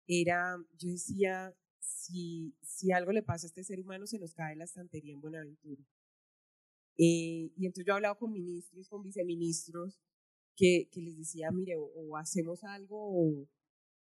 era, 0.06 0.56
yo 0.78 0.88
decía, 0.88 1.54
si, 1.80 2.56
si 2.62 2.92
algo 2.92 3.12
le 3.12 3.22
pasa 3.22 3.46
a 3.46 3.48
este 3.48 3.64
ser 3.64 3.80
humano, 3.80 4.06
se 4.06 4.18
nos 4.18 4.34
cae 4.34 4.56
la 4.56 4.64
estantería 4.64 5.12
en 5.12 5.20
Buenaventura. 5.20 5.82
Eh, 6.96 7.50
y 7.56 7.66
entonces 7.66 7.84
yo 7.86 7.92
he 7.92 7.96
hablado 7.96 8.18
con 8.18 8.32
ministros, 8.32 8.88
con 8.88 9.02
viceministros, 9.02 10.00
que, 10.56 10.88
que 10.92 11.00
les 11.00 11.18
decía, 11.18 11.50
mire, 11.50 11.74
o, 11.76 12.16
hacemos 12.16 12.62
algo 12.62 12.96
o, 12.96 13.48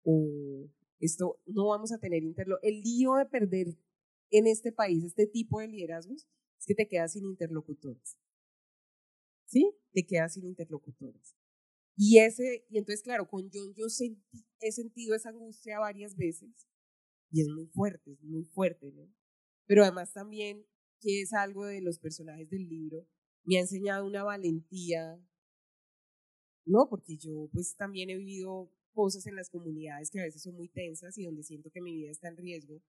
o, 0.03 0.69
esto 0.99 1.41
no 1.47 1.67
vamos 1.67 1.91
a 1.91 1.97
tener 1.97 2.23
interlo. 2.23 2.59
El 2.61 2.81
lío 2.81 3.15
de 3.15 3.25
perder 3.25 3.77
en 4.29 4.47
este 4.47 4.71
país 4.71 5.03
este 5.03 5.27
tipo 5.27 5.59
de 5.59 5.67
liderazgos 5.67 6.27
es 6.63 6.65
que 6.65 6.75
te 6.75 6.87
quedas 6.87 7.11
sin 7.11 7.25
interlocutores. 7.25 8.17
¿Sí? 9.45 9.69
Te 9.91 10.05
quedas 10.05 10.33
sin 10.33 10.45
interlocutores. 10.45 11.35
Y, 11.97 12.19
ese, 12.19 12.65
y 12.69 12.77
entonces, 12.77 13.03
claro, 13.03 13.27
con 13.27 13.49
John 13.53 13.73
yo 13.75 13.87
he 14.61 14.71
sentido 14.71 15.13
esa 15.13 15.29
angustia 15.29 15.77
varias 15.79 16.15
veces 16.15 16.67
y 17.29 17.41
es 17.41 17.49
muy 17.49 17.67
fuerte, 17.67 18.13
es 18.13 18.23
muy 18.23 18.45
fuerte, 18.45 18.91
¿no? 18.93 19.13
Pero 19.67 19.83
además 19.83 20.13
también, 20.13 20.65
que 21.01 21.21
es 21.21 21.33
algo 21.33 21.65
de 21.65 21.81
los 21.81 21.99
personajes 21.99 22.49
del 22.49 22.67
libro, 22.67 23.05
me 23.43 23.57
ha 23.57 23.61
enseñado 23.61 24.05
una 24.05 24.23
valentía, 24.23 25.21
¿no? 26.65 26.87
Porque 26.89 27.17
yo 27.17 27.49
pues 27.51 27.75
también 27.75 28.09
he 28.09 28.17
vivido 28.17 28.71
cosas 28.93 29.27
en 29.27 29.35
las 29.35 29.49
comunidades 29.49 30.09
que 30.09 30.21
a 30.21 30.23
veces 30.23 30.41
son 30.41 30.55
muy 30.55 30.69
tensas 30.69 31.17
y 31.17 31.25
donde 31.25 31.43
siento 31.43 31.69
que 31.71 31.81
mi 31.81 31.93
vida 31.93 32.09
está 32.09 32.29
en 32.29 32.37
riesgo, 32.37 32.81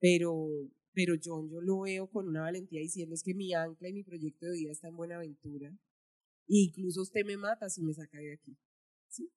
pero, 0.00 0.48
pero 0.92 1.14
John 1.22 1.48
yo 1.48 1.60
lo 1.60 1.80
veo 1.80 2.10
con 2.10 2.28
una 2.28 2.42
valentía 2.42 2.80
diciendo 2.80 3.14
es 3.14 3.22
que 3.22 3.34
mi 3.34 3.54
ancla 3.54 3.88
y 3.88 3.92
mi 3.92 4.02
proyecto 4.02 4.46
de 4.46 4.52
vida 4.52 4.72
está 4.72 4.88
en 4.88 4.96
Buenaventura 4.96 5.76
incluso 6.48 7.02
usted 7.02 7.24
me 7.24 7.36
mata 7.36 7.68
si 7.68 7.82
me 7.82 7.94
saca 7.94 8.18
de 8.18 8.34
aquí. 8.34 8.56
¿sí? 9.08 9.30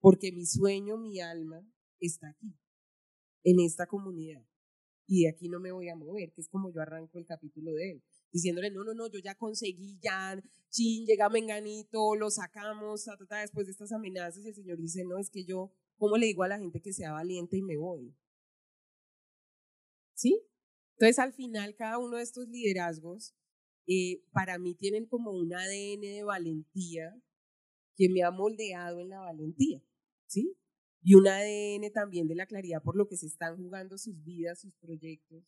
Porque 0.00 0.32
mi 0.32 0.46
sueño, 0.46 0.96
mi 0.98 1.20
alma 1.20 1.66
está 1.98 2.28
aquí, 2.28 2.54
en 3.42 3.60
esta 3.60 3.86
comunidad. 3.86 4.44
Y 5.06 5.22
de 5.22 5.30
aquí 5.30 5.48
no 5.48 5.58
me 5.58 5.72
voy 5.72 5.88
a 5.88 5.96
mover, 5.96 6.32
que 6.34 6.42
es 6.42 6.48
como 6.48 6.70
yo 6.70 6.82
arranco 6.82 7.18
el 7.18 7.24
capítulo 7.24 7.72
de 7.72 7.92
él, 7.92 8.02
diciéndole, 8.30 8.70
no, 8.70 8.84
no, 8.84 8.92
no, 8.92 9.08
yo 9.08 9.18
ya 9.20 9.34
conseguí, 9.36 9.98
ya, 10.02 10.38
chin, 10.68 11.06
llega 11.06 11.30
Menganito, 11.30 12.14
lo 12.14 12.30
sacamos, 12.30 13.06
después 13.40 13.66
de 13.66 13.72
estas 13.72 13.92
amenazas, 13.92 14.44
el 14.44 14.54
Señor 14.54 14.76
dice, 14.76 15.04
no, 15.04 15.18
es 15.18 15.30
que 15.30 15.46
yo, 15.46 15.72
¿cómo 15.96 16.18
le 16.18 16.26
digo 16.26 16.42
a 16.42 16.48
la 16.48 16.58
gente 16.58 16.82
que 16.82 16.92
sea 16.92 17.12
valiente 17.12 17.56
y 17.56 17.62
me 17.62 17.78
voy? 17.78 18.14
¿Sí? 20.18 20.42
Entonces, 20.94 21.20
al 21.20 21.32
final, 21.32 21.76
cada 21.76 21.98
uno 21.98 22.16
de 22.16 22.24
estos 22.24 22.48
liderazgos 22.48 23.36
eh, 23.86 24.20
para 24.32 24.58
mí 24.58 24.74
tienen 24.74 25.06
como 25.06 25.30
un 25.30 25.54
ADN 25.54 26.00
de 26.00 26.24
valentía 26.24 27.22
que 27.96 28.08
me 28.08 28.24
ha 28.24 28.32
moldeado 28.32 28.98
en 28.98 29.10
la 29.10 29.20
valentía, 29.20 29.80
¿sí? 30.26 30.56
Y 31.02 31.14
un 31.14 31.28
ADN 31.28 31.92
también 31.92 32.26
de 32.26 32.34
la 32.34 32.46
claridad 32.46 32.82
por 32.82 32.96
lo 32.96 33.06
que 33.06 33.16
se 33.16 33.26
están 33.26 33.56
jugando 33.58 33.96
sus 33.96 34.20
vidas, 34.24 34.60
sus 34.60 34.74
proyectos. 34.80 35.44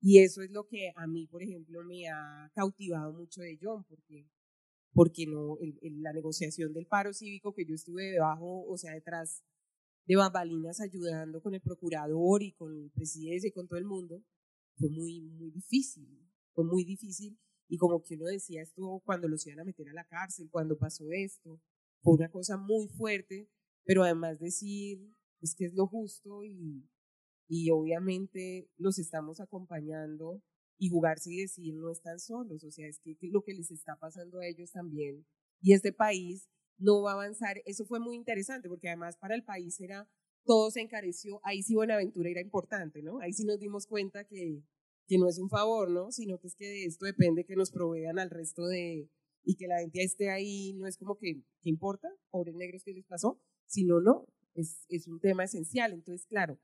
Y 0.00 0.18
eso 0.18 0.42
es 0.42 0.50
lo 0.50 0.66
que 0.66 0.92
a 0.96 1.06
mí, 1.06 1.28
por 1.28 1.44
ejemplo, 1.44 1.84
me 1.84 2.08
ha 2.08 2.50
cautivado 2.56 3.12
mucho 3.12 3.40
de 3.40 3.56
John, 3.62 3.84
porque, 3.84 4.26
porque 4.92 5.26
no, 5.28 5.58
la 5.80 6.12
negociación 6.12 6.72
del 6.72 6.88
paro 6.88 7.12
cívico 7.12 7.54
que 7.54 7.64
yo 7.64 7.76
estuve 7.76 8.10
debajo, 8.10 8.64
o 8.66 8.76
sea, 8.76 8.94
detrás 8.94 9.44
de 10.06 10.16
bambalinas 10.16 10.80
ayudando 10.80 11.40
con 11.40 11.54
el 11.54 11.60
procurador 11.60 12.42
y 12.42 12.52
con 12.52 12.76
el 12.76 12.90
presidente 12.90 13.48
y 13.48 13.52
con 13.52 13.68
todo 13.68 13.78
el 13.78 13.84
mundo, 13.84 14.22
fue 14.76 14.90
muy, 14.90 15.20
muy 15.20 15.50
difícil, 15.50 16.08
fue 16.54 16.64
muy 16.64 16.84
difícil 16.84 17.38
y 17.68 17.78
como 17.78 18.02
que 18.02 18.16
uno 18.16 18.26
decía 18.26 18.62
esto 18.62 19.00
cuando 19.04 19.28
los 19.28 19.46
iban 19.46 19.60
a 19.60 19.64
meter 19.64 19.88
a 19.88 19.94
la 19.94 20.04
cárcel, 20.04 20.50
cuando 20.50 20.76
pasó 20.76 21.10
esto, 21.10 21.60
fue 22.02 22.14
una 22.14 22.30
cosa 22.30 22.56
muy 22.56 22.88
fuerte, 22.88 23.48
pero 23.84 24.02
además 24.02 24.38
decir, 24.38 25.08
es 25.40 25.54
que 25.54 25.66
es 25.66 25.74
lo 25.74 25.86
justo 25.86 26.44
y, 26.44 26.88
y 27.48 27.70
obviamente 27.70 28.68
los 28.76 28.98
estamos 28.98 29.40
acompañando 29.40 30.42
y 30.78 30.88
jugarse 30.88 31.32
y 31.32 31.42
decir 31.42 31.74
no 31.74 31.90
están 31.90 32.18
solos, 32.18 32.64
o 32.64 32.70
sea, 32.70 32.88
es 32.88 32.98
que, 32.98 33.16
lo 33.28 33.42
que 33.42 33.54
les 33.54 33.70
está 33.70 33.96
pasando 33.96 34.40
a 34.40 34.46
ellos 34.46 34.72
también. 34.72 35.24
Y 35.60 35.74
este 35.74 35.92
país 35.92 36.48
no 36.78 37.02
va 37.02 37.12
a 37.12 37.14
avanzar, 37.14 37.62
eso 37.64 37.84
fue 37.84 38.00
muy 38.00 38.16
interesante 38.16 38.68
porque 38.68 38.88
además 38.88 39.16
para 39.16 39.34
el 39.34 39.44
país 39.44 39.80
era, 39.80 40.08
todo 40.44 40.70
se 40.70 40.80
encareció, 40.80 41.40
ahí 41.44 41.62
sí 41.62 41.74
Buenaventura 41.74 42.30
era 42.30 42.40
importante, 42.40 43.02
¿no? 43.02 43.20
Ahí 43.20 43.32
sí 43.32 43.44
nos 43.44 43.58
dimos 43.58 43.86
cuenta 43.86 44.24
que, 44.24 44.62
que 45.06 45.18
no 45.18 45.28
es 45.28 45.38
un 45.38 45.48
favor, 45.48 45.90
¿no? 45.90 46.10
Sino 46.10 46.38
que 46.38 46.48
es 46.48 46.54
que 46.56 46.66
de 46.66 46.84
esto 46.84 47.06
depende 47.06 47.44
que 47.44 47.56
nos 47.56 47.70
provean 47.70 48.18
al 48.18 48.30
resto 48.30 48.66
de, 48.66 49.08
y 49.44 49.56
que 49.56 49.66
la 49.66 49.80
gente 49.80 50.02
esté 50.02 50.30
ahí, 50.30 50.72
no 50.74 50.86
es 50.86 50.96
como 50.96 51.16
que, 51.16 51.42
¿qué 51.62 51.70
importa? 51.70 52.08
Pobres 52.30 52.54
negros, 52.54 52.82
¿qué 52.84 52.92
les 52.92 53.06
pasó? 53.06 53.40
Sino, 53.66 54.00
no, 54.00 54.26
es, 54.54 54.84
es 54.88 55.06
un 55.08 55.20
tema 55.20 55.44
esencial. 55.44 55.92
Entonces, 55.92 56.26
claro, 56.26 56.58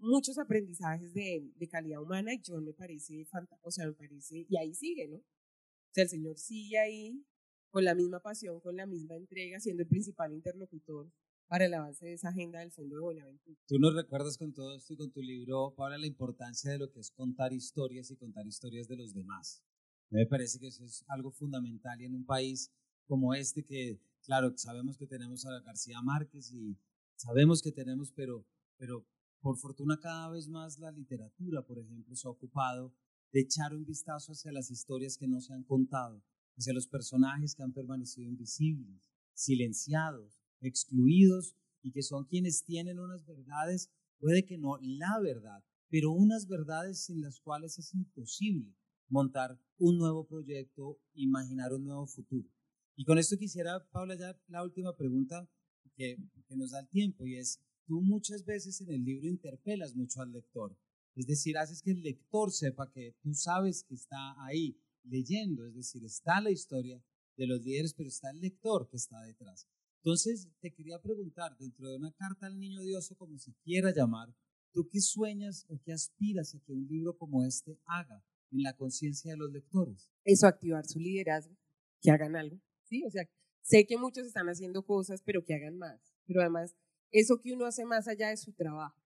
muchos 0.00 0.38
aprendizajes 0.38 1.12
de, 1.14 1.50
de, 1.54 1.68
calidad 1.68 2.02
humana 2.02 2.34
y 2.34 2.40
yo 2.42 2.60
me 2.60 2.72
parece 2.72 3.26
o 3.62 3.70
sea, 3.70 3.86
me 3.86 3.92
parece, 3.92 4.46
y 4.48 4.56
ahí 4.56 4.74
sigue, 4.74 5.08
¿no? 5.08 5.16
O 5.16 5.92
sea, 5.92 6.04
el 6.04 6.10
Señor 6.10 6.38
sigue 6.38 6.78
ahí 6.78 7.24
con 7.70 7.84
la 7.84 7.94
misma 7.94 8.20
pasión, 8.20 8.60
con 8.60 8.76
la 8.76 8.86
misma 8.86 9.16
entrega, 9.16 9.60
siendo 9.60 9.82
el 9.82 9.88
principal 9.88 10.32
interlocutor 10.32 11.10
para 11.46 11.66
el 11.66 11.74
avance 11.74 12.06
de 12.06 12.12
esa 12.12 12.28
agenda 12.28 12.60
del 12.60 12.70
Fondo 12.70 12.96
de 12.96 13.02
Buenaventura. 13.02 13.58
Tú 13.66 13.78
nos 13.78 13.94
recuerdas 13.94 14.38
con 14.38 14.52
todo 14.52 14.74
esto 14.76 14.92
y 14.92 14.96
con 14.96 15.10
tu 15.10 15.20
libro, 15.20 15.74
Paula, 15.76 15.98
la 15.98 16.06
importancia 16.06 16.70
de 16.70 16.78
lo 16.78 16.90
que 16.90 17.00
es 17.00 17.10
contar 17.10 17.52
historias 17.52 18.10
y 18.10 18.16
contar 18.16 18.46
historias 18.46 18.86
de 18.86 18.96
los 18.96 19.14
demás. 19.14 19.64
Me 20.10 20.26
parece 20.26 20.58
que 20.58 20.68
eso 20.68 20.84
es 20.84 21.04
algo 21.08 21.30
fundamental 21.30 22.00
y 22.00 22.04
en 22.04 22.14
un 22.14 22.24
país 22.24 22.72
como 23.06 23.34
este 23.34 23.64
que, 23.64 24.00
claro, 24.22 24.56
sabemos 24.56 24.96
que 24.96 25.06
tenemos 25.06 25.44
a 25.46 25.60
García 25.60 26.00
Márquez 26.02 26.52
y 26.52 26.78
sabemos 27.16 27.62
que 27.62 27.72
tenemos, 27.72 28.12
pero, 28.12 28.46
pero 28.76 29.04
por 29.40 29.56
fortuna 29.56 29.98
cada 30.00 30.30
vez 30.30 30.48
más 30.48 30.78
la 30.78 30.92
literatura, 30.92 31.62
por 31.62 31.78
ejemplo, 31.78 32.14
se 32.14 32.28
ha 32.28 32.30
ocupado 32.30 32.94
de 33.32 33.40
echar 33.40 33.74
un 33.74 33.84
vistazo 33.84 34.32
hacia 34.32 34.52
las 34.52 34.70
historias 34.70 35.16
que 35.16 35.26
no 35.26 35.40
se 35.40 35.52
han 35.52 35.64
contado, 35.64 36.22
hacia 36.56 36.72
los 36.72 36.86
personajes 36.86 37.54
que 37.54 37.62
han 37.62 37.72
permanecido 37.72 38.28
invisibles, 38.28 39.02
silenciados, 39.34 40.40
excluidos 40.60 41.56
y 41.82 41.92
que 41.92 42.02
son 42.02 42.24
quienes 42.24 42.64
tienen 42.64 42.98
unas 42.98 43.24
verdades, 43.24 43.90
puede 44.18 44.44
que 44.44 44.58
no 44.58 44.78
la 44.82 45.18
verdad, 45.20 45.64
pero 45.88 46.12
unas 46.12 46.46
verdades 46.46 47.08
en 47.10 47.20
las 47.20 47.40
cuales 47.40 47.78
es 47.78 47.94
imposible 47.94 48.76
montar 49.08 49.58
un 49.78 49.98
nuevo 49.98 50.26
proyecto, 50.26 51.00
imaginar 51.14 51.72
un 51.72 51.84
nuevo 51.84 52.06
futuro. 52.06 52.48
Y 52.96 53.04
con 53.04 53.18
esto 53.18 53.36
quisiera, 53.38 53.88
Paula, 53.90 54.14
ya 54.16 54.38
la 54.48 54.62
última 54.62 54.94
pregunta 54.96 55.48
que 55.96 56.16
nos 56.50 56.70
da 56.70 56.80
el 56.80 56.88
tiempo 56.88 57.26
y 57.26 57.36
es, 57.36 57.60
tú 57.86 58.00
muchas 58.00 58.44
veces 58.44 58.80
en 58.80 58.90
el 58.90 59.04
libro 59.04 59.28
interpelas 59.28 59.94
mucho 59.94 60.22
al 60.22 60.32
lector, 60.32 60.76
es 61.16 61.26
decir, 61.26 61.58
haces 61.58 61.82
que 61.82 61.90
el 61.90 62.02
lector 62.02 62.50
sepa 62.52 62.90
que 62.90 63.16
tú 63.22 63.34
sabes 63.34 63.84
que 63.84 63.94
está 63.94 64.34
ahí 64.44 64.78
leyendo, 65.04 65.66
es 65.66 65.74
decir, 65.74 66.04
está 66.04 66.40
la 66.40 66.50
historia 66.50 67.02
de 67.36 67.46
los 67.46 67.62
líderes, 67.62 67.94
pero 67.94 68.08
está 68.08 68.30
el 68.30 68.40
lector 68.40 68.88
que 68.88 68.96
está 68.96 69.20
detrás. 69.22 69.66
Entonces, 70.02 70.48
te 70.60 70.72
quería 70.72 71.00
preguntar, 71.00 71.56
dentro 71.58 71.88
de 71.88 71.96
una 71.96 72.12
carta 72.12 72.46
al 72.46 72.58
niño 72.58 72.80
Dios 72.82 73.10
o 73.10 73.16
como 73.16 73.38
se 73.38 73.54
quiera 73.62 73.92
llamar, 73.92 74.34
¿tú 74.72 74.88
qué 74.90 75.00
sueñas 75.00 75.66
o 75.68 75.78
qué 75.82 75.92
aspiras 75.92 76.54
a 76.54 76.60
que 76.60 76.72
un 76.72 76.86
libro 76.86 77.16
como 77.16 77.44
este 77.44 77.78
haga 77.86 78.24
en 78.50 78.62
la 78.62 78.76
conciencia 78.76 79.32
de 79.32 79.38
los 79.38 79.52
lectores? 79.52 80.08
Eso, 80.24 80.46
activar 80.46 80.86
su 80.86 80.98
liderazgo, 80.98 81.54
que 82.00 82.10
hagan 82.10 82.36
algo, 82.36 82.60
¿sí? 82.84 83.04
O 83.04 83.10
sea, 83.10 83.28
sé 83.62 83.86
que 83.86 83.98
muchos 83.98 84.26
están 84.26 84.48
haciendo 84.48 84.84
cosas, 84.84 85.22
pero 85.22 85.44
que 85.44 85.54
hagan 85.54 85.76
más. 85.76 86.00
Pero 86.26 86.40
además, 86.40 86.76
eso 87.10 87.40
que 87.40 87.52
uno 87.52 87.66
hace 87.66 87.84
más 87.84 88.08
allá 88.08 88.30
de 88.30 88.36
su 88.36 88.52
trabajo, 88.52 89.02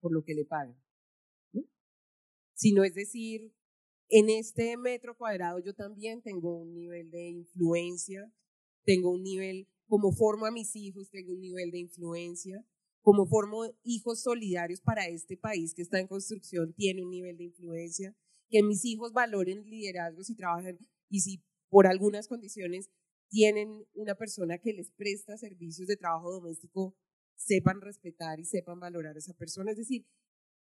por 0.00 0.12
lo 0.12 0.22
que 0.22 0.34
le 0.34 0.44
pagan. 0.44 0.76
Sino 2.54 2.84
es 2.84 2.94
decir, 2.94 3.52
en 4.08 4.30
este 4.30 4.76
metro 4.76 5.16
cuadrado 5.16 5.58
yo 5.58 5.74
también 5.74 6.22
tengo 6.22 6.56
un 6.56 6.72
nivel 6.72 7.10
de 7.10 7.28
influencia, 7.28 8.32
tengo 8.84 9.10
un 9.10 9.22
nivel 9.22 9.68
como 9.86 10.12
formo 10.12 10.46
a 10.46 10.50
mis 10.50 10.74
hijos, 10.76 11.10
tengo 11.10 11.32
un 11.32 11.40
nivel 11.40 11.70
de 11.70 11.78
influencia, 11.78 12.64
como 13.02 13.26
formo 13.26 13.64
hijos 13.84 14.22
solidarios 14.22 14.80
para 14.80 15.06
este 15.06 15.36
país 15.36 15.74
que 15.74 15.82
está 15.82 16.00
en 16.00 16.08
construcción, 16.08 16.74
tiene 16.74 17.02
un 17.02 17.10
nivel 17.10 17.36
de 17.36 17.44
influencia, 17.44 18.16
que 18.48 18.62
mis 18.62 18.84
hijos 18.84 19.12
valoren 19.12 19.68
liderazgos 19.68 20.28
y 20.30 20.36
trabajen, 20.36 20.78
y 21.08 21.20
si 21.20 21.42
por 21.68 21.86
algunas 21.86 22.28
condiciones 22.28 22.90
tienen 23.28 23.84
una 23.94 24.14
persona 24.14 24.58
que 24.58 24.72
les 24.72 24.90
presta 24.90 25.36
servicios 25.36 25.88
de 25.88 25.96
trabajo 25.96 26.32
doméstico, 26.32 26.96
sepan 27.36 27.80
respetar 27.80 28.40
y 28.40 28.44
sepan 28.44 28.80
valorar 28.80 29.16
a 29.16 29.18
esa 29.18 29.34
persona. 29.34 29.72
Es 29.72 29.78
decir, 29.78 30.06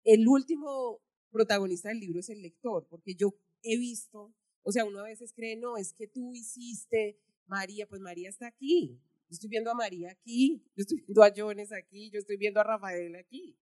el 0.03 0.27
último 0.27 1.01
protagonista 1.35 1.89
del 1.89 1.99
libro 1.99 2.21
es 2.21 2.29
el 2.29 2.41
lector, 2.41 2.87
porque 2.89 3.13
yo 3.13 3.35
he 3.61 3.77
visto, 3.77 4.33
o 4.63 4.71
sea, 4.71 4.85
uno 4.85 4.99
a 4.99 5.03
veces 5.03 5.33
cree, 5.33 5.57
no, 5.57 5.75
es 5.75 5.93
que 5.93 6.07
tú 6.07 6.33
hiciste, 6.33 7.19
María, 7.45 7.87
pues 7.87 7.99
María 7.99 8.29
está 8.29 8.47
aquí. 8.47 9.01
Yo 9.27 9.33
estoy 9.33 9.49
viendo 9.49 9.69
a 9.69 9.73
María 9.73 10.11
aquí, 10.11 10.63
yo 10.75 10.81
estoy 10.81 11.01
viendo 11.01 11.23
a 11.23 11.33
Jones 11.35 11.73
aquí, 11.73 12.09
yo 12.09 12.19
estoy 12.19 12.37
viendo 12.37 12.61
a 12.61 12.63
Rafael 12.63 13.15
aquí. 13.17 13.59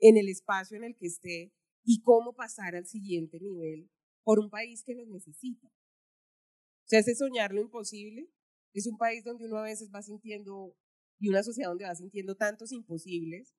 En 0.00 0.16
el 0.16 0.28
espacio 0.28 0.76
en 0.76 0.82
el 0.82 0.96
que 0.96 1.06
esté 1.06 1.52
y 1.84 2.02
cómo 2.02 2.34
pasar 2.34 2.74
al 2.74 2.86
siguiente 2.86 3.38
nivel 3.38 3.88
por 4.24 4.40
un 4.40 4.50
país 4.50 4.82
que 4.82 4.96
nos 4.96 5.06
necesita. 5.06 5.68
O 5.68 6.86
sea, 6.86 6.98
ese 6.98 7.14
soñar 7.14 7.52
lo 7.52 7.60
imposible 7.60 8.30
es 8.72 8.88
un 8.88 8.98
país 8.98 9.22
donde 9.22 9.46
uno 9.46 9.58
a 9.58 9.62
veces 9.62 9.90
va 9.94 10.02
sintiendo, 10.02 10.76
y 11.20 11.28
una 11.28 11.44
sociedad 11.44 11.68
donde 11.68 11.84
va 11.84 11.94
sintiendo 11.94 12.34
tantos 12.34 12.72
imposibles, 12.72 13.54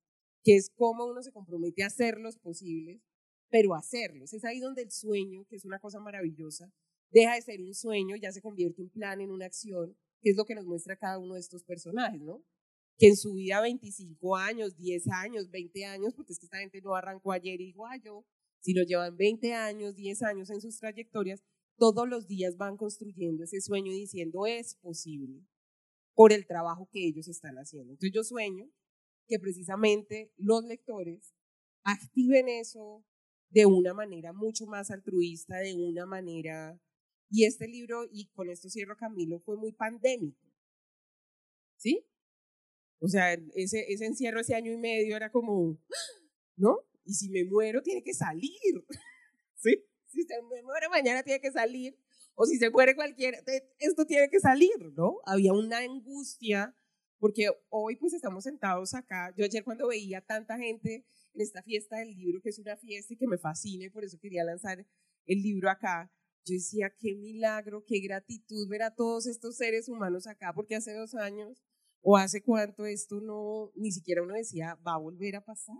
que 0.46 0.54
es 0.54 0.70
cómo 0.70 1.06
uno 1.06 1.24
se 1.24 1.32
compromete 1.32 1.82
a 1.82 1.88
hacer 1.88 2.18
los 2.18 2.38
posibles 2.38 3.02
pero 3.50 3.74
hacerlos. 3.74 4.32
Es 4.32 4.44
ahí 4.44 4.60
donde 4.60 4.82
el 4.82 4.90
sueño, 4.90 5.44
que 5.48 5.56
es 5.56 5.64
una 5.64 5.78
cosa 5.78 6.00
maravillosa, 6.00 6.72
deja 7.10 7.34
de 7.34 7.42
ser 7.42 7.62
un 7.62 7.74
sueño, 7.74 8.16
ya 8.16 8.32
se 8.32 8.42
convierte 8.42 8.82
en 8.82 8.90
plan, 8.90 9.20
en 9.20 9.30
una 9.30 9.46
acción, 9.46 9.96
que 10.20 10.30
es 10.30 10.36
lo 10.36 10.44
que 10.44 10.54
nos 10.54 10.66
muestra 10.66 10.96
cada 10.96 11.18
uno 11.18 11.34
de 11.34 11.40
estos 11.40 11.64
personajes, 11.64 12.20
¿no? 12.20 12.44
Que 12.98 13.08
en 13.08 13.16
su 13.16 13.34
vida 13.34 13.60
25 13.60 14.36
años, 14.36 14.76
10 14.76 15.08
años, 15.08 15.50
20 15.50 15.84
años, 15.84 16.14
porque 16.14 16.32
es 16.32 16.38
que 16.38 16.46
esta 16.46 16.58
gente 16.58 16.80
no 16.80 16.94
arrancó 16.94 17.32
ayer 17.32 17.60
y 17.60 17.66
dijo, 17.66 17.84
yo, 18.02 18.24
si 18.60 18.72
lo 18.72 18.82
llevan 18.82 19.16
20 19.16 19.52
años, 19.54 19.94
10 19.94 20.22
años 20.22 20.50
en 20.50 20.60
sus 20.60 20.78
trayectorias, 20.78 21.42
todos 21.78 22.08
los 22.08 22.26
días 22.26 22.56
van 22.56 22.76
construyendo 22.76 23.44
ese 23.44 23.60
sueño 23.60 23.92
y 23.92 24.00
diciendo 24.00 24.46
es 24.46 24.76
posible 24.76 25.46
por 26.14 26.32
el 26.32 26.46
trabajo 26.46 26.88
que 26.90 27.06
ellos 27.06 27.28
están 27.28 27.56
haciendo. 27.56 27.92
Entonces 27.92 28.12
yo 28.14 28.24
sueño 28.24 28.70
que 29.26 29.38
precisamente 29.38 30.32
los 30.36 30.64
lectores 30.64 31.34
activen 31.84 32.48
eso 32.48 33.04
de 33.50 33.66
una 33.66 33.94
manera 33.94 34.32
mucho 34.32 34.66
más 34.66 34.90
altruista, 34.90 35.58
de 35.58 35.74
una 35.74 36.06
manera... 36.06 36.80
Y 37.28 37.44
este 37.44 37.66
libro, 37.66 38.04
y 38.12 38.28
con 38.30 38.48
esto 38.50 38.68
cierro 38.68 38.96
Camilo, 38.96 39.40
fue 39.40 39.56
muy 39.56 39.72
pandémico. 39.72 40.46
¿Sí? 41.76 42.06
O 43.00 43.08
sea, 43.08 43.34
ese, 43.54 43.84
ese 43.92 44.06
encierro, 44.06 44.40
ese 44.40 44.54
año 44.54 44.72
y 44.72 44.76
medio 44.76 45.16
era 45.16 45.32
como, 45.32 45.76
¿no? 46.56 46.78
Y 47.04 47.14
si 47.14 47.28
me 47.30 47.44
muero, 47.44 47.82
tiene 47.82 48.02
que 48.02 48.14
salir. 48.14 48.50
¿Sí? 49.56 49.84
Si 50.06 50.22
se 50.22 50.34
me 50.42 50.62
muere 50.62 50.88
mañana, 50.88 51.22
tiene 51.22 51.40
que 51.40 51.50
salir. 51.50 51.98
O 52.34 52.44
si 52.44 52.58
se 52.58 52.70
muere 52.70 52.94
cualquiera, 52.94 53.38
esto 53.78 54.04
tiene 54.04 54.28
que 54.28 54.40
salir, 54.40 54.92
¿no? 54.94 55.20
Había 55.24 55.52
una 55.52 55.78
angustia, 55.78 56.76
porque 57.18 57.48
hoy 57.68 57.96
pues 57.96 58.12
estamos 58.12 58.44
sentados 58.44 58.94
acá. 58.94 59.32
Yo 59.36 59.44
ayer 59.44 59.64
cuando 59.64 59.88
veía 59.88 60.20
tanta 60.20 60.58
gente 60.58 61.06
en 61.34 61.40
esta 61.40 61.62
fiesta 61.62 61.98
del 61.98 62.14
libro, 62.14 62.40
que 62.42 62.50
es 62.50 62.58
una 62.58 62.76
fiesta 62.76 63.14
y 63.14 63.16
que 63.16 63.26
me 63.26 63.38
fascina 63.38 63.84
y 63.84 63.90
por 63.90 64.04
eso 64.04 64.18
quería 64.20 64.44
lanzar 64.44 64.86
el 65.26 65.42
libro 65.42 65.70
acá, 65.70 66.12
yo 66.44 66.54
decía, 66.54 66.94
qué 66.96 67.14
milagro, 67.14 67.84
qué 67.84 67.98
gratitud 67.98 68.68
ver 68.68 68.82
a 68.82 68.94
todos 68.94 69.26
estos 69.26 69.56
seres 69.56 69.88
humanos 69.88 70.28
acá, 70.28 70.52
porque 70.54 70.76
hace 70.76 70.94
dos 70.94 71.14
años 71.14 71.64
o 72.02 72.16
hace 72.16 72.42
cuánto 72.42 72.86
esto 72.86 73.20
no, 73.20 73.72
ni 73.74 73.90
siquiera 73.90 74.22
uno 74.22 74.34
decía, 74.34 74.78
va 74.86 74.94
a 74.94 74.98
volver 74.98 75.34
a 75.34 75.44
pasar. 75.44 75.76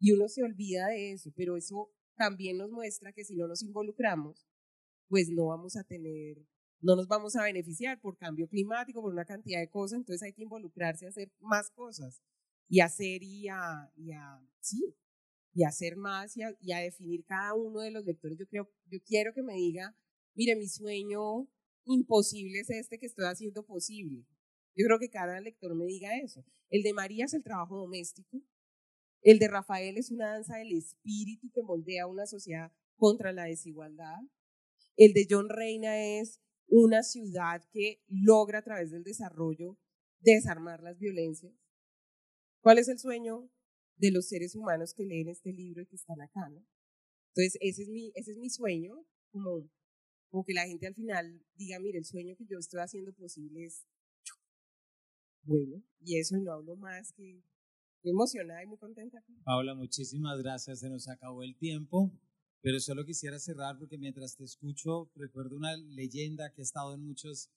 Y 0.00 0.12
uno 0.12 0.28
se 0.28 0.42
olvida 0.42 0.86
de 0.86 1.12
eso, 1.12 1.30
pero 1.36 1.56
eso 1.58 1.92
también 2.16 2.56
nos 2.56 2.70
muestra 2.70 3.12
que 3.12 3.24
si 3.24 3.36
no 3.36 3.46
nos 3.46 3.62
involucramos, 3.62 4.46
pues 5.08 5.28
no 5.28 5.46
vamos 5.46 5.76
a 5.76 5.84
tener, 5.84 6.38
no 6.80 6.96
nos 6.96 7.08
vamos 7.08 7.36
a 7.36 7.42
beneficiar 7.42 8.00
por 8.00 8.16
cambio 8.16 8.48
climático, 8.48 9.02
por 9.02 9.12
una 9.12 9.24
cantidad 9.24 9.60
de 9.60 9.68
cosas, 9.68 9.98
entonces 9.98 10.22
hay 10.22 10.32
que 10.32 10.42
involucrarse 10.42 11.06
a 11.06 11.08
hacer 11.08 11.30
más 11.40 11.70
cosas 11.70 12.22
y 12.68 12.80
hacer 12.80 13.22
y 13.22 13.48
a, 13.48 13.90
y 13.96 14.12
a 14.12 14.40
sí, 14.60 14.94
y 15.54 15.64
hacer 15.64 15.96
más 15.96 16.36
y 16.36 16.42
a, 16.42 16.78
definir 16.78 17.24
cada 17.24 17.54
uno 17.54 17.80
de 17.80 17.90
los 17.90 18.04
lectores. 18.04 18.38
Yo 18.38 18.46
creo, 18.46 18.70
yo 18.86 18.98
quiero 19.04 19.32
que 19.34 19.42
me 19.42 19.54
diga, 19.54 19.96
mire, 20.34 20.54
mi 20.54 20.68
sueño 20.68 21.48
imposible 21.84 22.60
es 22.60 22.70
este 22.70 22.98
que 22.98 23.06
estoy 23.06 23.26
haciendo 23.26 23.64
posible. 23.64 24.24
Yo 24.76 24.86
creo 24.86 24.98
que 25.00 25.10
cada 25.10 25.40
lector 25.40 25.74
me 25.74 25.86
diga 25.86 26.16
eso. 26.18 26.44
El 26.70 26.82
de 26.82 26.92
María 26.92 27.24
es 27.24 27.34
el 27.34 27.42
trabajo 27.42 27.76
doméstico. 27.76 28.40
El 29.22 29.40
de 29.40 29.48
Rafael 29.48 29.96
es 29.96 30.12
una 30.12 30.28
danza 30.28 30.58
del 30.58 30.72
espíritu 30.72 31.50
que 31.52 31.62
moldea 31.62 32.06
una 32.06 32.26
sociedad 32.26 32.70
contra 32.96 33.32
la 33.32 33.44
desigualdad. 33.44 34.18
El 34.96 35.12
de 35.12 35.26
John 35.28 35.48
Reina 35.48 35.98
es 35.98 36.40
una 36.68 37.02
ciudad 37.02 37.62
que 37.72 38.02
logra 38.08 38.58
a 38.58 38.62
través 38.62 38.90
del 38.90 39.02
desarrollo 39.02 39.78
desarmar 40.20 40.82
las 40.82 40.98
violencias. 40.98 41.54
¿Cuál 42.60 42.78
es 42.78 42.88
el 42.88 42.98
sueño 42.98 43.50
de 43.96 44.10
los 44.10 44.28
seres 44.28 44.54
humanos 44.54 44.94
que 44.94 45.04
leen 45.04 45.28
este 45.28 45.52
libro 45.52 45.82
y 45.82 45.86
que 45.86 45.96
están 45.96 46.20
acá? 46.20 46.48
¿no? 46.50 46.64
Entonces, 47.34 47.58
ese 47.60 47.82
es 47.82 47.88
mi, 47.88 48.12
ese 48.14 48.32
es 48.32 48.38
mi 48.38 48.50
sueño, 48.50 49.06
como, 49.30 49.70
como 50.28 50.44
que 50.44 50.54
la 50.54 50.66
gente 50.66 50.86
al 50.86 50.94
final 50.94 51.40
diga, 51.54 51.78
mire, 51.78 51.98
el 51.98 52.04
sueño 52.04 52.34
que 52.36 52.44
yo 52.46 52.58
estoy 52.58 52.80
haciendo 52.80 53.12
posible 53.12 53.64
es 53.64 53.86
bueno, 55.42 55.82
y 56.00 56.18
eso 56.18 56.36
no 56.36 56.52
hablo 56.52 56.76
más 56.76 57.12
que 57.12 57.42
emocionada 58.02 58.62
y 58.62 58.66
muy 58.66 58.76
contenta. 58.76 59.24
Paula, 59.44 59.74
muchísimas 59.74 60.38
gracias, 60.42 60.80
se 60.80 60.90
nos 60.90 61.08
acabó 61.08 61.42
el 61.42 61.56
tiempo. 61.56 62.12
Pero 62.60 62.80
solo 62.80 63.04
quisiera 63.04 63.38
cerrar 63.38 63.78
porque 63.78 63.98
mientras 63.98 64.36
te 64.36 64.44
escucho, 64.44 65.10
recuerdo 65.14 65.56
una 65.56 65.76
leyenda 65.76 66.52
que 66.52 66.62
ha 66.62 66.64
estado 66.64 66.94
en 66.94 67.04
muchas 67.04 67.50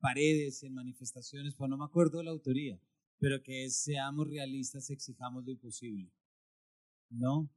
paredes, 0.00 0.62
en 0.62 0.74
manifestaciones, 0.74 1.54
pues 1.54 1.70
no 1.70 1.78
me 1.78 1.84
acuerdo 1.84 2.18
de 2.18 2.24
la 2.24 2.30
autoría, 2.30 2.80
pero 3.18 3.42
que 3.42 3.64
es 3.64 3.76
seamos 3.76 4.28
realistas, 4.28 4.90
exijamos 4.90 5.44
lo 5.44 5.52
imposible. 5.52 6.12
¿No? 7.10 7.50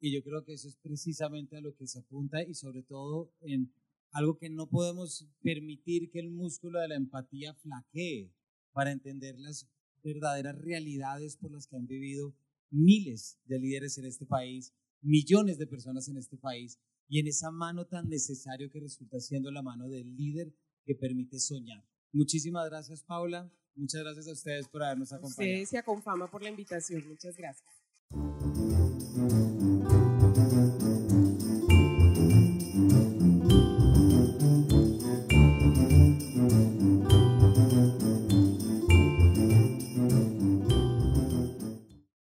Y 0.00 0.12
yo 0.12 0.22
creo 0.22 0.44
que 0.44 0.54
eso 0.54 0.68
es 0.68 0.76
precisamente 0.76 1.56
a 1.56 1.60
lo 1.60 1.74
que 1.74 1.86
se 1.86 2.00
apunta 2.00 2.42
y 2.42 2.54
sobre 2.54 2.82
todo 2.82 3.32
en 3.40 3.72
algo 4.12 4.38
que 4.38 4.48
no 4.48 4.68
podemos 4.68 5.26
permitir 5.42 6.10
que 6.10 6.20
el 6.20 6.30
músculo 6.30 6.80
de 6.80 6.88
la 6.88 6.96
empatía 6.96 7.54
flaquee 7.54 8.32
para 8.72 8.92
entender 8.92 9.38
las 9.38 9.68
verdaderas 10.02 10.56
realidades 10.56 11.36
por 11.36 11.50
las 11.50 11.66
que 11.66 11.76
han 11.76 11.86
vivido 11.86 12.34
miles 12.70 13.38
de 13.44 13.58
líderes 13.58 13.98
en 13.98 14.06
este 14.06 14.26
país 14.26 14.72
millones 15.00 15.58
de 15.58 15.66
personas 15.66 16.08
en 16.08 16.16
este 16.16 16.36
país 16.36 16.78
y 17.08 17.20
en 17.20 17.26
esa 17.26 17.50
mano 17.50 17.86
tan 17.86 18.08
necesario 18.08 18.70
que 18.70 18.80
resulta 18.80 19.20
siendo 19.20 19.50
la 19.50 19.62
mano 19.62 19.88
del 19.88 20.16
líder 20.16 20.54
que 20.84 20.94
permite 20.94 21.38
soñar. 21.38 21.84
Muchísimas 22.12 22.68
gracias, 22.68 23.02
Paula. 23.02 23.52
Muchas 23.74 24.02
gracias 24.02 24.26
a 24.28 24.32
ustedes 24.32 24.68
por 24.68 24.82
habernos 24.82 25.12
acompañado. 25.12 25.62
Ustedes 25.62 25.72
y 25.72 25.76
a 25.76 25.82
Confama 25.82 26.30
por 26.30 26.42
la 26.42 26.50
invitación. 26.50 27.06
Muchas 27.08 27.36
gracias. 27.36 27.87